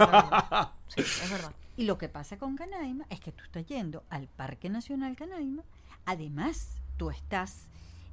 sí, 0.88 1.00
es 1.00 1.30
verdad. 1.30 1.52
Y 1.76 1.84
lo 1.84 1.98
que 1.98 2.08
pasa 2.08 2.36
con 2.38 2.56
Canaima 2.56 3.06
es 3.10 3.20
que 3.20 3.32
tú 3.32 3.44
estás 3.44 3.66
yendo 3.66 4.04
al 4.10 4.28
Parque 4.28 4.68
Nacional 4.68 5.16
Canaima. 5.16 5.62
Además, 6.04 6.80
tú 6.96 7.10
estás. 7.10 7.68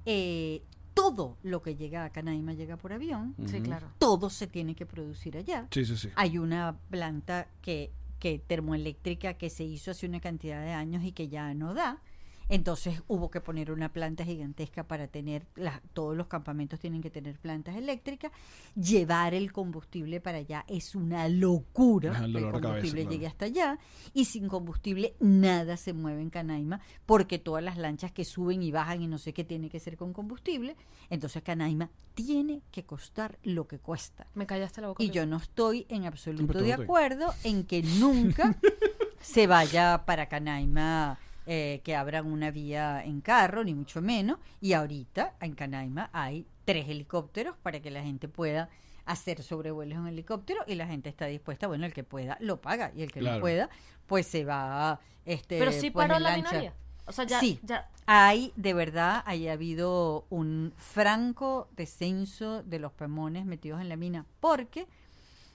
eh, 0.06 0.64
todo 0.94 1.38
lo 1.44 1.62
que 1.62 1.76
llega 1.76 2.06
a 2.06 2.10
Canaima 2.10 2.54
llega 2.54 2.76
por 2.76 2.92
avión. 2.92 3.36
Sí, 3.46 3.62
claro. 3.62 3.88
Todo 4.00 4.32
se 4.32 4.48
tiene 4.48 4.74
que 4.74 4.88
producir 4.88 5.38
allá. 5.38 5.68
Sí, 5.70 5.86
sí, 5.86 5.96
sí. 5.96 6.10
Hay 6.16 6.40
una 6.40 6.80
planta 6.90 7.48
que, 7.62 7.92
que 8.18 8.40
termoeléctrica 8.40 9.36
que 9.36 9.52
se 9.52 9.64
hizo 9.64 9.92
hace 9.92 10.08
una 10.08 10.20
cantidad 10.20 10.60
de 10.60 10.72
años 10.72 11.04
y 11.04 11.12
que 11.12 11.28
ya 11.28 11.54
no 11.54 11.76
da. 11.76 12.02
Entonces 12.50 13.02
hubo 13.08 13.30
que 13.30 13.42
poner 13.42 13.72
una 13.72 13.92
planta 13.92 14.24
gigantesca 14.24 14.88
para 14.88 15.08
tener, 15.08 15.46
todos 15.94 16.16
los 16.16 16.28
campamentos 16.28 16.80
tienen 16.80 17.02
que 17.02 17.10
tener 17.10 17.38
plantas 17.40 17.76
eléctricas. 17.76 18.32
Llevar 18.76 19.34
el 19.34 19.52
combustible 19.52 20.22
para 20.22 20.38
allá 20.38 20.64
es 20.68 20.96
una 20.96 21.28
locura. 21.28 22.24
El 22.24 22.32
que 22.34 22.40
el 22.40 22.52
combustible 22.52 23.02
claro. 23.02 23.12
llegue 23.12 23.28
hasta 23.28 23.46
allá. 23.46 23.80
Y 24.14 24.26
sin 24.26 24.48
combustible 24.48 25.16
nada 25.20 25.76
se 25.76 25.94
mueve 25.94 26.22
en 26.22 26.30
Canaima 26.30 26.80
porque 27.06 27.38
todas 27.38 27.64
las 27.64 27.78
lanchas 27.78 28.12
que 28.12 28.24
suben 28.24 28.64
y 28.64 28.72
bajan 28.72 29.02
y 29.02 29.08
no 29.08 29.18
sé 29.18 29.34
qué 29.34 29.44
tiene 29.44 29.70
que 29.70 29.80
ser 29.80 29.98
con 29.98 30.14
combustible. 30.14 30.78
Entonces 31.10 31.44
Canaima 31.44 31.90
tiene 32.14 32.62
que 32.72 32.84
costar 32.86 33.38
lo 33.44 33.68
que 33.68 33.80
cuesta. 33.80 34.28
Me 34.36 34.46
callaste 34.46 34.82
la 34.82 34.88
boca. 34.88 35.04
Y 35.04 35.10
yo 35.10 35.26
no 35.26 35.38
estoy 35.38 35.86
en 35.90 36.06
absoluto 36.06 36.60
de 36.60 36.74
acuerdo 36.74 37.34
en 37.44 37.66
que 37.66 37.84
nunca 37.84 38.58
se 39.22 39.48
vaya 39.48 40.04
para 40.06 40.30
Canaima 40.30 41.20
eh, 41.50 41.82
que 41.84 41.96
abran 41.96 42.28
una 42.28 42.52
vía 42.52 43.02
en 43.04 43.22
carro, 43.22 43.64
ni 43.64 43.74
mucho 43.74 44.02
menos. 44.02 44.38
Y 44.62 44.74
ahorita 44.74 45.36
en 45.42 45.56
Canaima 45.56 46.10
hay 46.14 46.46
tres 46.66 46.88
helicópteros 46.90 47.56
para 47.64 47.80
que 47.80 47.90
la 47.90 48.04
gente 48.04 48.28
pueda 48.28 48.70
hacer 49.06 49.42
sobrevuelos 49.42 49.98
en 50.00 50.08
helicóptero 50.08 50.62
y 50.68 50.76
la 50.76 50.86
gente 50.86 51.08
está 51.08 51.26
dispuesta, 51.28 51.66
bueno, 51.68 51.86
el 51.86 51.94
que 51.94 52.04
pueda 52.04 52.38
lo 52.42 52.60
paga 52.60 52.92
y 52.94 53.02
el 53.04 53.12
que 53.14 53.22
Claro. 53.22 53.38
no 53.38 53.42
pueda, 53.42 53.70
pues 54.06 54.28
se 54.28 54.44
va 54.44 55.00
este 55.26 55.58
Pero 55.58 55.72
sí 55.72 55.90
pues, 55.92 56.08
paró 56.08 56.20
la 56.20 56.32
lancha. 56.32 56.50
minoría. 56.50 56.74
O 57.06 57.14
sea, 57.14 57.24
ya... 57.26 57.40
Sí. 57.40 57.58
ya 57.64 57.90
Hay, 58.06 58.52
de 58.58 58.74
verdad, 58.74 59.24
haya 59.26 59.54
habido 59.54 60.26
un 60.30 60.74
franco 60.76 61.70
descenso 61.78 62.64
de 62.64 62.80
los 62.80 62.92
pemones 62.92 63.46
metidos 63.46 63.80
en 63.80 63.88
la 63.88 63.96
mina, 63.96 64.26
porque 64.42 64.88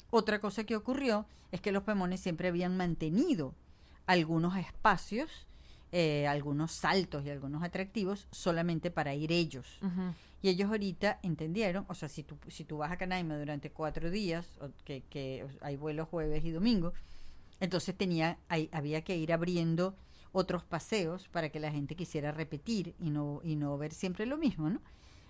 otra 0.08 0.40
cosa 0.40 0.64
que 0.64 0.74
ocurrió 0.74 1.26
es 1.50 1.60
que 1.60 1.72
los 1.72 1.82
pemones 1.82 2.20
siempre 2.20 2.48
habían 2.48 2.78
mantenido 2.78 3.54
algunos 4.06 4.56
espacios, 4.56 5.46
eh, 5.92 6.26
algunos 6.26 6.72
saltos 6.72 7.24
y 7.24 7.30
algunos 7.30 7.62
atractivos 7.62 8.26
solamente 8.30 8.90
para 8.90 9.14
ir 9.14 9.30
ellos. 9.30 9.66
Y 10.42 10.48
ellos 10.48 10.70
ahorita 10.70 11.20
entendieron, 11.22 11.84
o 11.88 11.94
sea, 11.94 12.08
si 12.08 12.22
tú, 12.24 12.36
si 12.48 12.64
tú 12.64 12.78
vas 12.78 12.90
a 12.90 12.96
Canaima 12.96 13.36
durante 13.38 13.70
cuatro 13.70 14.10
días, 14.10 14.46
que, 14.84 15.02
que 15.10 15.46
hay 15.60 15.76
vuelos 15.76 16.08
jueves 16.08 16.44
y 16.44 16.50
domingo, 16.50 16.92
entonces 17.60 17.96
tenía, 17.96 18.38
hay- 18.48 18.68
había 18.72 19.02
que 19.02 19.16
ir 19.16 19.32
abriendo 19.32 19.94
otros 20.32 20.64
paseos 20.64 21.28
para 21.28 21.50
que 21.50 21.60
la 21.60 21.70
gente 21.70 21.94
quisiera 21.94 22.32
repetir 22.32 22.94
y 22.98 23.10
no, 23.10 23.40
y 23.44 23.54
no 23.54 23.76
ver 23.78 23.92
siempre 23.92 24.24
lo 24.26 24.36
mismo, 24.38 24.68
¿no? 24.70 24.80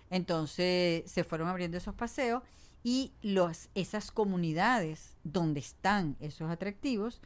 Entonces 0.09 1.09
se 1.11 1.23
fueron 1.23 1.47
abriendo 1.49 1.77
esos 1.77 1.93
paseos 1.93 2.41
y 2.83 3.11
los, 3.21 3.69
esas 3.75 4.11
comunidades 4.11 5.15
donde 5.23 5.59
están 5.59 6.15
esos 6.19 6.49
atractivos 6.49 7.19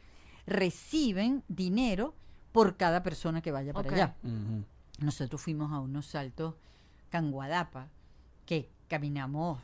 reciben 0.46 1.42
dinero 1.48 2.14
por 2.52 2.76
cada 2.76 3.02
persona 3.02 3.40
que 3.42 3.52
vaya 3.52 3.72
para 3.72 3.90
allá. 3.92 4.16
Nosotros 5.00 5.40
fuimos 5.40 5.72
a 5.72 5.78
unos 5.80 6.06
saltos 6.06 6.54
Canguadapa 7.10 7.88
que 8.46 8.68
caminamos 8.88 9.60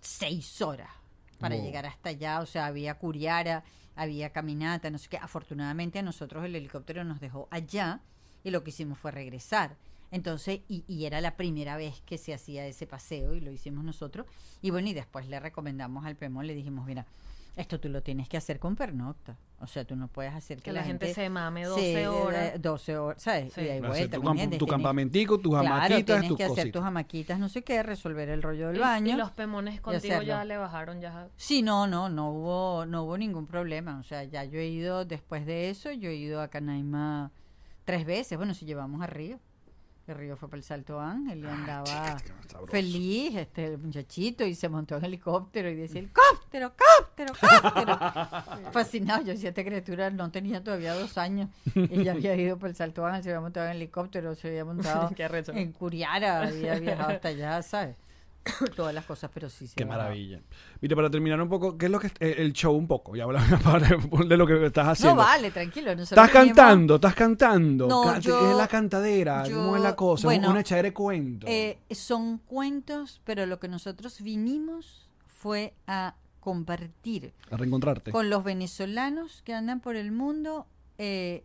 seis 0.00 0.62
horas 0.62 0.90
para 1.38 1.56
Wow. 1.56 1.64
llegar 1.64 1.86
hasta 1.86 2.10
allá. 2.10 2.40
O 2.40 2.46
sea, 2.46 2.66
había 2.66 2.94
curiara, 2.98 3.64
había 3.96 4.30
caminata, 4.30 4.90
no 4.90 4.98
sé 4.98 5.08
qué. 5.08 5.18
Afortunadamente 5.18 5.98
a 5.98 6.02
nosotros 6.02 6.44
el 6.44 6.54
helicóptero 6.56 7.04
nos 7.04 7.20
dejó 7.20 7.48
allá 7.50 8.00
y 8.44 8.50
lo 8.50 8.62
que 8.64 8.70
hicimos 8.70 8.98
fue 8.98 9.10
regresar. 9.10 9.76
Entonces, 10.12 10.60
y, 10.68 10.84
y 10.88 11.04
era 11.04 11.20
la 11.20 11.36
primera 11.36 11.76
vez 11.76 12.02
que 12.04 12.18
se 12.18 12.34
hacía 12.34 12.66
ese 12.66 12.86
paseo 12.86 13.34
y 13.34 13.40
lo 13.40 13.52
hicimos 13.52 13.84
nosotros. 13.84 14.26
Y 14.60 14.70
bueno, 14.70 14.88
y 14.88 14.92
después 14.94 15.28
le 15.28 15.38
recomendamos 15.38 16.04
al 16.04 16.16
PEMO, 16.16 16.42
le 16.42 16.54
dijimos, 16.54 16.84
mira, 16.86 17.06
esto 17.56 17.78
tú 17.80 17.88
lo 17.88 18.02
tienes 18.02 18.28
que 18.28 18.36
hacer 18.36 18.58
con 18.58 18.76
pernocta. 18.76 19.36
O 19.60 19.66
sea, 19.66 19.84
tú 19.84 19.94
no 19.94 20.08
puedes 20.08 20.32
hacer 20.32 20.56
que, 20.58 20.62
Que 20.64 20.72
la 20.72 20.82
gente 20.82 21.12
se 21.12 21.28
mame 21.28 21.64
12 21.66 21.80
Sí, 22.00 22.06
horas. 22.06 22.54
eh, 22.54 22.58
12 22.58 22.96
horas, 22.96 23.22
¿sabes? 23.22 23.52
Sí. 23.52 23.60
Y 23.60 23.64
de 23.64 23.70
Hacer 23.72 23.86
vuelta, 23.88 24.16
tu, 24.16 24.22
¿me 24.22 24.40
camp- 24.40 24.58
tu 24.58 24.66
campamentico, 24.66 25.38
tus 25.38 25.52
Claro, 25.52 25.68
hamaquitas, 25.74 26.04
tienes 26.06 26.28
tus 26.28 26.36
que 26.38 26.44
hacer 26.44 26.72
tus 26.72 26.82
hamaquitas, 26.82 27.38
no 27.38 27.48
sé 27.50 27.62
qué, 27.62 27.82
resolver 27.82 28.28
el 28.30 28.42
rollo 28.42 28.68
del 28.68 28.76
Y- 28.76 28.80
baño. 28.80 29.14
Y, 29.14 29.18
los 29.18 29.30
pemones 29.32 29.80
contigo 29.82 30.22
ya 30.22 30.44
le 30.44 30.56
bajaron 30.56 31.00
ya. 31.00 31.28
Sí, 31.36 31.60
no, 31.60 31.86
no, 31.86 32.08
no 32.08 32.30
hubo, 32.30 32.86
no 32.86 33.02
hubo 33.04 33.18
ningún 33.18 33.46
problema. 33.46 33.98
O 33.98 34.02
sea, 34.02 34.24
ya 34.24 34.44
yo 34.44 34.58
he 34.58 34.68
ido 34.68 35.04
después 35.04 35.44
de 35.44 35.68
eso, 35.68 35.92
yo 35.92 36.08
he 36.08 36.14
ido 36.14 36.40
a 36.40 36.48
Canaima 36.48 37.30
tres 37.84 38.06
veces. 38.06 38.38
Bueno, 38.38 38.54
si 38.54 38.64
llevamos 38.64 39.02
a 39.02 39.06
Río. 39.06 39.38
Río 40.14 40.36
fue 40.36 40.48
para 40.48 40.58
el 40.58 40.64
Salto 40.64 41.00
Ángel 41.00 41.44
y 41.44 41.46
andaba 41.46 42.18
sabroso. 42.48 42.66
feliz, 42.66 43.36
este 43.36 43.66
el 43.66 43.78
muchachito, 43.78 44.44
y 44.44 44.54
se 44.54 44.68
montó 44.68 44.96
en 44.96 45.04
helicóptero 45.04 45.70
y 45.70 45.74
decía, 45.74 46.00
helicóptero, 46.00 46.72
cóptero, 46.98 47.32
cóptero. 47.40 47.98
Fascinado, 48.72 49.22
yo 49.22 49.32
decía, 49.32 49.50
esta 49.50 49.64
criatura 49.64 50.10
no 50.10 50.30
tenía 50.30 50.62
todavía 50.62 50.94
dos 50.94 51.16
años 51.18 51.48
y 51.74 52.04
ya 52.04 52.12
había 52.12 52.34
ido 52.36 52.58
para 52.58 52.70
el 52.70 52.76
Salto 52.76 53.06
Ángel, 53.06 53.22
se 53.22 53.30
había 53.30 53.40
montado 53.40 53.66
en 53.66 53.76
helicóptero, 53.76 54.34
se 54.34 54.48
había 54.48 54.64
montado 54.64 55.10
en 55.54 55.72
Curiara, 55.72 56.42
había 56.42 56.78
viajado 56.78 57.10
hasta 57.10 57.28
allá, 57.28 57.62
¿sabes? 57.62 57.96
Todas 58.76 58.94
las 58.94 59.04
cosas, 59.04 59.30
pero 59.32 59.48
sí. 59.50 59.66
se 59.66 59.74
Qué 59.76 59.84
bajado. 59.84 60.04
maravilla. 60.04 60.40
Mira, 60.80 60.96
para 60.96 61.10
terminar 61.10 61.40
un 61.40 61.48
poco, 61.48 61.76
¿qué 61.76 61.86
es 61.86 61.92
lo 61.92 62.00
que 62.00 62.08
eh, 62.20 62.36
el 62.38 62.52
show 62.52 62.74
un 62.74 62.86
poco? 62.86 63.14
Ya 63.14 63.24
hablamos 63.24 63.48
de 64.28 64.36
lo 64.36 64.46
que 64.46 64.66
estás 64.66 64.88
haciendo. 64.88 65.16
No 65.16 65.22
vale, 65.22 65.50
tranquilo. 65.50 65.94
nosotros 65.94 66.26
Estás 66.26 66.30
cantando, 66.30 66.94
estás 66.96 67.14
cantando. 67.14 67.86
No, 67.86 68.18
yo- 68.18 68.50
es 68.50 68.56
la 68.56 68.66
cantadera, 68.68 69.46
yo- 69.46 69.56
¿cómo 69.56 69.76
es 69.76 69.82
la 69.82 69.94
cosa? 69.94 70.26
bueno, 70.26 70.50
una 70.50 70.60
echadera 70.60 70.88
de 70.88 70.94
cuento. 70.94 71.46
Eh, 71.48 71.78
son 71.90 72.38
cuentos, 72.38 73.20
pero 73.24 73.44
lo 73.46 73.60
que 73.60 73.68
nosotros 73.68 74.20
vinimos 74.22 75.08
fue 75.26 75.74
a 75.86 76.14
compartir 76.40 77.34
a 77.50 77.56
reencontrarte. 77.58 78.10
con 78.12 78.30
los 78.30 78.42
venezolanos 78.44 79.42
que 79.42 79.52
andan 79.54 79.80
por 79.80 79.94
el 79.96 80.10
mundo 80.10 80.66
eh, 80.98 81.44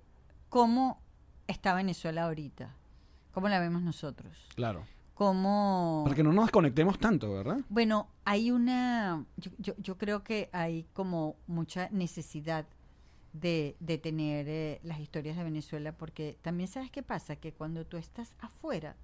cómo 0.50 1.02
está 1.48 1.74
Venezuela 1.74 2.24
ahorita, 2.24 2.74
cómo 3.34 3.50
la 3.50 3.60
vemos 3.60 3.82
nosotros, 3.82 4.32
Claro. 4.56 4.86
Cómo... 5.16 6.02
Para 6.04 6.16
que 6.16 6.24
no 6.24 6.32
nos 6.32 6.46
desconectemos 6.46 7.00
tanto, 7.00 7.34
¿verdad? 7.34 7.58
Bueno, 7.70 8.08
hay 8.26 8.52
una, 8.52 9.26
yo, 9.38 9.50
yo, 9.58 9.74
yo 9.80 9.98
creo 9.98 10.24
que 10.24 10.50
hay 10.54 10.86
como 10.94 11.36
mucha 11.48 11.90
necesidad 11.90 12.66
de, 13.34 13.76
de 13.80 13.98
tener 13.98 14.46
eh, 14.48 14.80
las 14.84 15.00
historias 15.00 15.36
de 15.38 15.44
Venezuela, 15.44 15.92
porque 15.98 16.38
también 16.42 16.68
sabes 16.70 16.92
qué 16.92 17.02
pasa, 17.02 17.36
que 17.38 17.52
cuando 17.54 17.86
tú 17.86 17.98
estás 17.98 18.36
afuera, 18.40 18.96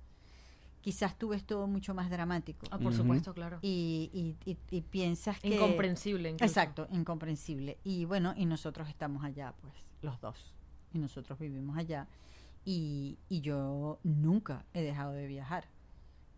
quizás 0.82 1.18
tú 1.18 1.30
ves 1.30 1.44
todo 1.46 1.68
mucho 1.68 1.94
más 1.94 2.10
dramático 2.10 2.66
Ah, 2.72 2.78
por 2.78 2.94
supuesto, 2.94 3.34
claro. 3.34 3.60
y, 3.62 4.10
y, 4.46 4.52
y- 4.52 4.58
y 4.70 4.82
piensas 4.82 5.40
que... 5.40 5.56
Incomprensible. 5.56 6.30
incluso. 6.30 6.46
Exacto, 6.46 6.88
incomprensible. 6.92 7.78
Y 7.84 8.06
bueno, 8.06 8.34
y 8.38 8.46
nosotros 8.46 8.88
estamos 8.90 9.24
allá, 9.24 9.54
pues, 9.62 9.74
los 10.02 10.20
dos. 10.22 10.54
Y 10.94 11.00
nosotros 11.00 11.38
vivimos 11.40 11.78
allá. 11.78 12.08
Y, 12.66 13.18
y 13.30 13.42
yo 13.42 14.00
nunca 14.04 14.66
he 14.74 14.82
dejado 14.82 15.12
de 15.14 15.26
viajar. 15.28 15.66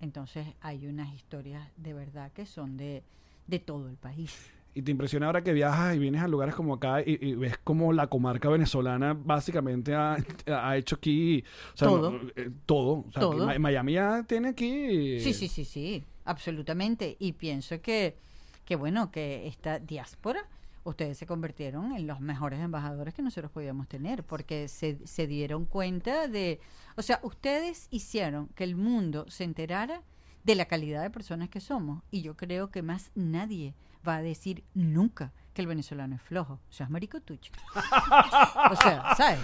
Entonces 0.04 0.46
hay 0.60 0.86
unas 0.86 1.14
historias 1.14 1.66
de 1.78 1.94
verdad 1.94 2.32
que 2.34 2.46
son 2.46 2.76
de, 2.76 3.04
de 3.48 3.60
todo 3.60 3.88
el 3.88 3.96
país. 3.96 4.52
Y 4.76 4.82
te 4.82 4.92
impresiona 4.92 5.28
ahora 5.28 5.44
que 5.44 5.54
viajas 5.54 5.96
y 5.96 6.00
vienes 6.00 6.22
a 6.22 6.28
lugares 6.28 6.56
como 6.56 6.74
acá 6.74 7.00
y, 7.02 7.18
y 7.22 7.36
ves 7.36 7.58
como 7.64 7.94
la 7.94 8.08
comarca 8.08 8.50
venezolana 8.50 9.14
básicamente 9.14 9.94
ha, 9.96 10.18
ha 10.48 10.78
hecho 10.78 10.96
aquí 10.96 11.44
o 11.74 11.78
sea, 11.78 11.88
Todo. 11.88 12.20
eh, 12.36 12.50
todo. 12.66 13.06
O 13.08 13.12
sea, 13.12 13.22
Todo. 13.22 13.48
que 13.48 13.60
Miami 13.60 13.94
ya 13.94 14.24
tiene 14.28 14.50
aquí. 14.50 15.20
Sí, 15.20 15.34
sí, 15.34 15.48
sí, 15.48 15.64
sí, 15.64 16.04
absolutamente. 16.26 17.16
Y 17.20 17.34
pienso 17.34 17.82
que, 17.82 18.18
que 18.66 18.76
bueno, 18.76 19.10
que 19.12 19.48
esta 19.48 19.80
diáspora, 19.80 20.44
ustedes 20.84 21.18
se 21.18 21.26
convirtieron 21.26 21.94
en 21.94 22.08
los 22.08 22.20
mejores 22.20 22.60
embajadores 22.60 23.14
que 23.14 23.22
nosotros 23.22 23.52
podíamos 23.52 23.88
tener, 23.88 24.24
porque 24.24 24.68
se, 24.68 25.06
se 25.06 25.28
dieron 25.28 25.66
cuenta 25.66 26.28
de, 26.28 26.60
o 26.96 27.02
sea, 27.02 27.20
ustedes 27.24 27.88
hicieron 27.90 28.48
que 28.50 28.64
el 28.64 28.76
mundo 28.76 29.26
se 29.30 29.44
enterara 29.44 30.02
de 30.44 30.56
la 30.56 30.66
calidad 30.66 31.02
de 31.02 31.10
personas 31.10 31.50
que 31.50 31.62
somos. 31.62 32.04
Y 32.12 32.22
yo 32.22 32.36
creo 32.36 32.70
que 32.70 32.82
más 32.82 33.12
nadie 33.16 33.76
va 34.08 34.18
a 34.18 34.22
decir 34.22 34.64
nunca 34.74 35.34
que 35.54 35.62
el 35.62 35.68
venezolano 35.68 36.16
es 36.16 36.22
flojo. 36.22 36.54
O 36.70 36.72
sea, 36.74 36.86
es 36.86 36.90
marico 36.90 37.22
tucho. 37.22 37.52
O 38.72 38.76
sea, 38.76 39.14
¿sabes? 39.16 39.40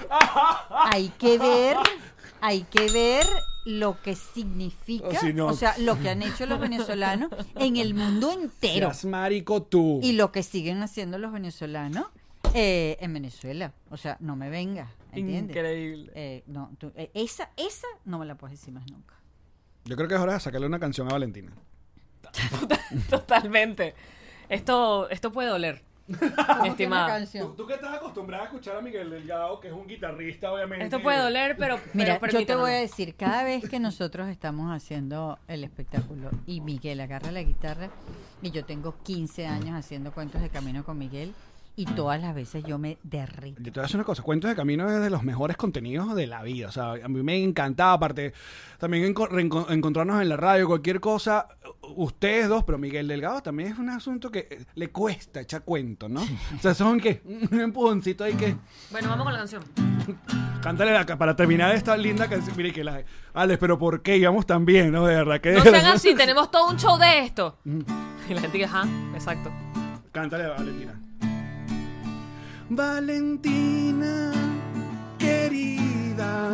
Hay 0.91 1.10
que 1.10 1.38
ver, 1.38 1.78
hay 2.41 2.64
que 2.64 2.91
ver 2.91 3.26
lo 3.66 4.01
que 4.01 4.16
significa, 4.16 5.07
O 5.07 5.14
si 5.16 5.34
no- 5.34 5.47
o 5.47 5.53
sea, 5.53 5.78
lo 5.78 5.99
que 5.99 6.10
han 6.10 6.24
hecho 6.24 6.45
los 6.45 6.60
venezolanos 6.60 7.30
en 7.55 7.78
el 7.78 7.93
mundo 7.93 8.32
entero 8.32 8.88
Seas 8.91 9.05
marico 9.05 9.62
tú. 9.64 9.99
y 10.01 10.14
lo 10.14 10.32
que 10.32 10.41
siguen 10.43 10.82
haciendo 10.82 11.18
los 11.18 11.32
venezolanos 11.32 12.05
eh, 12.53 12.97
en 13.01 13.14
Venezuela. 13.14 13.74
O 13.91 13.97
sea, 13.97 14.18
no 14.20 14.36
me 14.36 14.49
vengas, 14.49 14.89
¿entiendes? 15.12 15.55
Increíble. 15.55 16.12
Eh, 16.16 16.43
no, 16.47 16.72
tú- 16.80 16.91
eh, 16.95 17.12
esa, 17.14 17.51
esa 17.57 17.88
no 18.05 18.18
me 18.20 18.26
la 18.26 18.36
puedes 18.36 18.60
decir 18.60 18.74
más 18.74 18.89
nunca. 18.89 19.14
Yo 19.86 19.95
creo 19.95 20.07
que 20.07 20.16
es 20.16 20.20
hora 20.22 20.34
de 20.34 20.39
sacarle 20.39 20.66
una 20.68 20.80
canción 20.80 21.07
a 21.07 21.12
Valentina. 21.12 21.51
Totalmente. 23.10 23.93
Esto, 24.47 25.10
esto 25.10 25.32
puede 25.32 25.49
doler. 25.49 25.84
Estimada. 26.66 27.07
canción. 27.07 27.55
que 27.55 27.74
estás 27.74 27.95
acostumbrada 27.95 28.43
a 28.43 28.45
escuchar 28.47 28.78
a 28.78 28.82
Miguel 28.82 29.10
Delgado, 29.10 29.60
que 29.60 29.68
es 29.68 29.74
un 29.74 29.88
guitarrista, 29.88 30.51
obviamente. 30.51 30.86
Esto 30.86 31.01
puede 31.01 31.20
doler, 31.20 31.55
pero. 31.57 31.80
Mira, 31.93 32.20
pero 32.20 32.39
yo 32.39 32.45
te 32.45 32.55
voy 32.55 32.72
a 32.72 32.76
decir, 32.76 33.16
cada 33.16 33.43
vez 33.43 33.70
que 33.70 33.80
nosotros 33.80 34.28
estamos 34.30 34.76
haciendo 34.76 35.39
el 35.47 35.64
espectáculo 35.64 36.30
y 36.45 36.62
Miguel 36.62 37.01
agarra 37.01 37.32
la 37.32 37.43
guitarra, 37.43 37.89
y 38.41 38.51
yo 38.51 38.66
tengo 38.66 38.95
15 39.03 39.47
años 39.47 39.76
haciendo 39.76 40.12
cuentos 40.12 40.41
de 40.41 40.49
camino 40.49 40.84
con 40.84 40.97
Miguel, 40.97 41.34
y 41.80 41.86
todas 41.86 42.19
las 42.21 42.36
veces 42.36 42.61
yo 42.65 42.77
me 42.77 42.97
derrito. 43.03 43.61
Yo 43.61 43.71
te 43.71 43.80
voy 43.80 43.80
a 43.80 43.84
decir 43.84 43.95
una 43.95 44.03
cosa, 44.03 44.21
Cuentos 44.21 44.49
de 44.49 44.55
Camino 44.55 44.89
es 44.91 44.99
de 45.01 45.09
los 45.09 45.23
mejores 45.23 45.55
contenidos 45.55 46.13
de 46.13 46.27
la 46.27 46.43
vida. 46.43 46.67
O 46.67 46.71
sea, 46.73 46.91
a 46.91 47.07
mí 47.07 47.23
me 47.23 47.41
encantaba, 47.41 47.93
aparte, 47.93 48.34
también 48.80 49.15
enco- 49.15 49.65
encontrarnos 49.71 50.21
en 50.21 50.27
la 50.27 50.36
radio, 50.36 50.67
cualquier 50.67 50.99
cosa. 50.99 51.47
Ustedes 51.95 52.49
dos, 52.49 52.65
pero 52.65 52.77
Miguel 52.77 53.07
Delgado 53.07 53.41
también 53.41 53.71
es 53.71 53.80
un 53.80 53.89
asunto 53.89 54.30
que 54.30 54.39
eh, 54.51 54.65
le 54.75 54.89
cuesta 54.89 55.39
echar 55.39 55.61
cuento, 55.63 56.09
¿no? 56.09 56.21
O 56.21 56.61
sea, 56.61 56.73
son 56.73 56.99
que 56.99 57.21
un 57.51 57.59
empujoncito 57.61 58.25
ahí 58.25 58.34
que. 58.34 58.57
Bueno, 58.91 59.07
vamos 59.07 59.23
con 59.23 59.32
la 59.34 59.39
canción. 59.39 59.63
Cántale 60.61 60.91
la, 60.91 61.05
para 61.05 61.36
terminar 61.38 61.73
esta 61.73 61.95
linda 61.95 62.27
canción. 62.27 62.57
Mire 62.57 62.73
que 62.73 62.84
la. 62.84 63.03
Alex, 63.34 63.57
pero 63.57 63.80
¿por 63.80 64.01
qué 64.01 64.17
íbamos 64.17 64.45
tan 64.45 64.65
bien, 64.65 64.91
no? 64.91 65.05
De 65.05 65.15
verdad 65.15 65.39
que. 65.39 65.53
No 65.53 65.63
sean 65.63 65.86
así, 65.86 66.13
tenemos 66.13 66.51
todo 66.51 66.69
un 66.69 66.77
show 66.77 66.97
de 66.99 67.19
esto. 67.19 67.57
Y 67.65 68.34
la 68.34 68.41
gente 68.41 68.57
dice, 68.57 68.65
ajá, 68.65 68.86
exacto. 69.13 69.49
Cántale 70.11 70.43
a 70.43 70.49
Valentina. 70.49 70.99
Valentina, 72.70 74.32
querida. 75.17 76.49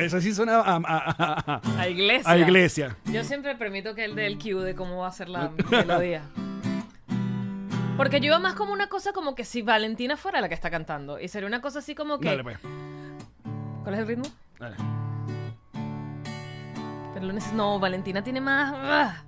Eso 0.00 0.20
sí 0.20 0.34
suena 0.34 0.60
a, 0.60 0.76
a- 0.76 0.80
a- 0.84 1.60
a- 1.78 1.88
iglesia. 1.88 2.30
a 2.30 2.36
iglesia. 2.38 2.96
Yo 3.06 3.24
siempre 3.24 3.54
permito 3.56 3.94
que 3.94 4.04
él 4.04 4.14
dé 4.14 4.26
el 4.26 4.38
cue 4.38 4.64
de 4.64 4.74
cómo 4.74 4.98
va 4.98 5.08
a 5.08 5.12
ser 5.12 5.28
la 5.28 5.50
melodía. 5.70 6.22
Porque 7.96 8.20
yo 8.20 8.26
iba 8.26 8.38
más 8.38 8.54
como 8.54 8.72
una 8.72 8.88
cosa 8.88 9.12
como 9.12 9.34
que 9.34 9.44
si 9.44 9.62
Valentina 9.62 10.16
fuera 10.16 10.40
la 10.40 10.48
que 10.48 10.54
está 10.54 10.70
cantando. 10.70 11.20
Y 11.20 11.28
sería 11.28 11.46
una 11.46 11.60
cosa 11.60 11.80
así 11.80 11.94
como 11.94 12.18
que. 12.18 12.28
Dale, 12.28 12.42
pues. 12.42 12.58
¿Cuál 13.82 13.94
es 13.94 14.00
el 14.00 14.06
ritmo? 14.06 14.24
Dale. 14.58 14.76
Pero 17.14 17.32
no, 17.54 17.78
Valentina 17.78 18.22
tiene 18.22 18.40
más. 18.40 19.24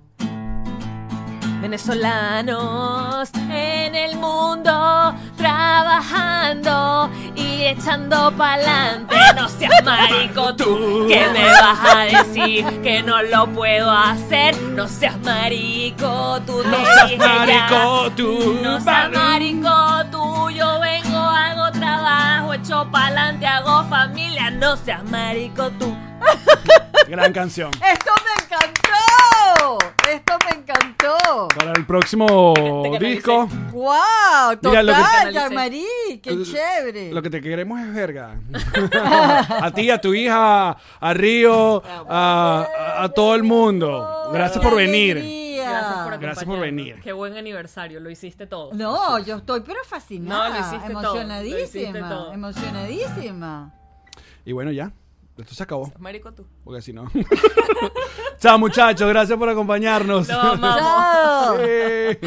Venezolanos 1.63 3.29
en 3.49 3.95
el 3.95 4.17
mundo 4.17 5.15
trabajando 5.37 7.09
y 7.37 7.63
echando 7.63 8.33
pa'lante. 8.33 9.15
No 9.33 9.47
seas 9.47 9.81
marico 9.81 10.53
tú, 10.57 11.07
que 11.07 11.25
me 11.29 11.45
vas 11.45 11.79
a 11.85 11.99
decir 11.99 12.65
que 12.81 13.01
no 13.01 13.23
lo 13.23 13.47
puedo 13.47 13.89
hacer. 13.89 14.61
No 14.61 14.89
seas 14.89 15.17
marico 15.21 16.41
tú, 16.45 16.63
No 16.65 16.85
seas 16.85 17.17
marico 17.17 18.11
tú. 18.17 18.59
No 18.61 18.81
seas 18.81 19.09
marico 19.11 20.05
tú, 20.11 20.49
yo 20.49 20.81
vengo, 20.81 21.17
hago 21.17 21.71
trabajo, 21.71 22.55
echo 22.55 22.85
pa'lante, 22.91 23.47
hago 23.47 23.85
familia. 23.85 24.51
No 24.51 24.75
seas 24.75 25.01
marico 25.05 25.69
tú. 25.79 25.95
Gran 27.07 27.31
canción. 27.31 27.71
¡Esto 30.09 30.33
me 30.49 30.57
encantó! 30.59 31.47
Para 31.55 31.71
el 31.73 31.85
próximo 31.85 32.53
Te 32.55 32.61
canalicé. 32.91 33.05
disco, 33.15 33.47
¡Wow! 33.71 33.93
Mira, 34.61 34.83
lo 34.83 34.93
que- 34.93 34.99
¡Total, 34.99 35.33
Yamarí! 35.33 35.85
¡Qué 36.21 36.43
chévere! 36.43 37.11
lo 37.11 37.21
que 37.21 37.29
te 37.29 37.41
queremos 37.41 37.79
es 37.81 37.93
verga. 37.93 38.35
a 39.61 39.71
ti, 39.71 39.89
a 39.89 39.99
tu 39.99 40.13
hija, 40.13 40.77
a 40.99 41.13
Río, 41.13 41.83
a, 41.85 42.65
a- 42.99 43.03
a 43.03 43.09
todo 43.09 43.35
el 43.35 43.43
mundo. 43.43 44.29
Gracias 44.33 44.63
por 44.63 44.71
¡Qué 44.75 44.85
venir. 44.87 45.43
Gracias 45.63 46.03
por 46.03 46.19
Gracias 46.19 46.45
por 46.45 46.59
venir. 46.59 46.99
Qué 47.01 47.13
buen 47.13 47.37
aniversario, 47.37 47.99
lo 47.99 48.09
hiciste 48.09 48.47
todo. 48.47 48.71
No, 48.73 49.17
yo 49.19 49.37
estoy 49.37 49.61
pero 49.61 49.79
fascinada. 49.85 50.49
No, 50.49 50.55
lo 50.55 50.59
hiciste 50.59 50.93
todo, 50.93 51.23
lo 51.23 51.47
hiciste 51.47 51.87
emocionadísima. 51.87 52.09
todo. 52.09 52.33
Emocionadísima. 52.33 53.73
Y 54.45 54.51
bueno, 54.51 54.71
ya. 54.71 54.91
Esto 55.37 55.55
se 55.55 55.63
acabó. 55.63 55.91
Marico 55.99 56.31
tú. 56.31 56.45
Porque 56.63 56.81
si 56.81 56.93
no. 56.93 57.09
Chao, 58.39 58.59
muchachos. 58.59 59.09
Gracias 59.09 59.37
por 59.37 59.49
acompañarnos. 59.49 60.27
Nos 60.27 60.37
amamos. 60.37 60.79
Chao. 60.79 61.57
Eh. 61.59 62.19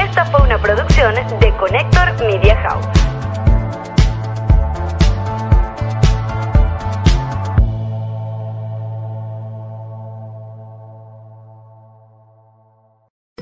Esta 0.00 0.24
fue 0.26 0.42
una 0.42 0.60
producción 0.62 1.14
de 1.14 1.56
Connector 1.56 2.24
Media 2.24 2.56
House. 2.62 2.86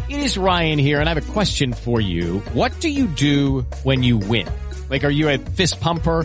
It 0.08 0.20
is 0.20 0.38
Ryan 0.38 0.78
here, 0.78 1.00
and 1.00 1.08
I 1.08 1.14
have 1.14 1.28
a 1.28 1.32
question 1.32 1.72
for 1.72 2.00
you. 2.00 2.38
What 2.52 2.78
do 2.80 2.88
you 2.88 3.06
do 3.06 3.66
when 3.82 4.02
you 4.02 4.18
win? 4.18 4.46
Like, 4.88 5.04
are 5.04 5.10
you 5.10 5.28
a 5.28 5.38
fist 5.38 5.80
pumper? 5.80 6.24